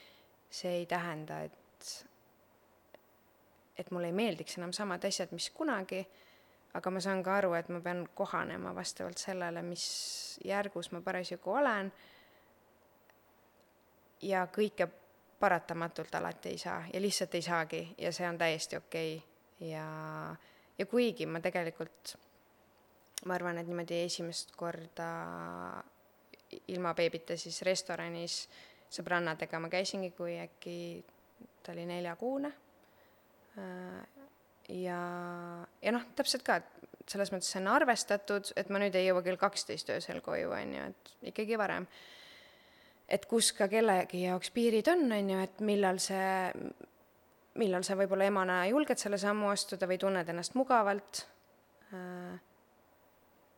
see 0.50 0.72
ei 0.80 0.86
tähenda, 0.86 1.40
et, 1.42 2.06
et 3.78 3.90
mulle 3.90 4.06
ei 4.06 4.16
meeldiks 4.16 4.58
enam 4.58 4.72
samad 4.72 5.04
asjad, 5.04 5.32
mis 5.36 5.50
kunagi, 5.50 6.06
aga 6.74 6.90
ma 6.90 7.00
saan 7.00 7.22
ka 7.22 7.36
aru, 7.36 7.52
et 7.58 7.68
ma 7.68 7.80
pean 7.80 8.04
kohanema 8.14 8.74
vastavalt 8.74 9.18
sellele, 9.18 9.62
mis 9.62 9.86
järgus 10.44 10.92
ma 10.92 11.00
parasjagu 11.00 11.50
olen. 11.50 11.92
ja 14.22 14.46
kõike 14.48 14.88
paratamatult 15.40 16.14
alati 16.14 16.48
ei 16.48 16.58
saa 16.58 16.84
ja 16.92 17.00
lihtsalt 17.00 17.34
ei 17.34 17.42
saagi 17.42 17.94
ja 17.98 18.12
see 18.12 18.28
on 18.28 18.38
täiesti 18.38 18.76
okei 18.76 19.16
okay. 19.16 19.68
ja, 19.68 19.88
ja 20.78 20.86
kuigi 20.86 21.26
ma 21.26 21.40
tegelikult 21.40 22.16
ma 23.26 23.34
arvan, 23.34 23.58
et 23.58 23.68
niimoodi 23.68 24.00
esimest 24.06 24.54
korda 24.56 25.10
ilma 26.70 26.94
beebita 26.94 27.36
siis 27.38 27.58
restoranis 27.66 28.44
sõbrannadega 28.94 29.60
ma 29.60 29.70
käisingi, 29.70 30.12
kui 30.16 30.36
äkki 30.40 30.76
ta 31.62 31.74
oli 31.74 31.86
neljakuune. 31.86 32.52
ja, 34.68 35.00
ja 35.82 35.92
noh, 35.94 36.04
täpselt 36.16 36.44
ka, 36.46 36.60
et 36.60 37.10
selles 37.10 37.32
mõttes 37.34 37.54
on 37.58 37.70
arvestatud, 37.72 38.52
et 38.56 38.70
ma 38.70 38.82
nüüd 38.82 38.94
ei 38.98 39.08
jõua 39.08 39.24
kell 39.26 39.40
kaksteist 39.40 39.90
öösel 39.94 40.20
koju, 40.24 40.52
on 40.54 40.74
ju, 40.76 40.90
et 40.92 41.32
ikkagi 41.32 41.58
varem. 41.58 41.86
et 43.08 43.26
kus 43.30 43.52
ka 43.54 43.68
kellegi 43.70 44.24
jaoks 44.24 44.50
piirid 44.50 44.88
on, 44.90 45.06
on 45.12 45.30
ju, 45.30 45.38
et 45.46 45.60
millal 45.62 45.98
see, 46.02 46.52
millal 47.58 47.86
sa 47.86 47.94
võib-olla 47.98 48.26
emana 48.26 48.64
julged 48.66 48.98
selle 48.98 49.18
sammu 49.18 49.50
astuda 49.50 49.86
või 49.86 49.98
tunned 50.02 50.28
ennast 50.28 50.54
mugavalt 50.58 51.24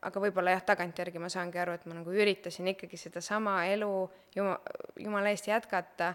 aga 0.07 0.21
võib-olla 0.23 0.55
jah, 0.55 0.65
tagantjärgi 0.67 1.21
ma 1.23 1.31
saangi 1.33 1.59
aru, 1.59 1.75
et 1.75 1.87
ma 1.91 1.97
nagu 1.99 2.13
üritasin 2.15 2.71
ikkagi 2.75 2.99
sedasama 3.01 3.61
elu 3.73 3.93
juma, 4.37 4.59
jumala 5.01 5.33
eest 5.35 5.49
jätkata. 5.51 6.15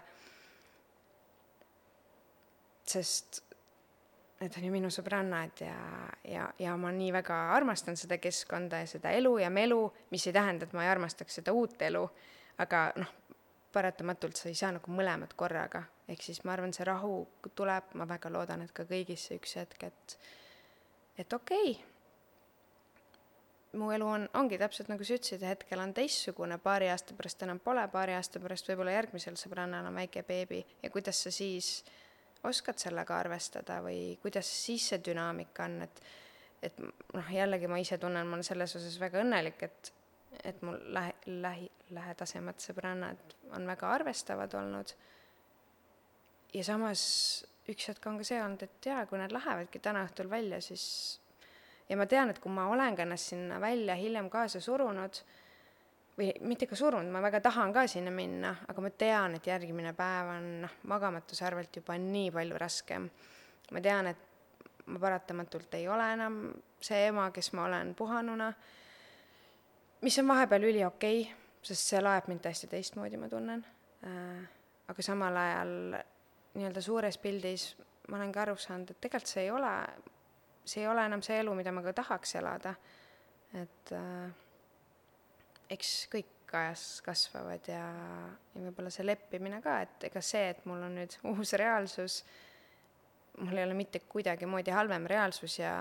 sest 2.84 3.42
need 4.40 4.56
on 4.58 4.64
ju 4.66 4.70
minu 4.72 4.90
sõbrannad 4.92 5.60
ja, 5.64 5.76
ja, 6.28 6.48
ja 6.60 6.74
ma 6.76 6.90
nii 6.92 7.12
väga 7.14 7.36
armastan 7.54 7.96
seda 7.96 8.18
keskkonda 8.20 8.82
ja 8.82 8.88
seda 8.90 9.12
elu 9.16 9.38
ja 9.40 9.48
melu, 9.50 9.86
mis 10.12 10.26
ei 10.26 10.36
tähenda, 10.36 10.66
et 10.66 10.74
ma 10.76 10.84
ei 10.84 10.92
armastaks 10.92 11.40
seda 11.40 11.54
uut 11.56 11.80
elu, 11.82 12.02
aga 12.60 12.84
noh, 13.00 13.14
paratamatult 13.72 14.36
sa 14.36 14.50
ei 14.50 14.58
saa 14.58 14.74
nagu 14.76 14.92
mõlemat 14.92 15.32
korraga, 15.36 15.82
ehk 16.08 16.22
siis 16.22 16.44
ma 16.44 16.52
arvan, 16.52 16.76
see 16.76 16.84
rahu 16.86 17.24
tuleb, 17.56 17.96
ma 17.98 18.08
väga 18.08 18.32
loodan, 18.32 18.66
et 18.66 18.76
ka 18.76 18.84
kõigis 18.88 19.30
see 19.30 19.40
üks 19.40 19.56
hetk, 19.60 19.88
et 19.88 20.18
et 21.18 21.32
okei 21.32 21.72
okay 21.72 21.93
mu 23.78 23.90
elu 23.94 24.06
on, 24.06 24.28
ongi 24.38 24.58
täpselt 24.60 24.88
nagu 24.92 25.04
sa 25.06 25.16
ütlesid, 25.18 25.44
hetkel 25.46 25.82
on 25.82 25.94
teistsugune, 25.96 26.58
paari 26.62 26.88
aasta 26.92 27.16
pärast 27.18 27.42
enam 27.46 27.60
pole, 27.62 27.84
paari 27.92 28.16
aasta 28.16 28.42
pärast 28.42 28.68
võib-olla 28.70 28.94
järgmisel 28.96 29.38
sõbrannal 29.40 29.88
on 29.90 29.98
väike 29.98 30.24
beebi 30.26 30.62
ja 30.82 30.90
kuidas 30.94 31.22
sa 31.26 31.32
siis 31.34 31.78
oskad 32.44 32.78
sellega 32.80 33.16
arvestada 33.18 33.80
või 33.84 34.16
kuidas 34.22 34.48
siis 34.66 34.88
see 34.90 35.00
dünaamika 35.04 35.68
on, 35.68 35.82
et 35.88 36.04
et 36.64 36.78
noh, 36.80 37.26
jällegi 37.28 37.68
ma 37.68 37.76
ise 37.76 37.98
tunnen, 38.00 38.24
ma 38.26 38.38
olen 38.38 38.46
selles 38.46 38.72
osas 38.78 38.96
väga 39.00 39.20
õnnelik, 39.20 39.66
et 39.66 39.92
et 40.44 40.62
mul 40.66 40.78
lähe, 40.96 41.12
lähi, 41.26 41.68
lähedasemad 41.94 42.58
sõbrannad 42.58 43.34
on 43.54 43.66
väga 43.68 43.90
arvestavad 43.94 44.54
olnud. 44.58 44.94
ja 46.54 46.64
samas 46.64 47.02
üks 47.70 47.88
hetk 47.88 48.06
on 48.06 48.18
ka 48.18 48.26
see 48.26 48.40
olnud, 48.42 48.64
et 48.66 48.88
jaa, 48.88 49.04
kui 49.06 49.18
nad 49.20 49.32
lähevadki 49.32 49.78
täna 49.82 50.02
õhtul 50.08 50.30
välja, 50.30 50.60
siis 50.60 51.20
ja 51.88 51.96
ma 51.96 52.06
tean, 52.06 52.30
et 52.30 52.40
kui 52.42 52.52
ma 52.52 52.68
olen 52.72 52.96
ka 52.96 53.04
ennast 53.04 53.32
sinna 53.32 53.60
välja 53.60 53.96
hiljem 53.98 54.30
kaasa 54.32 54.60
surunud, 54.60 55.20
või 56.18 56.30
mitte 56.46 56.68
ka 56.70 56.78
surunud, 56.78 57.10
ma 57.12 57.22
väga 57.24 57.40
tahan 57.44 57.72
ka 57.74 57.86
sinna 57.90 58.12
minna, 58.14 58.54
aga 58.68 58.84
ma 58.84 58.90
tean, 58.90 59.36
et 59.38 59.46
järgmine 59.46 59.94
päev 59.98 60.30
on 60.36 60.50
noh, 60.64 60.76
magamatuse 60.90 61.46
arvelt 61.46 61.76
juba 61.80 61.98
nii 61.98 62.30
palju 62.34 62.60
raskem. 62.60 63.10
ma 63.72 63.80
tean, 63.80 64.06
et 64.12 64.86
ma 64.86 65.00
paratamatult 65.00 65.74
ei 65.74 65.88
ole 65.88 66.10
enam 66.12 66.40
see 66.80 67.06
ema, 67.08 67.30
kes 67.32 67.52
ma 67.56 67.64
olen 67.64 67.94
puhanuna, 67.94 68.52
mis 70.04 70.18
on 70.18 70.28
vahepeal 70.28 70.68
üliokei 70.68 71.22
okay,, 71.22 71.40
sest 71.64 71.88
see 71.94 72.02
laeb 72.02 72.28
mind 72.28 72.44
täiesti 72.44 72.68
teistmoodi, 72.68 73.16
ma 73.16 73.28
tunnen 73.28 73.64
äh,. 74.04 74.44
aga 74.88 75.02
samal 75.02 75.36
ajal 75.40 75.70
nii-öelda 76.54 76.80
suures 76.84 77.16
pildis 77.18 77.70
ma 78.08 78.18
olen 78.18 78.32
ka 78.32 78.42
aru 78.44 78.56
saanud, 78.60 78.90
et 78.92 79.00
tegelikult 79.00 79.32
see 79.32 79.46
ei 79.46 79.50
ole 79.50 79.72
see 80.64 80.82
ei 80.82 80.88
ole 80.88 81.04
enam 81.06 81.22
see 81.24 81.38
elu, 81.42 81.54
mida 81.56 81.72
ma 81.72 81.82
ka 81.84 81.92
tahaks 82.00 82.34
elada. 82.40 82.74
et 83.54 83.92
äh, 83.94 84.32
eks 85.70 85.90
kõik 86.12 86.54
ajas 86.54 86.84
kasvavad 87.04 87.68
ja, 87.70 87.84
ja 88.54 88.62
võib-olla 88.66 88.90
see 88.92 89.06
leppimine 89.06 89.60
ka, 89.62 89.80
et 89.84 90.08
ega 90.10 90.22
see, 90.24 90.50
et 90.54 90.62
mul 90.68 90.82
on 90.86 90.98
nüüd 91.00 91.16
uus 91.32 91.54
reaalsus, 91.58 92.20
mul 93.40 93.58
ei 93.58 93.66
ole 93.66 93.76
mitte 93.78 94.02
kuidagimoodi 94.10 94.74
halvem 94.74 95.08
reaalsus 95.10 95.58
ja, 95.58 95.74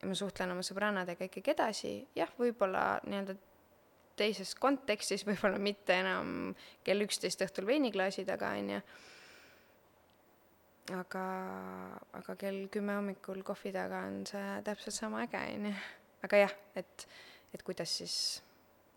ja 0.00 0.08
ma 0.08 0.18
suhtlen 0.18 0.54
oma 0.54 0.64
sõbrannadega 0.66 1.28
ikkagi 1.28 1.54
edasi, 1.54 1.94
jah, 2.18 2.30
võib-olla 2.38 3.00
nii-öelda 3.06 3.38
teises 4.18 4.54
kontekstis, 4.60 5.24
võib-olla 5.26 5.60
mitte 5.62 5.96
enam 6.02 6.52
kell 6.84 7.06
üksteist 7.06 7.42
õhtul 7.46 7.68
veiniklaasi 7.70 8.26
taga, 8.28 8.54
on 8.58 8.76
ju 8.76 8.82
aga, 10.90 11.24
aga 12.18 12.34
kell 12.38 12.66
kümme 12.72 12.96
hommikul 12.98 13.42
kohvi 13.46 13.72
taga 13.74 14.02
on 14.08 14.24
see 14.26 14.46
täpselt 14.66 14.96
sama 14.96 15.22
äge, 15.26 15.42
on 15.54 15.68
ju. 15.70 15.74
aga 16.26 16.40
jah, 16.44 16.54
et, 16.76 17.06
et 17.54 17.62
kuidas 17.62 17.92
siis 18.00 18.16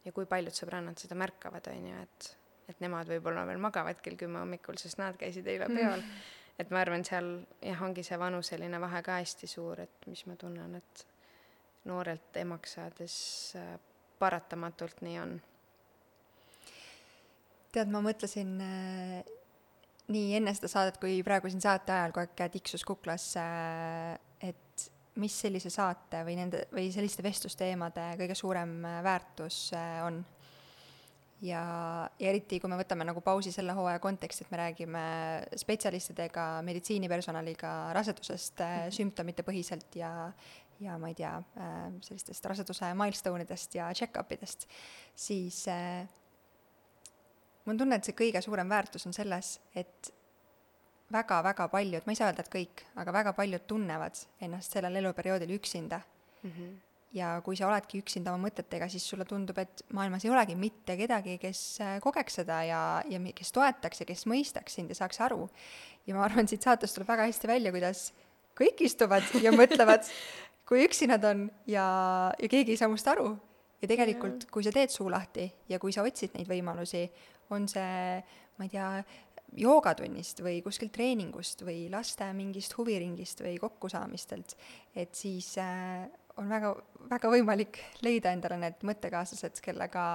ja 0.06 0.14
kui 0.16 0.26
paljud 0.30 0.56
sõbrannad 0.56 0.98
seda 1.02 1.18
märkavad, 1.20 1.70
on 1.70 1.90
ju, 1.92 2.02
et, 2.02 2.30
et 2.72 2.82
nemad 2.82 3.10
võib-olla 3.10 3.46
veel 3.46 3.62
magavad 3.62 4.02
kell 4.02 4.18
kümme 4.18 4.42
hommikul, 4.42 4.80
sest 4.82 4.98
nad 5.02 5.18
käisid 5.20 5.48
eile 5.48 5.70
peol 5.70 6.00
mm.. 6.02 6.22
et 6.62 6.74
ma 6.74 6.82
arvan, 6.82 7.06
seal 7.06 7.32
jah, 7.62 7.84
ongi 7.86 8.06
see 8.06 8.20
vanuseline 8.20 8.82
vahe 8.82 9.04
ka 9.06 9.20
hästi 9.22 9.50
suur, 9.50 9.86
et 9.86 10.10
mis 10.10 10.26
ma 10.26 10.38
tunnen, 10.42 10.80
et 10.82 11.06
noorelt 11.86 12.42
emaks 12.42 12.80
saades 12.80 13.16
äh, 13.62 13.76
paratamatult 14.18 15.06
nii 15.06 15.18
on. 15.22 15.38
tead, 17.76 17.92
ma 17.94 18.02
mõtlesin 18.02 18.58
äh 18.64 19.35
nii 20.14 20.36
enne 20.38 20.54
seda 20.54 20.70
saadet 20.72 21.00
kui 21.02 21.18
praegu 21.26 21.50
siin 21.50 21.64
saate 21.64 21.94
ajal 21.96 22.14
kogu 22.14 22.26
aeg 22.38 22.54
tiksus 22.54 22.86
kuklasse, 22.86 23.46
et 24.46 24.88
mis 25.22 25.36
sellise 25.46 25.72
saate 25.72 26.24
või 26.28 26.38
nende, 26.40 26.66
või 26.76 26.90
selliste 26.94 27.24
vestlusteemade 27.26 28.14
kõige 28.20 28.36
suurem 28.38 28.78
äh, 28.86 29.00
väärtus 29.06 29.60
äh, 29.76 30.02
on. 30.06 30.20
ja, 31.46 31.62
ja 32.20 32.30
eriti, 32.32 32.60
kui 32.60 32.72
me 32.72 32.80
võtame 32.80 33.08
nagu 33.08 33.24
pausi 33.24 33.54
selle 33.56 33.76
hooaja 33.78 34.02
konteksti, 34.04 34.46
et 34.46 34.52
me 34.52 34.60
räägime 34.60 35.06
spetsialistidega, 35.62 36.50
meditsiinipersonaliga 36.68 37.72
rasedusest 37.96 38.60
mm 38.60 38.66
-hmm. 38.66 38.96
sümptomite 39.00 39.48
põhiselt 39.48 39.96
ja 39.96 40.32
ja 40.80 40.98
ma 41.00 41.08
ei 41.08 41.16
tea, 41.16 41.32
sellistest 42.04 42.46
raseduse 42.46 42.94
milstone 42.94 43.44
idest 43.44 43.76
ja 43.76 43.94
check-up 43.96 44.32
idest, 44.32 44.68
siis 45.16 45.68
äh, 45.72 46.08
mul 47.66 47.74
on 47.74 47.82
tunne, 47.82 47.98
et 47.98 48.08
see 48.08 48.18
kõige 48.18 48.42
suurem 48.46 48.70
väärtus 48.70 49.08
on 49.10 49.14
selles, 49.16 49.58
et 49.76 50.12
väga-väga 51.14 51.68
paljud, 51.70 52.06
ma 52.06 52.14
ei 52.14 52.18
saa 52.18 52.32
öelda, 52.32 52.46
et 52.46 52.52
kõik, 52.54 52.84
aga 53.02 53.14
väga 53.14 53.34
paljud 53.38 53.66
tunnevad 53.70 54.20
ennast 54.46 54.76
sellel 54.76 55.02
eluperioodil 55.02 55.54
üksinda 55.58 56.00
mm. 56.42 56.52
-hmm. 56.52 56.72
ja 57.14 57.42
kui 57.46 57.56
sa 57.56 57.68
oledki 57.68 58.02
üksinda 58.02 58.34
oma 58.34 58.48
mõtetega, 58.48 58.90
siis 58.90 59.06
sulle 59.10 59.26
tundub, 59.26 59.58
et 59.58 59.84
maailmas 59.94 60.26
ei 60.26 60.32
olegi 60.32 60.56
mitte 60.56 60.98
kedagi, 60.98 61.38
kes 61.38 61.82
äh, 61.82 62.00
kogeks 62.02 62.42
seda 62.42 62.64
ja, 62.64 62.82
ja 63.10 63.20
kes 63.36 63.52
toetaks 63.52 64.00
ja 64.00 64.06
kes 64.06 64.26
mõistaks 64.26 64.78
sind 64.80 64.90
ja 64.90 64.96
saaks 64.96 65.22
aru. 65.22 65.50
ja 66.08 66.16
ma 66.16 66.26
arvan, 66.26 66.48
siit 66.48 66.62
saatest 66.62 66.96
tuleb 66.96 67.08
väga 67.08 67.26
hästi 67.30 67.48
välja, 67.48 67.72
kuidas 67.72 68.14
kõik 68.56 68.82
istuvad 68.82 69.24
ja 69.42 69.52
mõtlevad, 69.52 70.06
kui 70.68 70.86
üksi 70.86 71.08
nad 71.08 71.24
on 71.24 71.52
ja, 71.68 71.86
ja 72.40 72.48
keegi 72.50 72.72
ei 72.72 72.78
saa 72.78 72.90
must 72.90 73.08
aru. 73.08 73.38
Ja 73.86 73.92
tegelikult, 73.94 74.50
kui 74.52 74.66
sa 74.66 74.74
teed 74.74 74.94
suu 74.94 75.12
lahti 75.14 75.46
ja 75.70 75.80
kui 75.82 75.94
sa 75.94 76.04
otsid 76.06 76.34
neid 76.36 76.50
võimalusi, 76.50 77.06
on 77.54 77.70
see, 77.70 78.18
ma 78.58 78.66
ei 78.66 78.74
tea, 78.74 78.90
joogatunnist 79.56 80.42
või 80.44 80.60
kuskilt 80.66 80.92
treeningust 80.96 81.62
või 81.64 81.86
laste 81.94 82.28
mingist 82.36 82.74
huviringist 82.76 83.44
või 83.46 83.56
kokkusaamistelt, 83.62 84.56
et 84.98 85.16
siis 85.16 85.54
äh, 85.62 86.10
on 86.42 86.50
väga, 86.52 86.74
väga 87.14 87.32
võimalik 87.32 87.80
leida 88.04 88.34
endale 88.36 88.58
need 88.60 88.84
mõttekaaslased, 88.90 89.62
kellega 89.64 90.06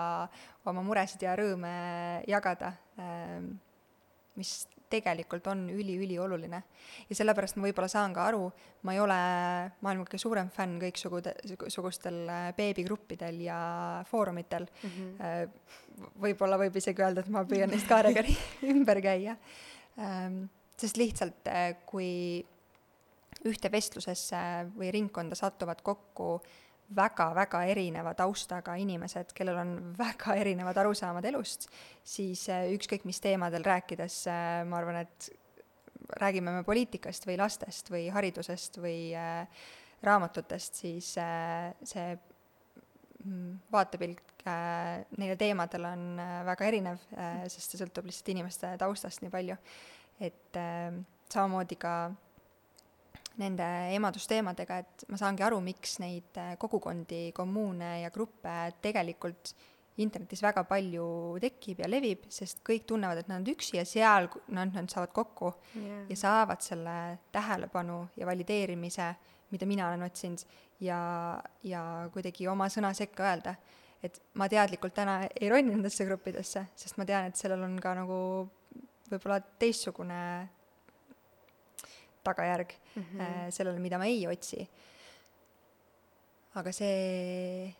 oma 0.68 0.84
muresid 0.84 1.24
ja 1.24 1.36
rõõme 1.38 1.74
jagada 2.28 2.74
ähm,. 2.98 3.58
Mis 4.40 4.62
tegelikult 4.90 5.46
on 5.50 5.64
üli-ülioluline. 5.70 6.62
ja 7.08 7.16
sellepärast 7.16 7.58
ma 7.58 7.68
võib-olla 7.68 7.88
saan 7.90 8.14
ka 8.14 8.26
aru, 8.26 8.48
ma 8.86 8.94
ei 8.94 9.00
ole 9.02 9.18
maailma 9.84 10.06
kõige 10.06 10.22
suurem 10.22 10.50
fänn 10.54 10.80
kõiksugude, 10.82 11.34
sugustel 11.70 12.22
äh, 12.26 12.48
beebigruppidel 12.56 13.40
ja 13.44 13.58
foorumitel 14.10 14.66
mm. 14.66 14.94
-hmm. 14.94 16.08
võib-olla 16.24 16.58
võib 16.58 16.80
isegi 16.80 17.04
öelda, 17.04 17.22
et 17.22 17.30
ma 17.30 17.44
püüan 17.46 17.70
neist 17.70 17.88
kaarega 17.90 18.24
ümber 18.72 19.02
käia. 19.04 19.36
Ähm, 19.98 20.48
sest 20.80 20.98
lihtsalt, 20.98 21.46
äh, 21.46 21.76
kui 21.86 22.42
ühte 23.46 23.70
vestlusesse 23.72 24.40
või 24.74 24.90
ringkonda 24.92 25.38
satuvad 25.38 25.80
kokku 25.82 26.40
väga-väga 26.96 27.62
erineva 27.70 28.12
taustaga 28.18 28.74
inimesed, 28.80 29.34
kellel 29.36 29.60
on 29.62 29.74
väga 29.98 30.34
erinevad 30.40 30.78
arusaamad 30.82 31.26
elust, 31.30 31.68
siis 32.06 32.46
äh, 32.50 32.66
ükskõik 32.74 33.06
mis 33.08 33.20
teemadel 33.22 33.64
rääkides, 33.66 34.22
äh, 34.30 34.62
ma 34.66 34.80
arvan, 34.80 35.02
et 35.04 35.30
räägime 36.20 36.54
me 36.56 36.64
poliitikast 36.66 37.28
või 37.28 37.36
lastest 37.38 37.92
või 37.92 38.08
haridusest 38.10 38.80
või 38.82 39.12
äh, 39.14 39.62
raamatutest, 40.02 40.80
siis 40.82 41.12
see 41.12 42.06
mm, 43.24 43.50
vaatepilk 43.70 44.26
neile 45.20 45.34
teemadele 45.36 45.90
on 45.92 46.04
väga 46.48 46.64
erinev, 46.64 47.02
sest 47.52 47.74
see 47.74 47.80
sõltub 47.82 48.06
lihtsalt 48.08 48.30
inimeste 48.32 48.70
taustast 48.80 49.20
nii 49.20 49.32
palju. 49.34 49.58
et 50.24 50.56
samamoodi 51.28 51.76
ka 51.76 51.92
nende 53.40 53.66
emadusteemadega, 53.96 54.78
et 54.84 55.04
ma 55.10 55.18
saangi 55.20 55.44
aru, 55.46 55.60
miks 55.64 55.98
neid 56.02 56.38
äh, 56.40 56.54
kogukondi, 56.60 57.30
kommuune 57.36 58.00
ja 58.02 58.12
gruppe 58.14 58.54
tegelikult 58.84 59.54
internetis 60.00 60.42
väga 60.44 60.62
palju 60.68 61.04
tekib 61.42 61.82
ja 61.82 61.88
levib, 61.90 62.24
sest 62.32 62.62
kõik 62.66 62.86
tunnevad, 62.88 63.20
et 63.20 63.28
nad 63.30 63.40
on 63.40 63.52
üksi 63.52 63.76
ja 63.78 63.84
seal 63.88 64.30
nad, 64.54 64.72
nad 64.72 64.88
saavad 64.92 65.12
kokku 65.16 65.50
yeah. 65.76 66.04
ja 66.08 66.16
saavad 66.16 66.62
selle 66.64 66.96
tähelepanu 67.34 68.00
ja 68.16 68.28
valideerimise, 68.28 69.10
mida 69.50 69.68
mina 69.68 69.88
olen 69.90 70.06
otsinud, 70.06 70.44
ja, 70.84 71.00
ja 71.66 71.82
kuidagi 72.14 72.48
oma 72.48 72.70
sõna 72.72 72.94
sekka 72.96 73.28
öelda. 73.32 73.56
et 74.00 74.16
ma 74.40 74.46
teadlikult 74.48 74.94
täna 74.96 75.18
ei 75.28 75.50
ronni 75.52 75.74
nendesse 75.74 76.06
gruppidesse, 76.08 76.62
sest 76.74 76.96
ma 76.96 77.04
tean, 77.04 77.26
et 77.28 77.36
sellel 77.36 77.60
on 77.66 77.74
ka 77.82 77.92
nagu 77.98 78.20
võib-olla 79.10 79.40
teistsugune 79.60 80.20
tagajärg 82.30 82.74
mm 82.94 83.02
-hmm. 83.02 83.50
sellele, 83.50 83.78
mida 83.78 83.98
ma 83.98 84.06
ei 84.06 84.26
otsi. 84.26 84.68
aga 86.54 86.72
see, 86.72 87.74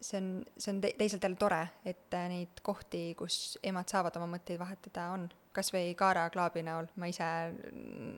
see 0.00 0.18
on, 0.20 0.44
see 0.56 0.72
on 0.74 0.80
te-, 0.80 0.94
teisalt 0.98 1.22
jälle 1.22 1.36
tore, 1.36 1.68
et 1.84 2.14
äh, 2.14 2.28
neid 2.28 2.62
kohti, 2.62 3.14
kus 3.18 3.58
emad 3.62 3.88
saavad 3.88 4.16
oma 4.16 4.36
mõtteid 4.36 4.58
vahetada, 4.58 5.10
on. 5.16 5.28
kas 5.52 5.72
või 5.74 5.94
Kaara 5.98 6.30
Klaabi 6.30 6.62
näol, 6.62 6.86
ma 6.96 7.06
ise 7.10 7.24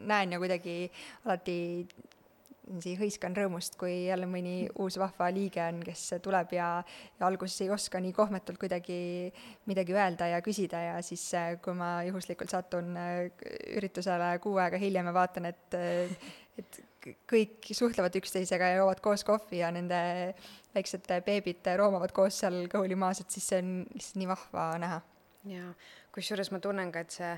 näen 0.06 0.32
ja 0.32 0.38
kuidagi 0.38 0.90
alati 1.24 1.88
nii 2.70 2.96
hõiskan 3.00 3.34
rõõmust, 3.36 3.76
kui 3.80 4.06
jälle 4.06 4.26
mõni 4.30 4.54
uus 4.80 4.96
vahva 5.00 5.30
liige 5.34 5.62
on, 5.64 5.80
kes 5.84 6.02
tuleb 6.22 6.52
ja, 6.54 6.68
ja 7.18 7.26
alguses 7.26 7.60
ei 7.64 7.70
oska 7.72 8.00
nii 8.02 8.12
kohmetult 8.16 8.60
kuidagi 8.60 8.98
midagi 9.70 9.96
öelda 9.96 10.30
ja 10.30 10.40
küsida 10.44 10.82
ja 10.84 10.98
siis, 11.04 11.24
äh, 11.38 11.54
kui 11.62 11.74
ma 11.76 12.00
juhuslikult 12.06 12.52
satun 12.52 12.94
äh, 13.00 13.26
üritusele 13.76 14.32
kuu 14.44 14.58
aega 14.62 14.80
hiljem 14.80 15.10
ja 15.10 15.16
vaatan, 15.16 15.50
et, 15.50 15.78
äh, 15.78 16.32
et 16.60 16.80
kõik 17.30 17.70
suhtlevad 17.74 18.18
üksteisega 18.20 18.72
ja 18.72 18.82
joovad 18.82 19.00
koos 19.04 19.24
kohvi 19.26 19.62
ja 19.62 19.70
nende 19.74 20.00
väiksed 20.74 21.08
beebid 21.26 21.72
roomavad 21.80 22.12
koos 22.16 22.42
seal 22.42 22.62
kõhuli 22.70 22.98
maas, 22.98 23.22
et 23.22 23.32
siis 23.32 23.48
see 23.50 23.62
on 23.64 23.72
lihtsalt 23.94 24.20
nii 24.20 24.30
vahva 24.30 24.68
näha. 24.82 25.00
jaa, 25.48 25.72
kusjuures 26.14 26.52
ma 26.52 26.60
tunnen 26.60 26.92
ka, 26.92 27.02
et 27.06 27.16
see 27.16 27.32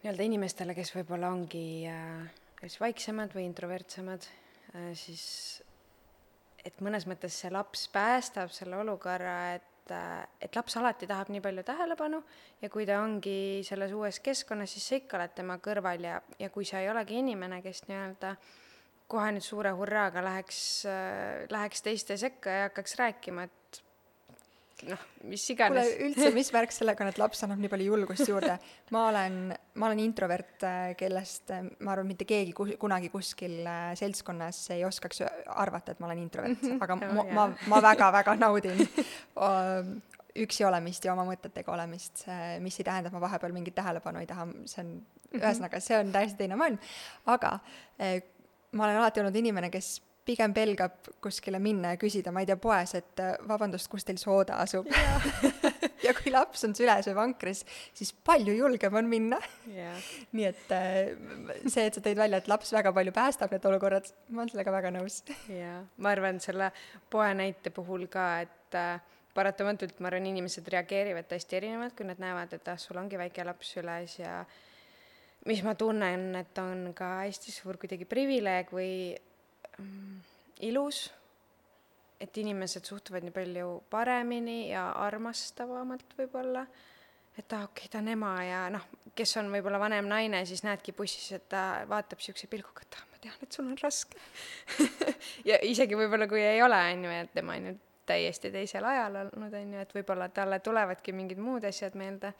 nii-öelda 0.00 0.28
inimestele, 0.28 0.76
kes 0.76 0.94
võib-olla 0.94 1.32
ongi 1.32 1.64
äh 1.88 2.39
kas 2.60 2.76
vaiksemad 2.80 3.34
või 3.36 3.46
introvertsemad, 3.48 4.26
äh, 4.74 4.92
siis 4.98 5.26
et 6.64 6.80
mõnes 6.84 7.06
mõttes 7.08 7.36
see 7.40 7.50
laps 7.52 7.86
päästab 7.92 8.52
selle 8.52 8.76
olukorra, 8.82 9.36
et, 9.56 9.92
äh, 9.94 10.24
et 10.40 10.56
laps 10.56 10.76
alati 10.76 11.08
tahab 11.08 11.30
nii 11.32 11.42
palju 11.44 11.64
tähelepanu 11.66 12.22
ja 12.62 12.70
kui 12.72 12.86
ta 12.86 13.00
ongi 13.02 13.62
selles 13.66 13.92
uues 13.96 14.20
keskkonnas, 14.20 14.74
siis 14.76 14.88
sa 14.88 14.98
ikka 15.00 15.18
oled 15.18 15.36
tema 15.36 15.56
kõrval 15.62 16.04
ja, 16.04 16.18
ja 16.38 16.50
kui 16.50 16.68
sa 16.68 16.82
ei 16.82 16.90
olegi 16.92 17.20
inimene, 17.22 17.62
kes 17.64 17.86
nii-öelda 17.88 18.34
kohe 19.10 19.32
nüüd 19.34 19.44
suure 19.44 19.72
hurraaga 19.74 20.22
läheks, 20.24 20.60
äh, 20.86 21.46
läheks 21.50 21.82
teiste 21.86 22.16
sekka 22.20 22.50
ja 22.50 22.68
hakkaks 22.68 22.98
rääkima, 23.00 23.48
et 23.48 23.59
noh, 24.88 25.02
mis 25.28 25.44
iganes. 25.52 25.88
kuule, 25.88 26.08
üldse, 26.08 26.30
mis 26.34 26.50
värk 26.56 26.72
sellega 26.74 27.04
on, 27.04 27.10
et 27.12 27.20
laps 27.20 27.44
annab 27.46 27.60
nii 27.62 27.70
palju 27.72 27.88
julgust 27.92 28.28
juurde? 28.28 28.56
ma 28.94 29.06
olen, 29.10 29.38
ma 29.80 29.88
olen 29.88 30.02
introvert, 30.02 30.56
äh, 30.66 30.92
kellest 30.98 31.52
äh, 31.54 31.64
ma 31.84 31.94
arvan, 31.94 32.08
mitte 32.10 32.26
keegi 32.28 32.54
kus, 32.56 32.74
kunagi 32.80 33.10
kuskil 33.12 33.60
äh, 33.62 33.92
seltskonnas 33.98 34.62
ei 34.76 34.84
oskaks 34.88 35.24
arvata, 35.24 35.94
et 35.94 36.02
ma 36.02 36.10
olen 36.10 36.22
introvert, 36.24 36.66
aga 36.80 36.96
oh, 36.96 37.14
ma, 37.18 37.26
ma, 37.36 37.46
ma 37.72 37.82
väga-väga 37.90 38.36
naudin 38.40 38.84
üksi 40.40 40.64
olemist 40.64 41.04
ja 41.04 41.14
oma 41.14 41.24
mõtetega 41.26 41.72
olemist, 41.74 42.22
mis 42.62 42.76
ei 42.78 42.86
tähenda, 42.86 43.10
et 43.10 43.16
ma 43.16 43.22
vahepeal 43.24 43.54
mingit 43.54 43.74
tähelepanu 43.76 44.22
ei 44.22 44.28
taha, 44.30 44.46
see 44.70 44.84
on, 44.84 44.92
mhm. 45.00 45.40
ühesõnaga, 45.40 45.80
see 45.82 45.98
on 45.98 46.12
täiesti 46.14 46.44
teine 46.44 46.58
maailm, 46.60 46.78
aga 47.34 47.56
ma 47.98 48.86
olen 48.86 49.00
alati 49.00 49.24
olnud 49.24 49.36
inimene, 49.40 49.72
kes 49.74 49.98
pigem 50.30 50.54
pelgab 50.54 51.10
kuskile 51.22 51.60
minna 51.62 51.94
ja 51.94 52.00
küsida, 52.00 52.32
ma 52.34 52.44
ei 52.44 52.48
tea, 52.48 52.58
poes, 52.60 52.94
et 52.98 53.22
äh, 53.22 53.34
vabandust, 53.50 53.90
kus 53.90 54.06
teil 54.06 54.20
sooda 54.22 54.60
asub? 54.64 54.90
Ja 56.00 56.14
kui 56.16 56.30
laps 56.32 56.64
on 56.64 56.72
süles 56.72 57.04
või 57.10 57.16
vankris, 57.18 57.58
siis 57.92 58.14
palju 58.24 58.54
julgem 58.56 58.94
on 58.96 59.08
minna. 59.10 59.36
Yeah.. 59.68 59.98
nii 60.36 60.46
et 60.48 60.72
äh, 60.72 61.10
see, 61.66 61.84
et 61.84 61.96
sa 61.96 62.00
tõid 62.00 62.16
välja, 62.16 62.40
et 62.40 62.48
laps 62.48 62.72
väga 62.72 62.94
palju 62.96 63.12
päästab 63.12 63.52
need 63.52 63.68
olukorrad, 63.68 64.08
ma 64.32 64.40
olen 64.40 64.52
sellega 64.54 64.72
väga 64.74 64.94
nõus. 64.96 65.20
jaa, 65.52 65.82
ma 66.00 66.14
arvan 66.16 66.40
selle 66.40 66.70
poe 67.12 67.28
näite 67.36 67.72
puhul 67.76 68.08
ka, 68.12 68.26
et 68.46 68.80
äh, 68.80 68.96
paratamatult 69.36 70.00
ma 70.00 70.08
arvan, 70.10 70.30
inimesed 70.32 70.66
reageerivad 70.72 71.28
täiesti 71.30 71.60
erinevalt, 71.60 71.94
kui 71.98 72.08
nad 72.08 72.20
näevad, 72.22 72.56
et 72.56 72.72
ah, 72.72 72.80
sul 72.80 72.98
ongi 73.00 73.20
väike 73.20 73.44
laps 73.46 73.76
süles 73.76 74.16
ja 74.22 74.40
mis 75.48 75.62
ma 75.64 75.76
tunnen, 75.78 76.30
et 76.40 76.64
on 76.64 76.90
ka 76.96 77.18
hästi 77.26 77.54
suur 77.54 77.78
kuidagi 77.80 78.08
privileeg 78.08 78.72
või 78.74 78.92
ilus, 80.66 81.08
et 82.20 82.36
inimesed 82.36 82.84
suhtuvad 82.84 83.24
nii 83.24 83.34
palju 83.34 83.68
paremini 83.90 84.70
ja 84.70 84.90
armastavamalt 85.06 86.16
võib-olla, 86.18 86.64
et 87.38 87.52
aa 87.56 87.64
okei 87.68 87.86
okay,, 87.86 87.92
ta 87.92 88.02
on 88.02 88.10
ema 88.12 88.32
ja 88.44 88.64
noh, 88.74 88.86
kes 89.16 89.36
on 89.40 89.48
võib-olla 89.52 89.80
vanem 89.80 90.08
naine, 90.10 90.42
siis 90.48 90.64
näedki 90.66 90.92
bussis, 90.96 91.30
et 91.36 91.48
ta 91.52 91.84
vaatab 91.88 92.20
niisuguse 92.20 92.50
pilguga, 92.52 92.84
et 92.84 92.98
ah, 92.98 93.06
ma 93.12 93.22
tean, 93.24 93.38
et 93.46 93.56
sul 93.56 93.68
on 93.68 93.78
raske 93.80 94.20
ja 95.50 95.60
isegi 95.66 95.98
võib-olla, 95.98 96.28
kui 96.30 96.42
ei 96.44 96.60
ole, 96.64 96.80
on 96.92 97.06
ju, 97.08 97.14
et 97.22 97.32
tema 97.36 97.56
on 97.56 97.70
ju 97.70 97.76
täiesti 98.10 98.50
teisel 98.50 98.84
ajal 98.84 99.20
olnud, 99.24 99.54
on 99.54 99.76
ju, 99.76 99.84
et 99.84 99.94
võib-olla 99.94 100.28
talle 100.34 100.58
tulevadki 100.64 101.14
mingid 101.16 101.40
muud 101.40 101.64
asjad 101.68 101.96
meelde. 101.98 102.34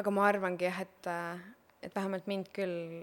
aga 0.00 0.12
ma 0.14 0.26
arvangi 0.28 0.68
jah, 0.68 0.82
et, 0.84 1.10
et 1.82 1.94
vähemalt 1.94 2.28
mind 2.30 2.52
küll 2.54 3.02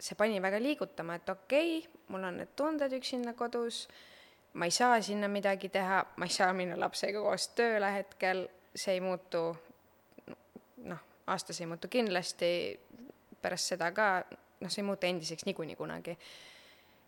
see 0.00 0.16
pani 0.16 0.40
väga 0.42 0.60
liigutama, 0.62 1.18
et 1.20 1.28
okei 1.28 1.78
okay,, 1.78 2.00
mul 2.08 2.24
on 2.24 2.40
need 2.40 2.54
tunded 2.56 2.92
üksinda 2.96 3.34
kodus, 3.38 3.84
ma 4.54 4.66
ei 4.66 4.74
saa 4.74 5.00
sinna 5.04 5.28
midagi 5.28 5.68
teha, 5.68 6.02
ma 6.16 6.26
ei 6.26 6.34
saa 6.34 6.52
minna 6.56 6.78
lapsega 6.80 7.22
koos 7.22 7.50
tööle 7.58 7.92
hetkel, 7.94 8.46
see 8.74 8.96
ei 8.96 9.02
muutu, 9.04 9.44
noh, 10.88 11.02
aastas 11.30 11.60
ei 11.60 11.68
muutu 11.70 11.90
kindlasti, 11.92 12.50
pärast 13.42 13.74
seda 13.74 13.90
ka, 13.94 14.08
noh, 14.60 14.70
see 14.70 14.82
ei 14.82 14.88
muutu 14.88 15.08
endiseks 15.10 15.46
niikuinii 15.48 15.78
kunagi. 15.78 16.16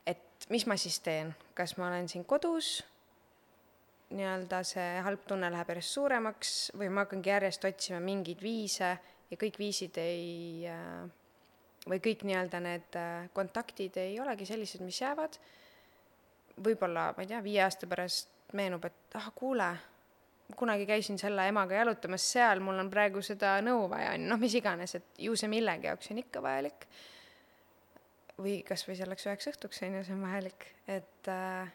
et 0.07 0.49
mis 0.51 0.67
ma 0.67 0.77
siis 0.77 0.99
teen, 1.01 1.35
kas 1.55 1.77
ma 1.79 1.89
olen 1.89 2.09
siin 2.11 2.25
kodus, 2.29 2.81
nii-öelda 4.13 4.61
see 4.67 5.01
halb 5.07 5.25
tunne 5.29 5.49
läheb 5.51 5.71
järjest 5.73 5.97
suuremaks 5.97 6.53
või 6.77 6.91
ma 6.93 7.07
hakkangi 7.07 7.31
järjest 7.33 7.65
otsima 7.65 8.01
mingeid 8.05 8.43
viise 8.45 8.91
ja 9.31 9.39
kõik 9.41 9.57
viisid 9.61 9.97
ei 10.03 10.67
äh, 10.69 11.07
või 11.89 11.99
kõik 12.03 12.27
nii-öelda 12.27 12.61
need 12.63 12.99
äh, 12.99 13.31
kontaktid 13.35 13.97
ei 14.01 14.19
olegi 14.23 14.47
sellised, 14.47 14.83
mis 14.85 15.01
jäävad. 15.03 15.39
võib-olla, 16.63 17.13
ma 17.17 17.25
ei 17.25 17.31
tea, 17.31 17.41
viie 17.43 17.63
aasta 17.65 17.89
pärast 17.89 18.29
meenub, 18.53 18.85
et 18.85 19.17
ah, 19.17 19.31
kuule, 19.35 19.71
kunagi 20.57 20.87
käisin 20.87 21.19
selle 21.19 21.47
emaga 21.49 21.79
jalutamas 21.81 22.27
seal, 22.35 22.61
mul 22.61 22.79
on 22.83 22.91
praegu 22.93 23.23
seda 23.25 23.57
nõu 23.65 23.87
vaja, 23.91 24.13
on 24.13 24.27
ju, 24.27 24.29
noh, 24.35 24.41
mis 24.43 24.55
iganes, 24.59 24.95
et 24.99 25.23
ju 25.27 25.37
see 25.39 25.49
millegi 25.51 25.89
jaoks 25.89 26.13
on 26.13 26.23
ikka 26.23 26.45
vajalik. 26.45 26.87
või 28.43 28.63
kas 28.67 28.83
või 28.89 28.97
selleks 28.99 29.27
üheks 29.29 29.49
õhtuks, 29.53 29.83
on 29.87 29.99
ju, 29.99 30.05
see 30.07 30.15
on 30.17 30.23
vajalik, 30.27 30.67
et, 30.87 31.29
äh, 31.29 31.73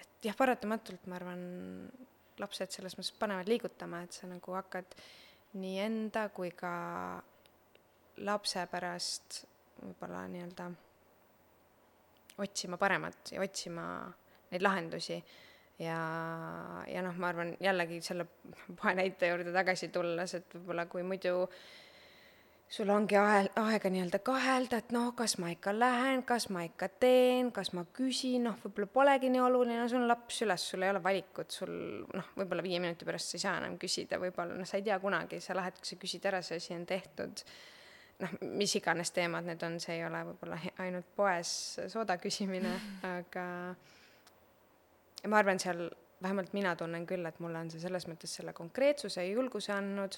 et 0.00 0.28
jah, 0.30 0.36
paratamatult 0.38 1.06
ma 1.06 1.18
arvan, 1.18 1.44
lapsed 2.38 2.74
selles 2.74 2.96
mõttes 2.98 3.14
panevad 3.18 3.48
liigutama, 3.48 4.02
et 4.04 4.12
sa 4.12 4.28
nagu 4.28 4.52
hakkad 4.52 4.96
nii 5.56 5.78
enda 5.80 6.28
kui 6.36 6.50
ka 6.52 6.72
lapse 8.24 8.66
pärast 8.70 9.42
võib-olla 9.82 10.24
nii-öelda 10.32 10.70
otsima 12.42 12.78
paremat 12.80 13.32
ja 13.32 13.42
otsima 13.44 13.86
neid 14.50 14.62
lahendusi, 14.62 15.16
ja, 15.82 15.96
ja 16.88 17.02
noh, 17.04 17.16
ma 17.20 17.32
arvan 17.32 17.56
jällegi 17.60 18.00
selle 18.04 18.28
poe 18.78 18.94
näite 18.96 19.32
juurde 19.32 19.52
tagasi 19.54 19.90
tulles, 19.92 20.36
et 20.38 20.54
võib-olla 20.56 20.86
kui 20.90 21.04
muidu 21.06 21.42
sul 22.68 22.90
ongi 22.90 23.14
ael, 23.18 23.48
aega 23.62 23.90
nii-öelda 23.92 24.20
kahelda, 24.26 24.80
et 24.82 24.92
noh, 24.94 25.12
kas 25.18 25.36
ma 25.42 25.52
ikka 25.52 25.74
lähen, 25.76 26.24
kas 26.26 26.48
ma 26.54 26.64
ikka 26.66 26.88
teen, 27.02 27.52
kas 27.54 27.70
ma 27.76 27.86
küsin, 27.96 28.48
noh, 28.48 28.56
võib-olla 28.64 28.90
polegi 28.96 29.30
nii 29.30 29.44
oluline, 29.44 29.84
sul 29.90 30.02
on 30.02 30.10
laps 30.10 30.40
üles, 30.46 30.66
sul 30.72 30.82
ei 30.82 30.90
ole 30.94 31.02
valikut, 31.04 31.54
sul 31.54 31.72
noh, 32.10 32.32
võib-olla 32.38 32.64
viie 32.66 32.80
minuti 32.82 33.06
pärast 33.06 33.32
sa 33.32 33.38
ei 33.38 33.46
saa 33.46 33.56
enam 33.62 33.78
küsida, 33.80 34.18
võib-olla 34.22 34.58
noh, 34.58 34.68
sa 34.68 34.80
ei 34.80 34.86
tea 34.86 34.98
kunagi, 35.02 35.40
sa 35.44 35.56
lähed, 35.58 35.78
kui 35.78 35.92
sa 35.92 36.00
küsid 36.02 36.28
ära, 36.32 36.42
see 36.42 36.58
asi 36.62 36.74
on 36.74 36.86
tehtud. 36.88 37.44
Noh, 38.22 38.32
mis 38.58 38.74
iganes 38.78 39.12
teemad 39.16 39.46
need 39.48 39.62
on, 39.66 39.78
see 39.82 39.98
ei 39.98 40.06
ole 40.06 40.22
võib-olla 40.30 40.58
ainult 40.84 41.12
poes 41.16 41.50
sooda 41.92 42.18
küsimine, 42.22 42.72
aga 43.16 43.46
ma 45.26 45.42
arvan, 45.42 45.60
seal 45.62 45.86
vähemalt 46.22 46.54
mina 46.56 46.74
tunnen 46.78 47.06
küll, 47.08 47.26
et 47.28 47.38
mulle 47.44 47.60
on 47.60 47.70
see 47.72 47.82
selles 47.82 48.08
mõttes 48.08 48.38
selle 48.38 48.54
konkreetsuse 48.56 49.24
ja 49.24 49.36
julguse 49.36 49.74
andnud, 49.74 50.16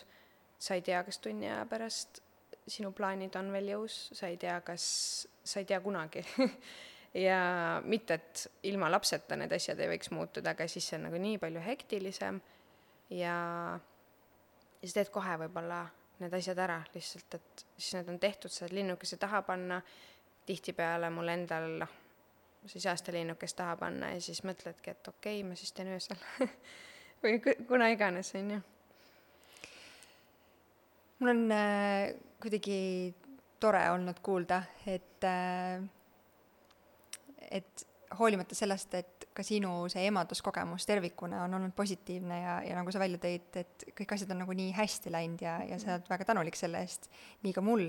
sa 0.59 0.79
ei 0.79 0.83
tea, 0.87 1.03
kas 1.07 1.21
tunni 1.23 1.49
aja 1.51 1.65
pärast 1.71 2.23
sinu 2.69 2.93
plaanid 2.93 3.37
on 3.41 3.51
veel 3.53 3.73
jõus, 3.73 3.97
sa 4.17 4.29
ei 4.29 4.37
tea, 4.41 4.59
kas, 4.67 4.85
sa 5.45 5.63
ei 5.63 5.69
tea 5.69 5.81
kunagi. 5.85 6.25
Ja 7.17 7.81
mitte, 7.89 8.19
et 8.19 8.67
ilma 8.69 8.91
lapseta 8.93 9.35
need 9.41 9.51
asjad 9.57 9.79
ei 9.81 9.89
võiks 9.89 10.11
muutuda, 10.13 10.53
aga 10.53 10.67
siis 10.69 10.85
see 10.85 10.99
on 10.99 11.07
nagu 11.07 11.17
nii 11.19 11.39
palju 11.41 11.63
hektilisem 11.65 12.37
ja, 13.17 13.37
ja 14.77 14.91
sa 14.91 14.99
teed 14.99 15.09
kohe 15.15 15.39
võib-olla 15.41 15.79
need 16.23 16.35
asjad 16.35 16.59
ära 16.59 16.79
lihtsalt, 16.95 17.35
et 17.39 17.65
siis 17.77 17.95
need 17.97 18.09
on 18.13 18.19
tehtud, 18.23 18.53
saad 18.53 18.75
linnukese 18.75 19.17
taha 19.21 19.43
panna, 19.47 19.81
tihtipeale 20.49 21.11
mul 21.13 21.29
endal 21.33 21.69
noh, 21.83 21.97
saa 22.67 22.97
seda 22.97 23.15
linnukest 23.17 23.57
taha 23.59 23.77
panna 23.81 24.13
ja 24.15 24.21
siis 24.23 24.43
mõtledki, 24.47 24.95
et 24.95 25.11
okei 25.11 25.41
okay,, 25.41 25.49
ma 25.49 25.59
siis 25.59 25.73
teen 25.77 25.93
öösel 25.95 26.19
või 27.23 27.39
kuna 27.69 27.91
iganes, 27.95 28.33
on 28.39 28.51
ju. 28.57 28.61
mul 31.21 31.35
on 31.35 31.45
äh, 31.55 32.15
kuidagi 32.43 32.81
tore 33.61 33.83
olnud 33.91 34.21
kuulda, 34.23 34.63
et 34.87 35.25
äh,, 35.27 35.83
et 37.51 37.87
hoolimata 38.19 38.55
sellest, 38.55 38.95
et 38.95 39.18
ka 39.39 39.45
sinu 39.47 39.71
see 39.93 40.09
emaduskogemus 40.09 40.87
tervikuna 40.89 41.45
on 41.47 41.55
olnud 41.61 41.75
positiivne 41.79 42.41
ja, 42.43 42.57
ja 42.67 42.75
nagu 42.79 42.91
sa 42.91 42.99
välja 42.99 43.21
tõid, 43.23 43.49
et 43.61 43.85
kõik 44.01 44.15
asjad 44.17 44.33
on 44.35 44.43
nagu 44.43 44.57
nii 44.59 44.73
hästi 44.75 45.13
läinud 45.15 45.45
ja, 45.45 45.61
ja 45.69 45.79
sa 45.79 45.95
oled 45.95 46.11
väga 46.11 46.27
tänulik 46.33 46.59
selle 46.59 46.83
eest, 46.83 47.07
nii 47.47 47.55
ka 47.55 47.63
mul, 47.63 47.87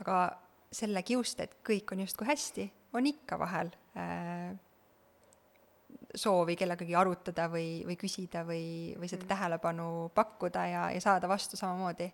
aga 0.00 0.20
selle 0.72 1.02
kiust, 1.06 1.42
et 1.44 1.58
kõik 1.66 1.92
on 1.92 2.00
justkui 2.06 2.28
hästi, 2.30 2.64
on 2.96 3.08
ikka 3.12 3.36
vahel 3.40 3.68
äh, 4.00 4.56
soovi 6.16 6.56
kellegagi 6.56 6.96
arutada 6.96 7.50
või, 7.52 7.84
või 7.84 7.98
küsida 8.00 8.46
või, 8.48 8.96
või 8.96 9.12
seda 9.12 9.26
mm. 9.26 9.30
tähelepanu 9.34 9.90
pakkuda 10.16 10.64
ja, 10.70 10.88
ja 10.96 11.04
saada 11.04 11.28
vastu 11.28 11.60
samamoodi. 11.60 12.08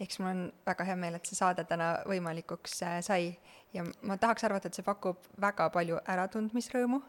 eks 0.00 0.18
mul 0.22 0.30
on 0.30 0.42
väga 0.66 0.88
hea 0.88 0.96
meel, 0.96 1.20
et 1.20 1.28
see 1.28 1.36
saade 1.36 1.64
täna 1.68 1.92
võimalikuks 2.08 2.80
äh, 2.88 2.98
sai 3.04 3.30
ja 3.76 3.84
ma 4.00 4.16
tahaks 4.16 4.48
arvata, 4.48 4.72
et 4.72 4.80
see 4.80 4.86
pakub 4.86 5.28
väga 5.40 5.68
palju 5.76 6.00
äratundmisrõõmu 6.08 7.04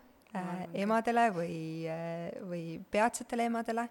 emadele 0.73 1.29
või 1.33 1.55
äh,, 1.89 2.29
või 2.45 2.63
peatsetele 2.91 3.47
emadele 3.49 3.87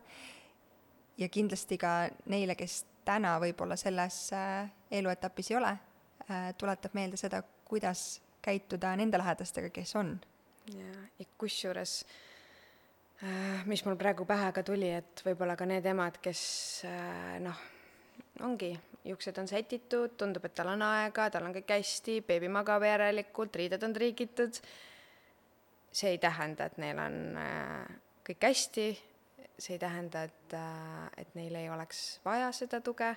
ja 1.18 1.28
kindlasti 1.28 1.78
ka 1.78 2.08
neile, 2.30 2.54
kes 2.54 2.84
täna 3.08 3.38
võib-olla 3.42 3.76
selles 3.76 4.28
äh, 4.36 4.70
eluetapis 4.90 5.50
ei 5.50 5.58
ole 5.58 5.74
äh,, 6.30 6.52
tuletab 6.58 6.94
meelde 6.94 7.18
seda, 7.20 7.42
kuidas 7.68 8.20
käituda 8.42 8.94
nende 8.96 9.18
lähedastega, 9.18 9.70
kes 9.74 9.96
on. 9.98 10.14
jaa, 10.74 11.02
ja 11.18 11.26
kusjuures 11.38 12.04
äh, 13.24 13.66
mis 13.66 13.84
mul 13.84 13.98
praegu 13.98 14.26
pähe 14.28 14.52
ka 14.52 14.62
tuli, 14.62 14.92
et 15.00 15.24
võib-olla 15.26 15.56
ka 15.56 15.66
need 15.66 15.86
emad, 15.90 16.20
kes 16.22 16.42
äh, 16.86 17.38
noh, 17.42 17.64
ongi, 18.46 18.72
juuksed 19.08 19.38
on 19.40 19.48
sätitud, 19.50 20.14
tundub, 20.20 20.44
et 20.46 20.54
tal 20.54 20.70
on 20.74 20.84
aega, 20.86 21.28
tal 21.32 21.48
on 21.48 21.56
kõik 21.56 21.72
hästi, 21.78 22.20
beebi 22.26 22.50
magab 22.52 22.84
järelikult, 22.86 23.56
riided 23.56 23.82
on 23.82 23.96
triigitud, 23.96 24.60
see 25.98 26.14
ei 26.14 26.18
tähenda, 26.22 26.68
et 26.68 26.78
neil 26.78 26.98
on 27.02 27.16
äh, 27.42 27.96
kõik 28.28 28.44
hästi, 28.50 28.88
see 29.58 29.74
ei 29.74 29.82
tähenda, 29.82 30.22
et, 30.28 30.56
et 31.18 31.34
neil 31.34 31.56
ei 31.58 31.70
oleks 31.72 32.20
vaja 32.24 32.50
seda 32.54 32.80
tuge, 32.84 33.10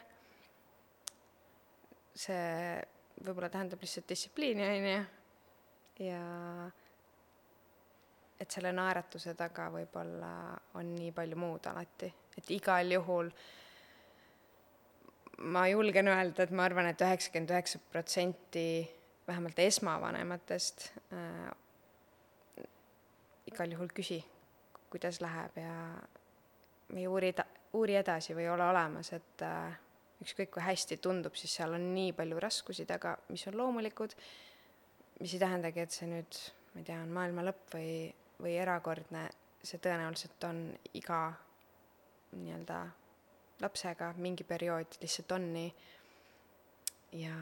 see 2.18 2.46
võib-olla 3.22 3.52
tähendab 3.54 3.84
lihtsalt 3.84 4.10
distsipliini, 4.10 4.66
on 4.66 4.88
ju, 4.90 5.02
ja 6.08 6.22
et 8.42 8.50
selle 8.50 8.72
naeratuse 8.74 9.36
taga 9.38 9.68
võib-olla 9.74 10.32
on 10.80 10.96
nii 10.96 11.12
palju 11.14 11.38
muud 11.38 11.68
alati, 11.70 12.10
et 12.38 12.54
igal 12.56 12.96
juhul 12.98 13.30
ma 15.52 15.68
julgen 15.70 16.10
öelda, 16.10 16.46
et 16.46 16.54
ma 16.54 16.66
arvan 16.66 16.90
et, 16.90 16.98
et 16.98 17.08
üheksakümmend 17.08 17.54
üheksa 17.54 17.82
protsenti 17.92 18.66
vähemalt 19.28 19.60
esmavanematest 19.62 20.88
äh, 21.14 21.52
igal 23.52 23.76
juhul 23.76 23.91
küsi, 23.95 24.20
kuidas 24.91 25.22
läheb 25.24 25.58
ja 25.60 25.76
või 26.91 27.08
uuri, 27.08 27.32
uuri 27.78 27.97
edasi 27.99 28.36
või 28.36 28.47
ole 28.52 28.66
olemas, 28.68 29.12
et 29.16 29.43
äh, 29.47 29.76
ükskõik 30.22 30.52
kui 30.56 30.64
hästi 30.64 30.97
tundub, 31.04 31.36
siis 31.39 31.54
seal 31.60 31.76
on 31.76 31.91
nii 31.95 32.14
palju 32.18 32.39
raskusi 32.43 32.86
taga, 32.89 33.16
mis 33.30 33.45
on 33.49 33.58
loomulikud, 33.60 34.16
mis 35.20 35.36
ei 35.36 35.41
tähendagi, 35.41 35.86
et 35.86 35.95
see 35.95 36.10
nüüd, 36.10 36.41
ma 36.74 36.82
ei 36.82 36.88
tea, 36.88 36.99
on 37.04 37.14
maailma 37.16 37.45
lõpp 37.47 37.76
või, 37.76 37.93
või 38.41 38.58
erakordne, 38.62 39.28
see 39.64 39.82
tõenäoliselt 39.82 40.49
on 40.49 40.64
iga 40.97 41.24
nii-öelda 42.36 42.80
lapsega 43.62 44.14
mingi 44.18 44.45
periood 44.47 44.97
lihtsalt 45.02 45.36
on 45.36 45.52
nii. 45.54 45.74
Ja 47.20 47.36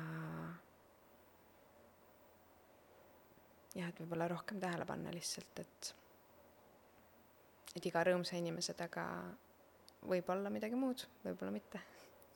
jah, 3.77 3.87
et 3.87 4.01
võib-olla 4.01 4.27
rohkem 4.31 4.59
tähele 4.59 4.87
panna 4.89 5.13
lihtsalt, 5.13 5.61
et 5.61 5.93
et 7.75 7.85
iga 7.85 8.03
rõõmsa 8.03 8.37
inimese 8.37 8.73
taga 8.73 9.05
võib 10.09 10.29
olla 10.31 10.49
midagi 10.49 10.77
muud, 10.79 11.03
võib-olla 11.25 11.51
mitte. 11.51 11.81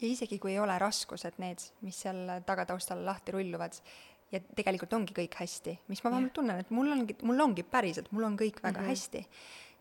Ja 0.00 0.08
isegi 0.08 0.38
kui 0.42 0.52
ei 0.52 0.58
ole 0.58 0.74
raskused 0.78 1.38
need, 1.38 1.62
mis 1.86 2.00
seal 2.04 2.26
tagataustal 2.46 3.04
lahti 3.06 3.32
rulluvad, 3.32 3.76
ja 4.32 4.40
tegelikult 4.56 4.94
ongi 4.96 5.14
kõik 5.16 5.36
hästi, 5.38 5.76
mis 5.90 6.02
ma 6.04 6.12
vähemalt 6.14 6.34
tunnen, 6.36 6.62
et 6.64 6.72
mul 6.74 6.90
ongi, 6.92 7.16
mul 7.22 7.44
ongi 7.46 7.64
päriselt, 7.66 8.10
mul 8.14 8.26
on 8.28 8.38
kõik 8.40 8.60
väga 8.62 8.80
mm 8.80 8.84
-hmm. 8.84 8.90
hästi, 8.90 9.26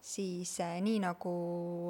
siis 0.04 0.52
äh, 0.60 0.76
nii 0.84 0.98
nagu 1.00 1.34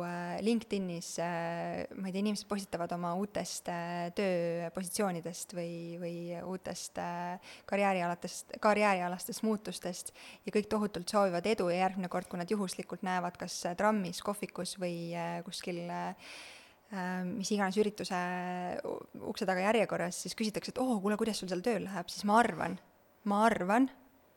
äh, 0.06 0.38
LinkedInis 0.46 1.16
äh,, 1.24 1.84
ma 1.98 2.10
ei 2.10 2.14
tea, 2.14 2.22
inimesed 2.22 2.48
postitavad 2.50 2.94
oma 2.94 3.16
uutest 3.18 3.72
äh, 3.74 4.12
tööpositsioonidest 4.18 5.56
või, 5.58 5.74
või 6.02 6.16
uutest 6.46 7.02
äh, 7.02 7.54
karjäärialatest, 7.70 8.58
karjäärialastest 8.62 9.46
muutustest 9.48 10.14
ja 10.46 10.54
kõik 10.54 10.70
tohutult 10.70 11.10
soovivad 11.10 11.50
edu 11.50 11.72
ja 11.74 11.88
järgmine 11.88 12.12
kord, 12.14 12.30
kui 12.30 12.42
nad 12.42 12.52
juhuslikult 12.54 13.02
näevad 13.06 13.40
kas 13.42 13.64
trammis, 13.80 14.22
kohvikus 14.22 14.78
või 14.82 14.98
äh, 15.18 15.40
kuskil 15.48 15.84
äh, 15.90 16.14
Äh, 16.94 17.24
mis 17.26 17.50
iganes 17.50 17.78
ürituse 17.82 18.18
ukse 19.26 19.48
taga 19.50 19.64
järjekorras, 19.66 20.20
siis 20.26 20.36
küsitakse, 20.38 20.74
et 20.74 20.82
oo 20.82 20.92
oh,, 20.94 21.00
kuule, 21.02 21.18
kuidas 21.18 21.40
sul 21.42 21.50
seal 21.50 21.64
tööl 21.66 21.88
läheb, 21.88 22.10
siis 22.12 22.26
ma 22.30 22.38
arvan, 22.38 22.76
ma 23.30 23.40
arvan, 23.48 23.88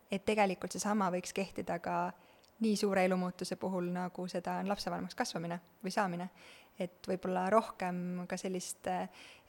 et 0.09 0.24
tegelikult 0.24 0.72
seesama 0.72 1.11
võiks 1.12 1.37
kehtida 1.37 1.77
ka 1.85 1.97
nii 2.65 2.77
suure 2.79 3.05
elumuutuse 3.05 3.59
puhul, 3.61 3.91
nagu 3.93 4.27
seda 4.33 4.59
on 4.63 4.71
lapsevanemaks 4.71 5.19
kasvamine 5.19 5.59
või 5.85 5.93
saamine. 5.95 6.31
et 6.79 7.09
võib-olla 7.09 7.47
rohkem 7.49 8.27
ka 8.29 8.37
sellist, 8.37 8.89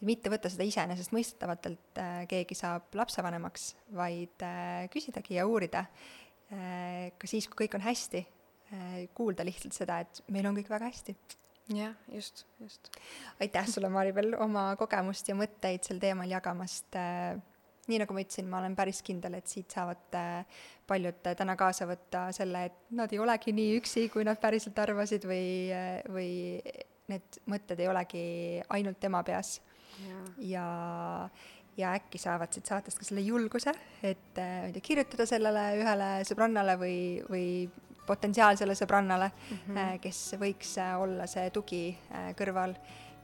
mitte 0.07 0.31
võtta 0.31 0.47
seda 0.49 0.63
iseenesestmõistetavalt, 0.63 1.65
et 1.67 1.99
äh, 1.99 2.21
keegi 2.27 2.55
saab 2.55 2.95
lapsevanemaks, 2.95 3.73
vaid 3.95 4.45
äh, 4.47 4.87
küsidagi 4.93 5.35
ja 5.39 5.47
uurida 5.47 5.85
ka 6.47 7.27
siis, 7.27 7.43
kui 7.51 7.65
kõik 7.65 7.73
on 7.75 7.83
hästi, 7.83 8.21
kuulda 9.11 9.43
lihtsalt 9.43 9.75
seda, 9.75 9.97
et 9.99 10.21
meil 10.31 10.47
on 10.47 10.55
kõik 10.55 10.69
väga 10.71 10.87
hästi 10.87 11.15
jah, 11.75 11.93
just, 12.07 12.45
just. 12.59 12.87
aitäh 13.39 13.67
sulle, 13.67 13.89
Maribel, 13.89 14.35
oma 14.39 14.69
kogemust 14.79 15.27
ja 15.27 15.35
mõtteid 15.35 15.83
sel 15.87 15.99
teemal 15.99 16.29
jagamast. 16.31 16.95
Äh, 17.87 17.91
nii 17.91 18.01
nagu 18.03 18.15
ma 18.15 18.23
ütlesin, 18.23 18.47
ma 18.51 18.59
olen 18.59 18.75
päris 18.75 19.01
kindel, 19.05 19.37
et 19.39 19.47
siit 19.47 19.71
saavad 19.71 20.17
äh, 20.19 20.63
paljud 20.87 21.21
täna 21.23 21.55
kaasa 21.59 21.87
võtta 21.87 22.27
selle, 22.35 22.65
et 22.67 22.91
nad 22.99 23.11
ei 23.13 23.19
olegi 23.23 23.53
nii 23.55 23.77
üksi, 23.79 24.07
kui 24.11 24.27
nad 24.27 24.39
päriselt 24.41 24.77
arvasid 24.83 25.27
või, 25.27 25.71
äh, 25.71 26.01
või 26.11 26.29
need 27.07 27.39
mõtted 27.47 27.79
ei 27.79 27.87
olegi 27.87 28.25
ainult 28.75 28.99
tema 28.99 29.23
peas. 29.23 29.61
ja, 30.03 30.23
ja 30.37 31.29
ja 31.77 31.91
äkki 31.93 32.17
saavad 32.17 32.49
siit 32.49 32.65
saatest 32.65 32.97
ka 32.97 33.05
selle 33.05 33.21
julguse, 33.21 33.69
et 34.01 34.37
ma 34.37 34.65
ei 34.65 34.71
tea, 34.73 34.81
kirjutada 34.81 35.27
sellele 35.29 35.65
ühele 35.77 36.07
sõbrannale 36.25 36.73
või, 36.81 36.97
või 37.29 37.45
potentsiaalsele 38.07 38.75
sõbrannale 38.75 39.29
mm, 39.29 39.57
-hmm. 39.67 39.99
kes 40.01 40.21
võiks 40.41 40.77
äh, 40.81 40.95
olla 41.01 41.27
see 41.29 41.49
tugi 41.53 41.83
äh, 41.91 42.31
kõrval 42.39 42.75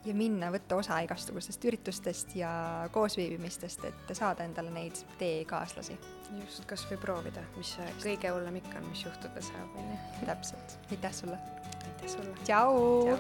ja 0.05 0.13
minna 0.15 0.51
võtta 0.53 0.75
osa 0.79 0.99
igasugustest 1.05 1.65
üritustest 1.69 2.35
ja 2.35 2.49
koosviibimistest, 2.91 3.85
et 3.89 4.15
saada 4.17 4.43
endale 4.47 4.71
neid 4.73 4.95
teekaaslasi. 5.19 5.97
just, 6.41 6.65
kas 6.65 6.85
või 6.89 6.97
proovida, 7.01 7.41
mis 7.57 7.75
see 7.77 7.87
kõige 8.01 8.29
hullem 8.33 8.55
ikka 8.61 8.75
on, 8.81 8.87
mis 8.89 9.05
juhtuda 9.05 9.41
saab, 9.41 9.69
on 9.77 9.83
ju. 9.91 9.97
täpselt, 10.25 10.67
aitäh 10.91 11.13
sulle! 11.13 11.37
aitäh 11.83 12.09
sulle! 12.17 12.33
tšau, 12.43 12.73
tšau.! 13.05 13.17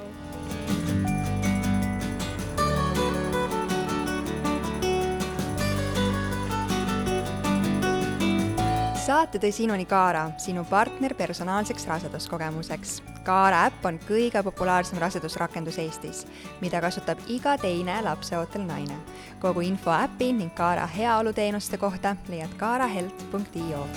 Saate 9.03 9.39
tõi 9.41 9.51
sinuni 9.51 9.83
Kaara, 9.89 10.29
sinu 10.39 10.61
partner 10.69 11.11
personaalseks 11.19 11.87
raseduskogemuseks. 11.89 12.93
Kaara 13.27 13.65
äpp 13.67 13.83
on 13.89 13.97
kõige 14.07 14.39
populaarsem 14.45 15.01
rasedusrakendus 15.03 15.79
Eestis, 15.83 16.23
mida 16.63 16.79
kasutab 16.83 17.19
iga 17.27 17.57
teine 17.59 17.99
lapseootel 18.05 18.63
naine. 18.67 18.95
kogu 19.39 19.61
info 19.61 19.91
äpi 19.91 20.31
ning 20.33 20.55
Kaara 20.55 20.87
heaoluteenuste 20.87 21.77
kohta 21.77 22.15
leiad 22.29 22.55
kaarahelt.io 22.57 23.87